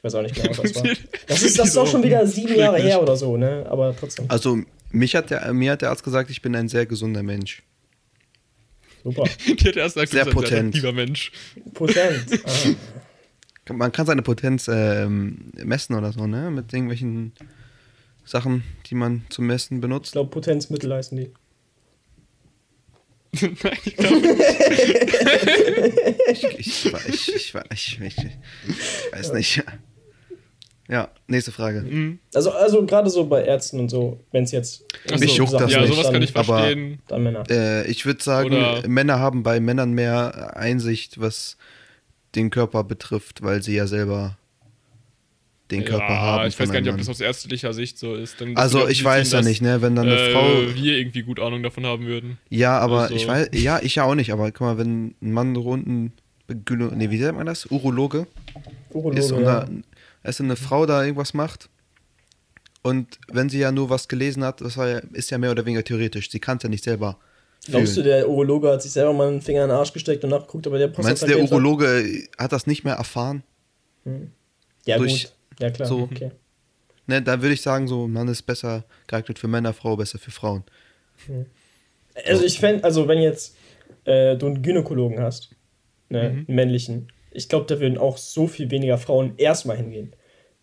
[0.07, 0.83] Ich weiß auch nicht mehr, was das war.
[1.27, 3.65] Das ist, das ist auch schon wieder sieben Jahre her oder so, ne?
[3.69, 4.25] Aber trotzdem.
[4.29, 4.59] Also,
[4.91, 7.63] mich hat der, mir hat der Arzt gesagt, ich bin ein sehr gesunder Mensch.
[9.03, 9.23] Super.
[9.47, 10.53] Die hat erst gesagt, Sehr ein potent.
[10.75, 11.31] attraktiver Mensch.
[11.73, 12.25] Potent.
[13.69, 13.73] Ah.
[13.73, 16.49] Man kann seine Potenz ähm, messen oder so, ne?
[16.51, 17.33] Mit irgendwelchen
[18.23, 20.13] Sachen, die man zum Messen Ich benutzt.
[20.13, 21.31] glaube, Potenzmittel heißen die.
[23.41, 24.37] Nein, ich glaube.
[26.31, 26.95] Ich, ich, ich, ich,
[27.71, 29.63] ich, ich, ich weiß nicht.
[30.89, 31.81] Ja, nächste Frage.
[31.81, 32.19] Mhm.
[32.33, 34.85] Also, also gerade so bei Ärzten und so, wenn es jetzt.
[35.11, 36.99] Ach Mich juckt das Ja, nicht, sowas kann ich aber- verstehen.
[37.07, 37.43] Dann Männer.
[37.49, 41.57] Äh, ich würde sagen, Oder- Männer haben bei Männern mehr Einsicht, was
[42.35, 44.37] den Körper betrifft, weil sie ja selber
[45.71, 46.47] den Körper ja, haben.
[46.47, 48.39] ich weiß gar nicht, ob das aus ärztlicher Sicht so ist.
[48.39, 50.75] Dann Also ich weiß ja dass, nicht, ne, wenn dann eine äh, Frau.
[50.75, 52.37] wir irgendwie gut Ahnung davon haben würden.
[52.49, 55.31] Ja, aber also- ich weiß, ja, ich ja auch nicht, aber guck mal, wenn ein
[55.33, 56.13] Mann runden,
[56.47, 57.65] nee, wie nennt man das?
[57.65, 58.27] Urologe
[58.91, 59.65] Urologe, ist und ja.
[60.27, 61.69] Als eine Frau da irgendwas macht
[62.83, 65.65] und wenn sie ja nur was gelesen hat, das war ja, ist ja mehr oder
[65.65, 66.29] weniger theoretisch.
[66.29, 67.17] Sie kann es ja nicht selber.
[67.65, 68.05] Glaubst du, fühlen.
[68.17, 70.73] der Urologe hat sich selber mal einen Finger in den Arsch gesteckt und nachgeguckt, ob
[70.73, 71.51] er der Meinst du, der Prostatakrebs hat?
[71.51, 73.43] Urologe hat das nicht mehr erfahren?
[74.85, 75.33] Ja, durch- gut.
[75.59, 75.87] Ja, klar.
[75.87, 76.31] so- Okay.
[77.07, 80.31] Ne, da würde ich sagen, so, Mann ist besser geeignet für Männer, Frau besser für
[80.31, 80.63] Frauen.
[82.25, 83.55] Also, ich fände, also, wenn jetzt
[84.05, 85.49] äh, du einen Gynäkologen hast,
[86.09, 86.37] ne, Mhm.
[86.47, 90.11] einen männlichen, ich glaube, da würden auch so viel weniger Frauen erstmal hingehen.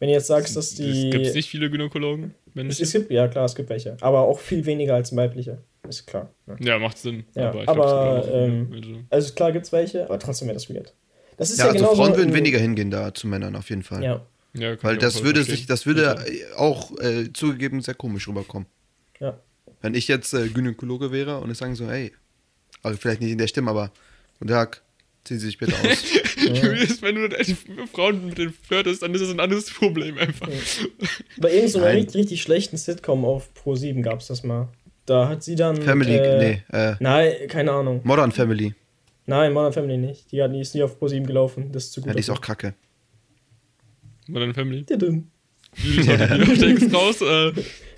[0.00, 1.08] Wenn du jetzt sagst, dass die.
[1.10, 2.34] Gibt es nicht viele Gynäkologen?
[2.56, 3.96] Es, es gibt, ja klar, es gibt welche.
[4.00, 5.62] Aber auch viel weniger als weibliche.
[5.88, 6.34] Ist klar.
[6.46, 6.56] Ne?
[6.60, 7.24] ja, macht Sinn.
[7.34, 8.72] Ja, aber ich aber, glaub, gibt ähm.
[8.72, 10.94] Also, Also klar gibt es welche, aber trotzdem wäre das weird.
[11.36, 13.84] Das ist Ja, ja, also genauso Frauen würden weniger hingehen da zu Männern auf jeden
[13.84, 14.02] Fall.
[14.02, 15.56] Ja, ja, Weil das würde verstehen.
[15.56, 18.66] sich, das würde äh, auch äh, zugegeben sehr komisch rüberkommen.
[19.20, 19.38] ja.
[19.80, 22.12] Wenn ich jetzt äh, Gynäkologe wäre und ich sagen so, hey,
[22.82, 23.92] also vielleicht nicht in der Stimme, aber
[24.38, 24.82] guten Tag,
[25.24, 26.04] ziehen Sie sich bitte aus.
[26.52, 27.56] Julius, wenn du die
[27.92, 30.48] Frauen mit den flirtest, dann ist das ein anderes Problem einfach.
[31.38, 34.68] Bei irgendeiner so richtig, richtig schlechten Sitcom auf Pro7 gab es das mal.
[35.06, 35.80] Da hat sie dann.
[35.82, 38.00] Family, äh, nee, äh, Nein, keine Ahnung.
[38.04, 38.74] Modern Family.
[39.26, 40.32] Nein, Modern Family nicht.
[40.32, 41.70] Die, hat, die ist nie auf Pro7 gelaufen.
[41.72, 42.08] Das ist zu gut.
[42.08, 42.74] Ja, die ist auch kacke.
[44.28, 44.84] Modern Family.
[45.76, 47.20] Julius Outtakes raus.
[47.20, 47.52] Äh,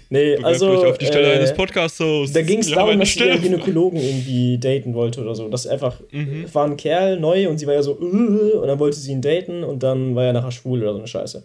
[0.09, 0.87] Nee, bewerbt also.
[0.87, 2.33] auf die Stelle äh, eines Podcasts-Hosts.
[2.33, 3.39] Da ging es darum, dass Stelle.
[3.41, 5.49] Gynäkologen irgendwie daten wollte oder so.
[5.49, 6.45] Das einfach Mhm.
[6.45, 9.11] es war ein Kerl neu und sie war ja so äh, und dann wollte sie
[9.13, 11.45] ihn daten und dann war er nachher schwul oder so eine Scheiße.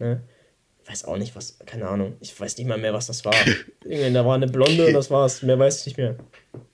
[0.00, 0.22] Ne?
[0.82, 2.12] Ich weiß auch nicht, was, keine Ahnung.
[2.20, 3.34] Ich weiß nicht mal mehr, was das war.
[3.84, 5.42] Irgendwie, da war eine Blonde und das war's.
[5.42, 6.16] Mehr weiß ich nicht mehr.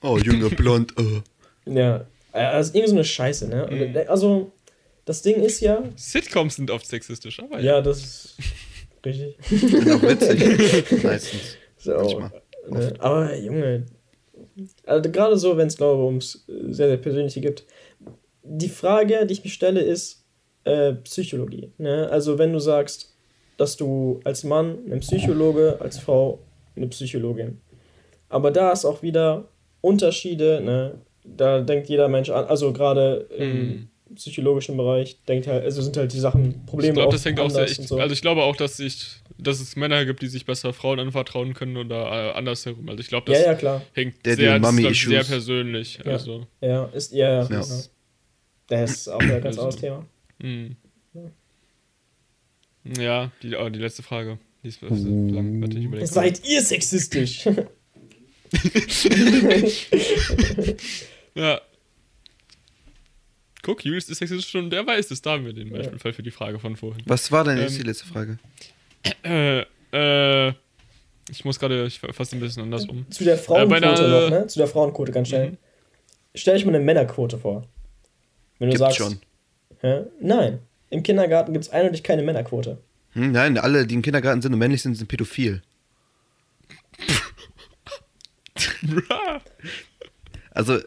[0.03, 0.95] Oh, junge Blond.
[0.99, 1.73] äh.
[1.73, 3.69] Ja, also irgendwie so eine Scheiße, ne?
[3.71, 4.09] Mhm.
[4.09, 4.51] Also,
[5.05, 7.77] das Ding ist ja, Sitcoms sind oft sexistisch, aber ja.
[7.77, 8.37] ja, das ist
[9.05, 9.37] richtig.
[9.49, 11.03] Sind auch witzig.
[11.03, 11.57] Meistens.
[11.83, 11.95] So.
[11.95, 12.31] Manchmal.
[12.69, 12.95] Ne?
[12.99, 13.87] Aber Junge,
[14.85, 17.65] also gerade so, wenn es glaube ums äh, sehr, sehr Persönliche gibt,
[18.43, 20.25] die Frage, die ich mir stelle, ist
[20.65, 21.73] äh, Psychologie.
[21.79, 22.09] Ne?
[22.11, 23.15] Also wenn du sagst,
[23.57, 26.41] dass du als Mann ein Psychologe, als Frau
[26.77, 27.61] eine Psychologin.
[28.29, 29.49] Aber da ist auch wieder
[29.81, 31.01] Unterschiede, ne?
[31.25, 36.13] Da denkt jeder Mensch an, also gerade im psychologischen Bereich denkt halt, also sind halt
[36.13, 37.99] die Sachen, Probleme Ich glaube, das hängt auch sehr und so.
[37.99, 39.07] Also ich glaube auch, dass sich,
[39.39, 42.89] dass es Männer gibt, die sich besser Frauen anvertrauen können oder äh, andersherum.
[42.89, 43.83] Also ich glaube, ja, das ja, klar.
[43.93, 46.01] hängt Daddy sehr, das ich, sehr persönlich.
[46.05, 46.13] Ja.
[46.13, 46.47] Also.
[46.61, 47.43] Ja, ist, ja, ja.
[47.43, 47.47] Ja.
[47.47, 47.67] genau.
[48.69, 50.07] Das ist auch ein ganz Also- anderes Thema.
[50.41, 50.77] Hm.
[52.99, 54.39] Ja, die, oh, die letzte Frage.
[54.63, 55.61] Die ist, ist lang.
[55.61, 56.11] Warte, ich.
[56.11, 57.47] Seid ihr sexistisch?
[61.35, 61.61] Ja.
[63.71, 65.23] Guck, Julius ist sexistisch und der weiß es.
[65.23, 67.03] Da haben wir den Beispielfall für die Frage von vorhin.
[67.07, 68.39] Was war denn jetzt Ähm, die letzte Frage?
[69.25, 69.61] Äh,
[70.49, 70.53] äh,
[71.31, 73.09] ich muss gerade, ich fasse ein bisschen anders um.
[73.11, 74.47] Zu der Frauenquote Äh, der- noch, ne?
[74.49, 75.53] Zu der Frauenquote ganz schnell.
[75.53, 75.57] Mhm.
[76.35, 77.67] Stell dich mal eine Männerquote vor.
[78.59, 78.99] Wenn du Gibt sagst.
[78.99, 79.21] schon.
[79.81, 80.03] Hä?
[80.21, 80.59] Nein.
[80.91, 82.79] Im Kindergarten gibt es eindeutig keine Männerquote.
[83.13, 85.63] Hm, nein, alle, die im Kindergarten sind und männlich sind, sind pädophil.
[90.53, 90.81] Also.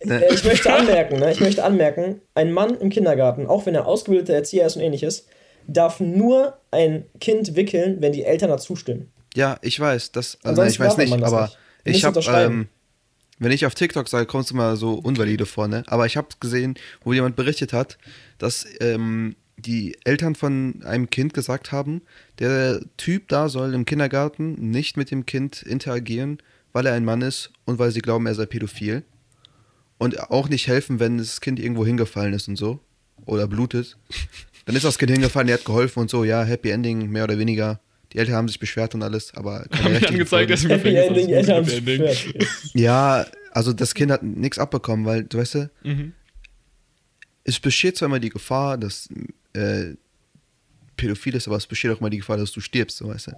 [0.00, 1.32] Äh, ich möchte anmerken, ne?
[1.32, 5.26] Ich möchte anmerken, ein Mann im Kindergarten, auch wenn er ausgebildeter Erzieher ist und ähnliches,
[5.66, 9.10] darf nur ein Kind wickeln, wenn die Eltern dazu stimmen.
[9.34, 11.50] ja, ich weiß, das, also nein, ich weiß nicht, aber
[11.84, 11.98] nicht.
[11.98, 12.68] Ich habe, ähm,
[13.38, 15.82] wenn ich auf TikTok sage, kommst du mal so unvalide vor, ne?
[15.86, 16.74] Aber ich habe gesehen,
[17.04, 17.98] wo jemand berichtet hat,
[18.38, 22.02] dass ähm, die Eltern von einem Kind gesagt haben,
[22.38, 26.38] der Typ da soll im Kindergarten nicht mit dem Kind interagieren,
[26.72, 29.02] weil er ein Mann ist und weil sie glauben, er sei pädophil.
[29.98, 32.80] Und auch nicht helfen, wenn das Kind irgendwo hingefallen ist und so.
[33.24, 33.96] Oder blutet.
[34.66, 37.38] Dann ist das Kind hingefallen, der hat geholfen und so, ja, Happy Ending, mehr oder
[37.38, 37.80] weniger.
[38.12, 41.56] Die Eltern haben sich beschwert und alles, aber keine Haben angezeigt, dass Happy Ending, Eltern
[41.64, 42.04] haben Ending.
[42.74, 46.12] Ja, also das Kind hat nichts abbekommen, weil, du weißt du, Mhm.
[47.44, 49.08] es besteht zwar immer die Gefahr, dass
[49.54, 49.94] äh,
[50.96, 53.32] pädophil ist, aber es besteht auch immer die Gefahr, dass du stirbst, so weißt du.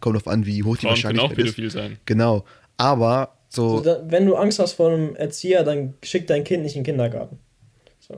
[0.00, 1.54] Kommt drauf an, wie hoch die Frauen können auch Wahrscheinlichkeit ist.
[1.56, 1.98] pädophil sein.
[2.06, 2.44] Genau.
[2.76, 6.62] Aber so, So, da, wenn du Angst hast vor einem Erzieher, dann schick dein Kind
[6.62, 7.38] nicht in den Kindergarten.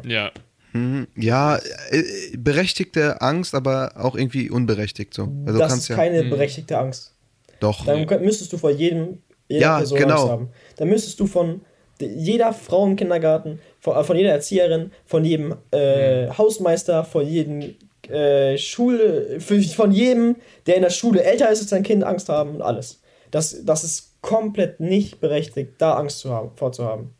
[0.05, 0.31] Ja.
[0.73, 1.57] mhm, ja,
[1.91, 5.29] äh, berechtigte Angst, aber auch irgendwie unberechtigt so.
[5.47, 6.31] Also das kannst ist ja keine Mhm.
[6.31, 7.13] berechtigte Angst.
[7.59, 7.85] doch.
[7.85, 10.15] Dann könnt- müsstest du vor jedem, jeder Ja, Person genau.
[10.15, 10.49] Angst haben.
[10.77, 11.61] Dann müsstest du von
[12.01, 16.39] de- jeder Frau im Kindergarten, von, äh, von jeder Erzieherin, von jedem äh, Mhm.
[16.39, 17.75] Hausmeister, von jedem
[18.09, 20.37] äh, Schule, von jedem,
[20.67, 23.01] der in der Schule älter ist als sein Kind, Angst haben und alles.
[23.31, 27.11] Das, das ist komplett nicht berechtigt, da Angst zu haben, vorzuhaben.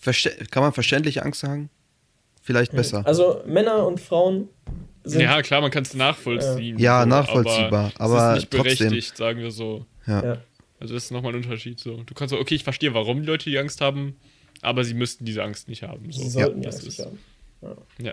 [0.00, 1.70] Verste kann man verständliche Angst sagen?
[2.42, 3.06] Vielleicht besser.
[3.06, 4.48] Also Männer und Frauen
[5.02, 6.78] sind Ja, klar, man kann es nachvollziehen.
[6.78, 8.88] Ja, so, nachvollziehbar, aber es ist nicht trotzdem.
[8.88, 9.86] berechtigt, sagen wir so.
[10.06, 10.22] ja.
[10.24, 10.38] ja.
[10.80, 11.80] Also das ist nochmal ein Unterschied.
[11.80, 12.02] So.
[12.02, 14.16] Du kannst so, okay, ich verstehe, warum die Leute die Angst haben,
[14.60, 16.12] aber sie müssten diese Angst nicht haben.
[16.12, 16.22] So.
[16.22, 17.18] Sie sollten ja, das Angst ist, haben.
[17.98, 18.12] ja.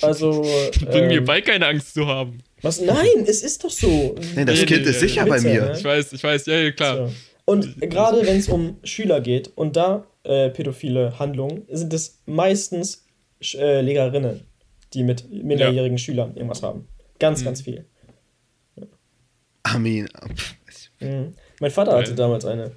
[0.00, 0.42] Also.
[0.86, 2.38] Bring mir ähm, bei, keine Angst zu haben.
[2.62, 2.80] was?
[2.80, 4.14] Nein, es ist doch so.
[4.34, 5.28] Nee, das Nee, Kind nee, ist ja, sicher ja.
[5.28, 5.62] bei mir.
[5.62, 5.74] ne?
[5.76, 7.08] Ich weiß, ich weiß, ja, ja klar.
[7.08, 7.14] So.
[7.46, 13.06] Und gerade wenn es um Schüler geht und da äh, pädophile Handlungen, sind es meistens
[13.40, 14.40] Sch- äh, Lehrerinnen,
[14.92, 16.88] die mit minderjährigen Schülern irgendwas haben.
[17.18, 17.44] Ganz, Mhm.
[17.44, 17.86] ganz viel.
[19.62, 20.08] Armin.
[20.34, 20.54] pff,
[21.00, 21.34] Mhm.
[21.60, 22.72] Mein Vater hatte damals eine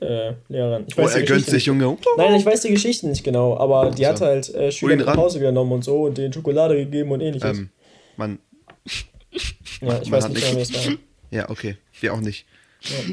[0.00, 0.84] äh, Lehrerin.
[0.86, 1.66] Ich Oh, weiß die er gönnt Geschichte sich, nicht.
[1.66, 1.96] Junge.
[2.16, 4.08] Nein, ich weiß die Geschichte nicht genau, aber die So.
[4.10, 5.06] hat halt äh, Schüler ran.
[5.06, 7.58] nach Hause genommen und so und denen Schokolade gegeben und ähnliches.
[7.58, 7.70] Ähm,
[8.16, 8.38] man,
[9.80, 10.92] ja, ich man weiß nicht genau, wie das war.
[11.30, 11.76] ja, okay.
[12.00, 12.46] Wir auch nicht.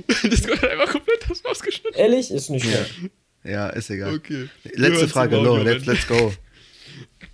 [0.08, 2.00] Das wird einfach komplett das rausgeschnitten.
[2.00, 2.86] Ehrlich, ist nicht Ja.
[2.86, 3.12] schlimm.
[3.44, 4.16] Ja, ist egal.
[4.16, 4.48] Okay.
[4.74, 5.66] Letzte Frage, Argument.
[5.66, 6.34] let's, let's go.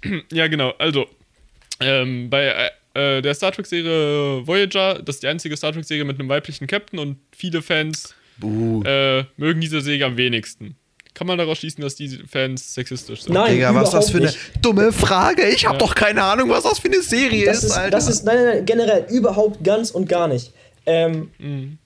[0.32, 0.72] Ja, genau.
[0.80, 1.06] Also,
[1.80, 6.28] ähm, bei äh, der Star Trek-Serie Voyager, das ist die einzige Star Trek-Serie mit einem
[6.28, 10.76] weiblichen Captain und viele Fans äh, mögen diese Serie am wenigsten.
[11.14, 13.34] Kann man daraus schließen, dass diese Fans sexistisch sind?
[13.34, 15.48] Nein, Digga, was ist das für eine dumme Frage?
[15.49, 15.80] Ich hab Ja.
[15.80, 17.91] doch keine Ahnung, was das für eine Serie Das ist, ist, Alter.
[17.91, 20.52] das ist, nein, nein, nein, generell überhaupt ganz und gar nicht.
[20.86, 21.78] Ähm, Mhm.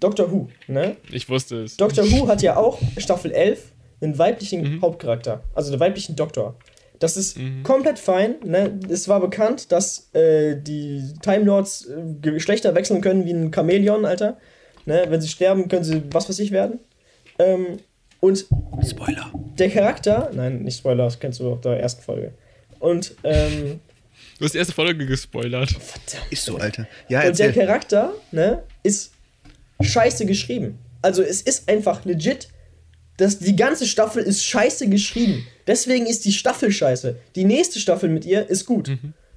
[0.00, 0.96] Doctor Who, ne?
[1.12, 1.76] Ich wusste es.
[1.76, 4.82] Doctor Who hat ja auch Staffel 11 einen weiblichen Mhm.
[4.82, 6.56] Hauptcharakter, also einen weiblichen Doktor.
[6.98, 8.34] Das ist komplett fein.
[8.44, 8.78] Ne?
[8.90, 14.04] Es war bekannt, dass äh, die Time Lords äh, Geschlechter wechseln können wie ein Chamäleon,
[14.04, 14.36] Alter.
[14.84, 15.04] Ne?
[15.08, 16.78] Wenn sie sterben, können sie was für sich werden.
[17.38, 17.78] Ähm,
[18.20, 18.46] und
[18.86, 19.30] Spoiler.
[19.58, 22.32] der Charakter, nein, nicht Spoiler, das kennst du aus der ersten Folge.
[22.80, 23.80] Und, ähm,
[24.40, 25.70] Du hast die erste Folge gespoilert.
[25.70, 26.32] verdammt.
[26.32, 26.86] Ist so, Alter.
[27.08, 27.66] Ja, Und der erzähl.
[27.66, 29.12] Charakter, ne, ist
[29.82, 30.78] scheiße geschrieben.
[31.02, 32.48] Also es ist einfach legit,
[33.18, 35.46] dass die ganze Staffel ist scheiße geschrieben.
[35.66, 37.16] Deswegen ist die Staffel scheiße.
[37.36, 38.90] Die nächste Staffel mit ihr ist gut.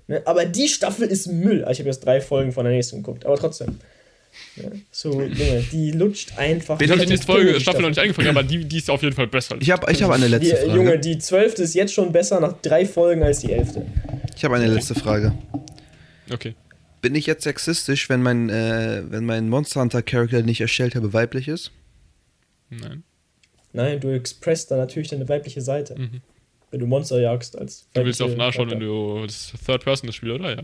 [0.07, 1.63] Ne, aber die Staffel ist Müll.
[1.65, 3.80] Also ich habe jetzt drei Folgen von der nächsten geguckt, aber trotzdem.
[4.55, 6.80] Ja, so, Junge, die lutscht einfach.
[6.80, 9.13] Ich habe die nächste Folge, Staffel noch nicht angefangen, aber die, die ist auf jeden
[9.15, 9.57] Fall besser.
[9.59, 10.75] Ich habe ich hab eine letzte Die, Frage.
[10.75, 13.85] Junge, die zwölfte ist jetzt schon besser nach drei Folgen als die elfte.
[14.35, 15.34] Ich habe eine letzte Frage.
[16.31, 16.55] Okay.
[17.01, 20.95] Bin ich jetzt sexistisch, wenn mein, äh, wenn mein Monster Hunter Charakter, den ich erstellt
[20.95, 21.72] habe, weiblich ist?
[22.69, 23.03] Nein.
[23.73, 25.95] Nein, du expresst da natürlich deine weibliche Seite.
[25.99, 26.22] Mhm.
[26.72, 29.19] Wenn du Monster jagst als Du willst auf weibliche nachschauen, wenn Charakter.
[29.22, 30.64] du das Third Person das Spiel, oder?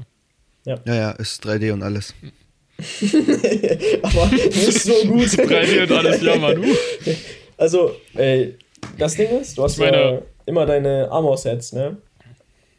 [0.65, 0.79] Ja.
[0.85, 2.13] Ja, ja, ist 3D und alles.
[4.03, 5.27] Aber nicht so gut.
[5.27, 6.59] 3D und alles, ja, Mann.
[6.59, 6.75] Uh.
[7.57, 8.57] Also, ey,
[8.97, 11.97] das Ding ist, du hast meine- ja immer deine Armor-Sets, ne?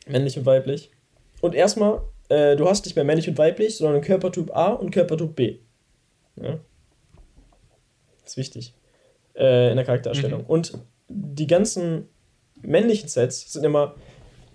[0.07, 0.91] Männlich und weiblich.
[1.41, 5.35] Und erstmal, äh, du hast nicht mehr männlich und weiblich, sondern Körpertyp A und Körpertyp
[5.35, 5.59] B.
[6.37, 6.59] Ja?
[8.23, 8.75] Das ist wichtig.
[9.35, 10.43] Äh, in der Charaktererstellung.
[10.43, 10.47] Mhm.
[10.47, 10.79] Und
[11.09, 12.09] die ganzen
[12.63, 13.95] männlichen Sets sind immer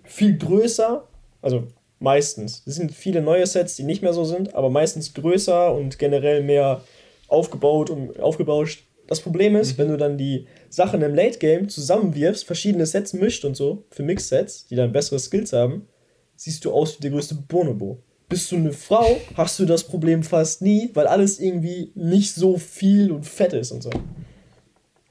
[0.04, 1.08] viel größer,
[1.42, 1.68] also
[2.00, 2.64] meistens.
[2.66, 6.44] Es sind viele neue Sets, die nicht mehr so sind, aber meistens größer und generell
[6.44, 6.82] mehr
[7.28, 8.84] aufgebaut und aufgebauscht.
[9.08, 13.46] Das Problem ist, wenn du dann die Sachen im Late Game zusammenwirfst, verschiedene Sets mischt
[13.46, 15.88] und so, für Mix-Sets, die dann bessere Skills haben,
[16.36, 18.00] siehst du aus wie der größte Bonobo.
[18.28, 22.58] Bist du eine Frau, hast du das Problem fast nie, weil alles irgendwie nicht so
[22.58, 23.92] viel und fett ist und so.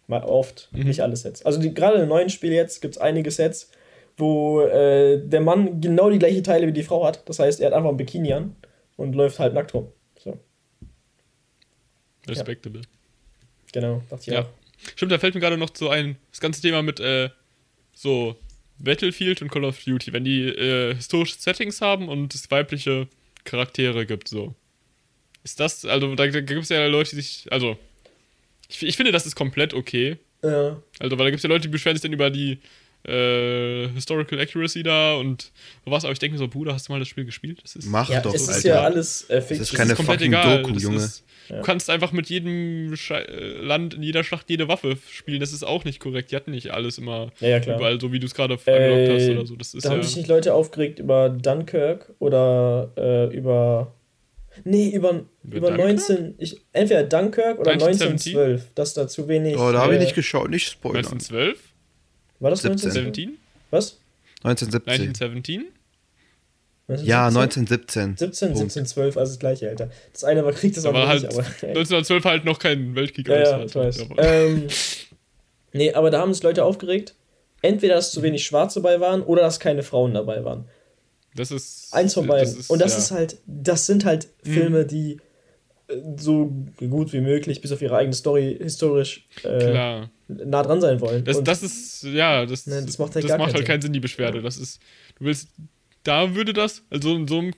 [0.09, 1.47] Mal oft, nicht alle Sets.
[1.47, 3.71] Also die, gerade im neuen Spiel jetzt gibt es einige Sets,
[4.17, 7.29] wo äh, der Mann genau die gleiche Teile wie die Frau hat.
[7.29, 8.57] Das heißt, er hat einfach ein Bikini an
[8.97, 9.89] und läuft halt nackt rum.
[10.19, 10.39] So,
[12.29, 12.83] Respectable.
[13.75, 14.43] Genau, dachte ich Ja.
[14.43, 14.49] auch.
[14.97, 17.29] Stimmt, da fällt mir gerade noch so ein, das ganze Thema mit äh,
[17.95, 18.37] so
[18.79, 23.09] Battlefield und Call of Duty, wenn die äh, historische Settings haben und es weibliche
[23.45, 24.55] Charaktere gibt, so.
[25.43, 27.79] Ist das, also da, da gibt es ja Leute, die sich, also,
[28.69, 30.17] ich, ich finde, das ist komplett okay.
[30.43, 30.83] Ja.
[30.99, 32.59] Also, weil da gibt es ja Leute, die beschweren sich dann über die
[33.07, 35.53] äh, Historical Accuracy da und
[35.85, 37.61] sowas, aber ich denke mir so, Bruder, hast du mal das Spiel gespielt?
[37.63, 38.69] Das ist, Mach ja, doch, es ist Alter.
[38.69, 39.63] ja alles äh, Das Fiction.
[39.63, 40.63] ist keine ist komplett fucking egal.
[40.63, 40.97] Doku, das Junge.
[40.97, 41.57] Ist, Ja.
[41.57, 45.41] Du kannst einfach mit jedem Schei äh, Land in jeder Schlacht jede Waffe spielen.
[45.41, 46.31] Das ist auch nicht korrekt.
[46.31, 47.77] Die hatten nicht alles immer Ja, ja, klar.
[47.77, 49.57] überall so, wie du es gerade angelockt hast Äh, oder so.
[49.57, 49.95] Das ist da ja.
[49.97, 53.93] haben sich nicht Leute aufgeregt über Dunkirk oder äh, über.
[54.65, 56.09] Nee, über, Über über, Dunkirk?
[56.09, 56.35] 19.
[56.39, 58.33] Ich, entweder Dunkirk oder 1917?
[58.39, 58.75] 1912.
[58.75, 59.59] Dass da zu wenig.
[59.59, 60.99] Oh, da habe ich nicht geschaut, nicht spoilern.
[61.05, 61.59] 1912?
[62.45, 62.89] War das 17.
[62.91, 63.29] 1917?
[63.31, 63.39] 17?
[63.71, 63.99] Was?
[64.45, 65.09] 1917.
[65.09, 65.65] 1917?
[67.07, 68.03] Ja, 1917?
[68.11, 68.17] 1917.
[68.19, 68.59] 17, Punkt.
[68.73, 69.89] 17, 12, also das gleiche, Alter.
[70.13, 71.47] Das eine war Krieg, das Da andere war halt nicht, aber.
[71.47, 73.27] 1912 halt noch kein Weltkrieg.
[73.29, 74.01] Ja, ja, ich weiß.
[74.03, 74.69] Aber- Ähm,
[75.73, 77.15] nee, aber da haben sich Leute aufgeregt.
[77.63, 80.67] Entweder, dass zu wenig Schwarze dabei waren oder dass keine Frauen dabei waren.
[81.35, 81.89] Das ist.
[81.95, 82.59] Eins von beiden.
[82.59, 82.99] ist- Und das ja.
[82.99, 84.53] ist halt, das sind halt Mhm.
[84.53, 85.19] Filme, die
[86.17, 91.25] so gut wie möglich, bis auf ihre eigene Story, historisch äh, nah dran sein wollen.
[91.25, 93.67] Das, das ist, ja, das, Ne, das macht halt das macht keinen halt Sinn.
[93.67, 94.41] keinen Sinn, die Beschwerde.
[94.43, 94.81] Das ist,
[95.19, 95.49] du willst,
[96.03, 97.53] da würde das, also in so einem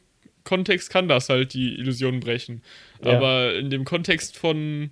[0.45, 2.63] Kontext kann das halt die Illusion brechen.
[3.05, 3.17] Ja.
[3.17, 4.91] Aber in dem Kontext von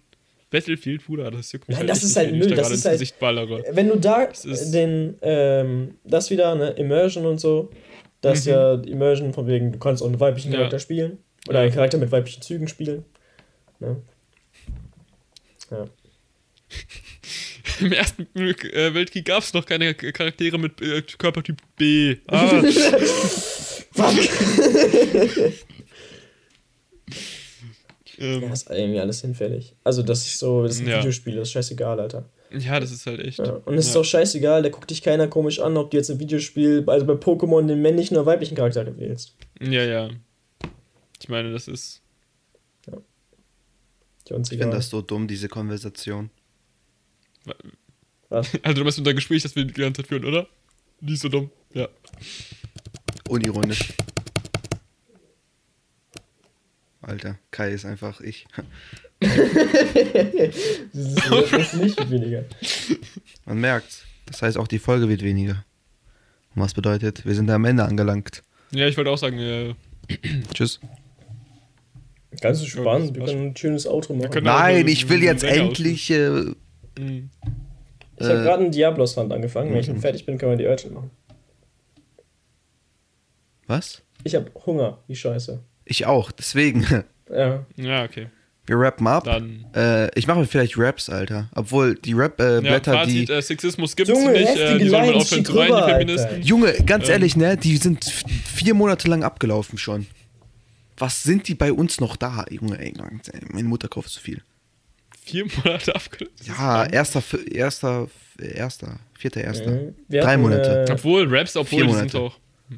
[0.51, 3.01] Battlefield, Bruder, das juckt mich Nein, halt das ist halt Müll, da das ist halt-
[3.73, 7.71] wenn du da Das den, ähm, das wieder, ne, Immersion und so,
[8.21, 8.53] das ist Mhm.
[8.53, 10.59] ja Immersion von wegen, du kannst auch einen weiblichen Ja.
[10.59, 11.19] Charakter spielen.
[11.49, 11.65] Oder Ja.
[11.65, 13.05] einen Charakter mit weiblichen Zügen spielen.
[13.81, 13.97] Ne?
[15.71, 15.87] Ja.
[17.81, 22.17] Im Ersten äh, Weltkrieg gab es noch keine Charaktere mit äh, Körpertyp B.
[22.29, 22.63] Ah,
[28.17, 29.75] Ja, ähm, ist irgendwie alles hinfällig.
[29.83, 30.99] Also, das ist so, das sind Ja.
[31.01, 32.29] Videospiele, das ist scheißegal, Alter.
[32.57, 33.39] ja, das ist halt echt.
[33.39, 33.55] Ja.
[33.65, 34.01] Und es ist Ja.
[34.01, 37.15] auch scheißegal, da guckt dich keiner komisch an, ob du jetzt ein Videospiel, also bei
[37.15, 39.35] Pokémon den männlichen oder weiblichen Charakter wählst.
[39.61, 40.11] Ja, ja.
[41.21, 42.03] Ich meine, das ist.
[44.27, 46.31] Ich finde das so dumm, diese Konversation.
[47.45, 47.57] Was?
[48.63, 50.49] Also, du meinst unser Gespräch, das wir die ganze Zeit führen, oder?
[51.01, 51.51] Nicht so dumm.
[51.73, 51.89] Ja.
[53.29, 53.93] Unironisch.
[57.03, 58.47] Alter, Kai ist einfach ich.
[59.21, 59.37] Das
[60.93, 62.45] ist, das ist nicht weniger.
[63.47, 64.05] Man merkt's.
[64.27, 65.65] Das heißt, auch die Folge wird weniger.
[66.55, 68.43] Und was bedeutet, wir sind am Ende angelangt.
[68.71, 69.75] Ja, ich wollte auch sagen, äh,
[70.53, 70.81] Tschüss.
[72.41, 74.43] Ganz spannend, das wir können ein schönes Outro machen.
[74.45, 76.11] Nein, ich will jetzt endlich.
[76.11, 76.53] Äh.
[76.97, 79.73] Ich habe äh, gerade einen Diablos-Hand angefangen.
[79.73, 79.93] Wenn ich Mhm.
[79.95, 81.11] dann fertig bin, können wir die Urgent machen.
[83.67, 84.03] was?
[84.25, 85.61] Ich habe Hunger, wie scheiße.
[85.85, 86.87] Ich auch, deswegen.
[87.35, 87.65] Ja.
[87.77, 88.27] ja, okay.
[88.67, 89.25] Wir rappen ab.
[89.25, 89.65] Dann.
[89.75, 91.49] Äh, ich mache vielleicht Raps, Alter.
[91.55, 93.33] Obwohl die Ja, Rap-Blätter, Fazit, die.
[93.33, 94.57] äh, Sexismus gibt's Junge, nicht.
[94.59, 96.43] Äh, die sollen aufhören zu weinen, die Feministen.
[96.43, 97.13] Junge, ganz Ähm.
[97.13, 97.57] ehrlich, ne?
[97.57, 100.07] Die sind vier Monate lang abgelaufen schon.
[100.97, 102.45] Was sind die bei uns noch da?
[102.51, 102.93] Junge, ey,
[103.51, 104.43] meine Mutter kauft zu viel.
[105.25, 106.47] Vier Monate abgelöst.
[106.47, 108.09] Ja, erster, erster,
[108.39, 109.71] erster, vierter, erster.
[109.71, 109.95] Mhm.
[110.09, 110.85] Wir Drei hatten, Monate.
[110.89, 112.19] Äh, Obwohl, Raps, obwohl, die sind Monate.
[112.21, 112.37] auch.
[112.69, 112.77] Wir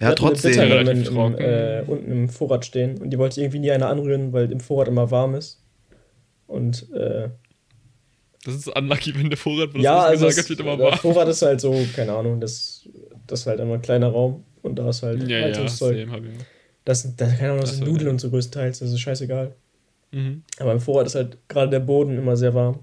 [0.00, 0.50] Ja, eine trotzdem.
[0.52, 1.38] Bitterlemon Relativ im, trocken.
[1.38, 4.86] äh, unten im Vorrat stehen und die wollte irgendwie nie einer anrühren, weil im Vorrat
[4.88, 5.60] immer warm ist.
[6.46, 7.28] Und äh,
[8.44, 10.86] Das ist unlucky, wenn der Vorrat, wo ja, das also gelagert es, wird, immer der
[10.86, 10.98] warm.
[11.00, 12.88] Vorrat ist halt so, keine Ahnung, das,
[13.26, 15.98] das ist halt immer ein kleiner Raum und da ist halt Ja, ja, Heizungszeug.
[15.98, 16.44] same, hab ich auch.
[16.88, 18.12] Das, das, keine Ahnung, das Ach sind so, Nudeln ja.
[18.12, 19.54] und so größtenteils, das ist scheißegal.
[20.10, 20.42] Mhm.
[20.58, 22.78] Aber im Vorrat ist halt gerade der Boden immer sehr warm.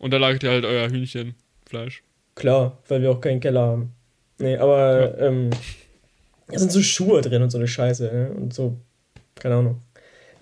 [0.00, 2.02] Und da lagert ihr halt euer Hühnchenfleisch.
[2.34, 3.92] Klar, weil wir auch keinen Keller haben.
[4.38, 5.50] Nee, aber ähm,
[6.48, 8.30] da sind so Schuhe drin und so eine Scheiße, ne?
[8.32, 8.76] Und so,
[9.36, 9.82] keine Ahnung.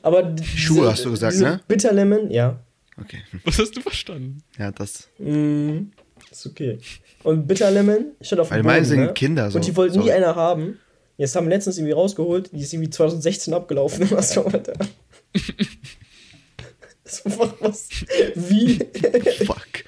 [0.01, 1.61] Aber d- Schuhe hast du gesagt, diese ne?
[1.69, 2.59] Bitterlemon, ja.
[2.99, 3.19] Okay.
[3.45, 4.43] Was hast du verstanden?
[4.59, 5.11] Ja, das.
[5.19, 5.89] Mm,
[6.31, 6.79] ist okay.
[7.25, 9.13] Und Bitterlemon steht auf dem Weil meine sind ne?
[9.13, 9.59] Kinder so.
[9.59, 10.17] Und die wollten nie Sorry.
[10.17, 10.79] einer haben.
[11.17, 14.11] Jetzt haben wir letztens irgendwie rausgeholt, die ist irgendwie 2016 abgelaufen.
[14.11, 14.75] Was so, Alter.
[17.05, 17.89] Das einfach was.
[18.35, 18.79] Wie?
[19.45, 19.85] Fuck.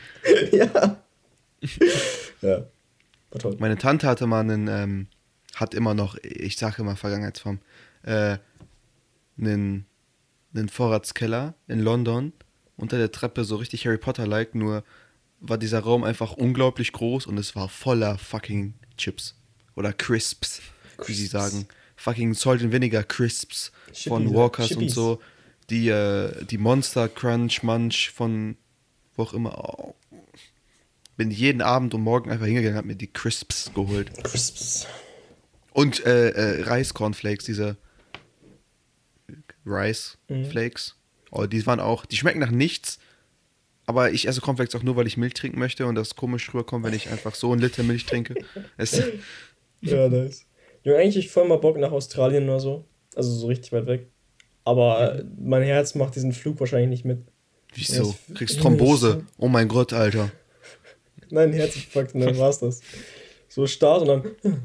[0.52, 1.02] ja.
[2.40, 2.66] Ja.
[3.30, 3.56] War toll.
[3.58, 5.08] Meine Tante hatte mal einen, ähm,
[5.56, 7.58] hat immer noch, ich sage immer Vergangenheitsform,
[8.04, 8.38] äh,
[9.36, 9.86] einen,
[10.54, 12.32] einen Vorratskeller in London,
[12.76, 14.84] unter der Treppe so richtig Harry Potter-like, nur
[15.40, 19.34] war dieser Raum einfach unglaublich groß und es war voller fucking Chips.
[19.74, 20.60] Oder Crisps,
[21.06, 21.66] wie sie sagen.
[21.96, 23.72] Fucking Salt and Vinegar Crisps
[24.06, 24.82] von Chippies, Walkers Chippies.
[24.96, 25.20] und so.
[25.70, 28.56] Die, äh, die Monster Crunch Munch von
[29.16, 29.58] wo auch immer.
[29.58, 29.94] Oh.
[31.16, 34.12] Bin jeden Abend und morgen einfach hingegangen, hab mir die Crisps geholt.
[34.22, 34.86] Crisps.
[35.72, 37.76] Und äh, äh, Reis-Cornflakes, diese
[39.66, 40.46] Rice Mhm.
[40.46, 40.94] Flakes.
[41.30, 42.98] Oh, die waren auch, die schmecken nach nichts.
[43.86, 46.84] Aber ich esse Cornflakes auch nur, weil ich Milch trinken möchte und das komisch rüberkommt,
[46.84, 48.34] wenn ich einfach so einen Liter Milch trinke.
[48.76, 49.02] Es,
[49.80, 50.44] Ja, nice.
[50.84, 52.84] Junge, eigentlich hab ich voll mal Bock nach Australien oder so.
[53.14, 54.06] Also so richtig weit weg.
[54.64, 57.18] Aber äh, mein Herz macht diesen Flug wahrscheinlich nicht mit.
[57.74, 58.14] wieso?
[58.28, 59.24] Ja, Kriegst Thrombose.
[59.38, 60.30] Oh mein Gott, Alter.
[61.30, 62.80] Nein, Herzinfarkt und dann war's das.
[63.48, 64.62] So Start und dann.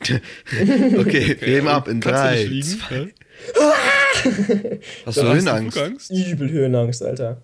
[0.00, 2.44] Okay, wir heben ab in drei.
[2.62, 3.12] zwei-?
[5.06, 6.10] Hast du Höhenangst?
[6.10, 7.42] Übel Höhenangst, Alter.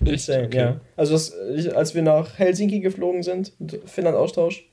[0.00, 0.10] Echt?
[0.12, 0.56] Insane, Okay.
[0.58, 0.80] ja.
[0.96, 4.64] Also das, ich, als wir nach Helsinki geflogen sind, mit Finnland-Austausch,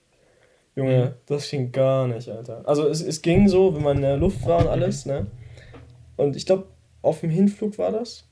[0.78, 2.62] Junge, das ging gar nicht, Alter.
[2.66, 5.26] Also es, es ging so, wenn man in der Luft war und alles, ne?
[6.18, 6.68] Und ich glaube,
[7.02, 8.26] auf dem Hinflug war das.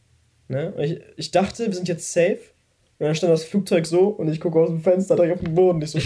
[0.48, 0.72] Ne?
[0.78, 2.38] Und ich, ich dachte, wir sind jetzt safe.
[3.00, 5.56] Und dann stand das Flugzeug so und ich gucke aus dem Fenster direkt auf den
[5.56, 5.82] Boden.
[5.82, 6.06] Ich, so, so,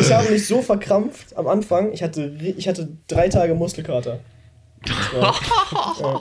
[0.00, 1.92] ich habe mich so verkrampft am Anfang.
[1.92, 4.20] Ich hatte, ich hatte drei Tage Muskelkater.
[5.14, 5.34] War,
[6.00, 6.20] ja.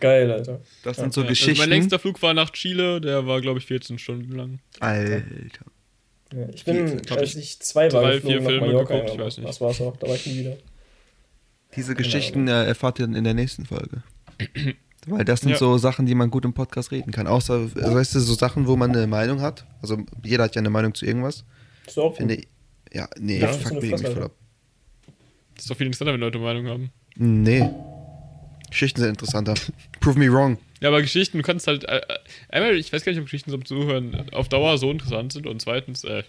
[0.00, 0.60] Geil, Alter.
[0.84, 1.58] das sind so Ja, also Geschichten.
[1.60, 4.58] mein längster Flug war nach Chile, der war, glaube ich, 14 Stunden lang.
[4.80, 5.22] Alter.
[6.34, 8.94] Ja, ich bin, als ich ich zwei war, drei, geflogen vier nach Filme Mallorca.
[8.94, 9.48] geguckt, ich weiß nicht.
[9.48, 10.56] Das war's auch, da war ich nie wieder.
[11.76, 14.02] Diese Geschichten äh, erfahrt ihr in der nächsten Folge.
[15.06, 15.56] Weil das sind Ja.
[15.56, 17.26] so Sachen, die man gut im Podcast reden kann.
[17.26, 19.64] Außer, also weißt du, so Sachen, wo man eine Meinung hat.
[19.80, 21.44] Also jeder hat ja eine Meinung zu irgendwas.
[21.86, 22.44] Ist doch auch Finde gut.
[22.90, 22.94] ich.
[22.96, 24.32] Ja, nee, Ja, so fuck eine mich voll ab.
[25.54, 26.90] Das ist doch viel interessanter, wenn Leute Meinung haben.
[27.16, 27.68] Nee.
[28.70, 29.54] Geschichten sind interessanter.
[30.00, 30.58] Prove me wrong.
[30.80, 31.84] Ja, aber Geschichten, du kannst halt.
[31.84, 32.02] Äh, äh,
[32.50, 35.46] einmal, ich weiß gar nicht, ob Geschichten zum Zuhören auf Dauer so interessant sind.
[35.46, 36.22] Und zweitens, äh,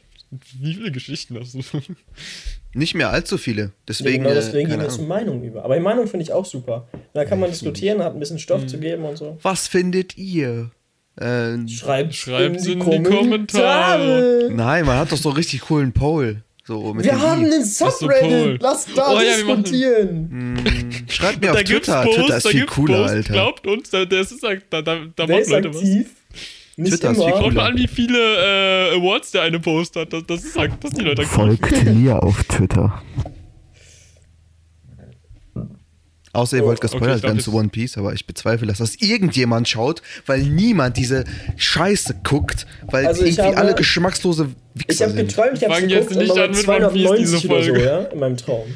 [0.60, 1.62] wie viele Geschichten hast du?
[2.74, 3.62] Nicht mehr allzu viele.
[3.64, 4.24] Ja, Deswegen.
[4.24, 5.08] genau deswegen äh, gehen wir zur Ahnung.
[5.10, 5.66] Meinung über.
[5.66, 6.88] Aber die Meinung finde ich auch super.
[7.14, 9.38] Da kann man diskutieren, hat ein bisschen Stoff zu geben und so.
[9.42, 10.70] Was findet ihr?
[11.16, 14.50] Äh, Schreibt Schreibt's in die Kommentare.
[14.52, 16.44] nein, man hat doch so richtig coolen Poll.
[16.70, 18.30] So mit Wir haben einen so Subreddit.
[18.30, 18.58] Paul.
[18.62, 20.54] Lass da Oh ja, diskutieren.
[20.54, 22.04] Mm, Schreibt mir auf da gibt's Twitter.
[22.04, 23.34] Posts, Twitter ist da viel gibt's cooler, Posts, Alter.
[23.34, 25.78] Glaubt uns, da, das ist, da, da, da Der machen ist Leute was.
[25.78, 26.08] aktiv.
[26.78, 27.32] Nicht Twitter ist viel immer.
[27.32, 27.54] Schaut cooler.
[27.56, 30.14] mal an, wie viele äh, Awards der eine Post hat.
[30.14, 33.02] Das, das ist halt, dass die Leute Folgt mir auf Twitter.
[36.32, 38.68] Außer ihr Oh, wollt okay, gespoilert ich glaub, werden zu One Piece, aber ich bezweifle,
[38.68, 41.24] dass das irgendjemand schaut, weil niemand diese
[41.58, 45.28] Scheiße guckt, weil Also ich irgendwie habe- alle geschmackslose Ich Wichser habe sind.
[45.28, 47.64] geträumt, ich habe geguckt und nicht war an bei mit One Piece, 290 diese oder
[47.64, 47.84] so, Folge.
[47.86, 48.68] ja, in meinem Traum.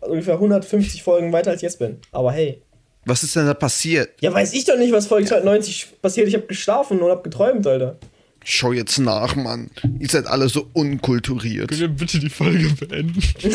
[0.00, 1.96] Also ungefähr 150 Folgen weiter als ich jetzt bin.
[2.12, 2.60] Aber hey.
[3.04, 4.10] Was ist denn da passiert?
[4.20, 6.28] Ja, weiß ich doch nicht, was Folge 290 passiert.
[6.28, 7.96] Ich habe geschlafen und habe geträumt, Alter.
[8.50, 9.68] Schau jetzt nach, Mann.
[9.98, 11.68] Ihr seid alle so unkulturiert.
[11.68, 13.22] Können wir bitte die Folge beenden?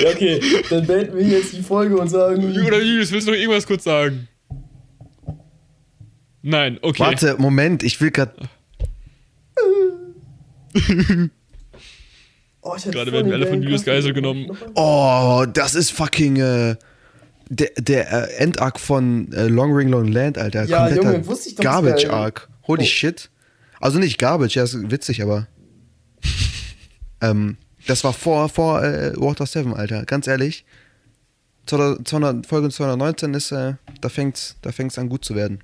[0.00, 0.40] Ja, okay,
[0.70, 2.44] dann beenden wir jetzt die Folge und sagen.
[2.64, 4.28] Oder Julius, willst du noch irgendwas kurz sagen?
[6.42, 7.00] Nein, okay.
[7.00, 8.34] Warte, Moment, ich will grad.
[12.62, 13.84] Oh, ich hatte Gerade werden wir alle von Julius.
[13.84, 14.56] Geisel genommen.
[14.74, 16.76] Oh, das ist fucking äh,
[17.48, 20.64] der, der äh, Endarc von äh, Long Ring Long Land, Alter.
[20.64, 22.12] Ja, Kompletter Junge, wusste ich doch, Garbage geil.
[22.12, 22.48] Arc.
[22.66, 22.86] Holy Oh.
[22.86, 23.30] shit.
[23.80, 25.46] Also nicht Garbage, ja, ist witzig, aber.
[27.20, 30.04] ähm, das war vor, vor äh, Water 7, Alter.
[30.04, 30.64] Ganz ehrlich.
[31.66, 35.60] 200, 200, Folge 219 ist, äh, da fängt's, da fängt's an gut zu werden.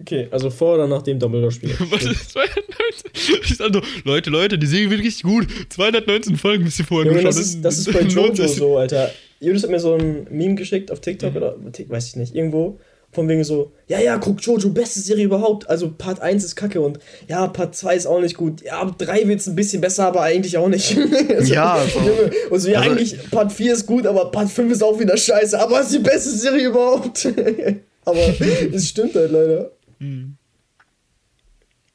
[0.00, 1.70] Okay, also vor oder nach dem Dumbledore-Spiel?
[1.78, 3.10] Warte, 219.
[3.44, 5.46] Ich sag so, Leute, Leute, die Serie wird richtig gut.
[5.70, 9.10] 219 Folgen bis ihr vorher Junge, geschaut das, ist, das ist bei Jojo so, Alter.
[9.40, 11.36] Jonas hat mir so ein Meme geschickt auf TikTok Mhm.
[11.36, 11.56] oder
[11.88, 12.80] weiß ich nicht, irgendwo.
[13.14, 15.68] Von wegen so, ja, ja, guck Jojo, beste Serie überhaupt.
[15.70, 18.60] Also Part 1 ist kacke und ja, Part 2 ist auch nicht gut.
[18.62, 20.88] Ja, ab 3 wird es ein bisschen besser, aber eigentlich auch nicht.
[21.40, 22.00] so, Ja, so.
[22.00, 24.98] Junge, Und so, ja, Also- eigentlich Part 4 ist gut, aber Part 5 ist auch
[24.98, 25.58] wieder scheiße.
[25.60, 27.24] Aber es ist die beste Serie überhaupt.
[28.04, 28.18] aber
[28.72, 29.70] es stimmt halt leider.
[30.00, 30.36] Mhm.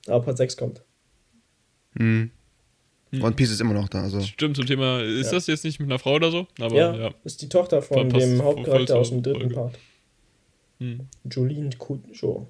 [0.08, 0.82] Aber Part 6 kommt.
[1.96, 2.32] Mhm.
[3.22, 4.22] One Piece ist immer noch da, also.
[4.22, 5.32] Stimmt, zum Thema, ist Ja.
[5.34, 6.46] das jetzt nicht mit einer Frau oder so?
[6.60, 7.10] Aber ja, ja.
[7.24, 9.56] ist die Tochter von dem Hauptcharakter aus dem dritten Folge.
[9.56, 9.80] Part.
[10.80, 11.08] Hm.
[11.26, 12.48] Jolene Kujo.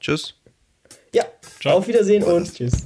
[0.00, 0.34] Tschüss.
[1.14, 1.24] Ja,
[1.60, 1.78] Ciao.
[1.78, 2.82] auf Wiedersehen und tschüss.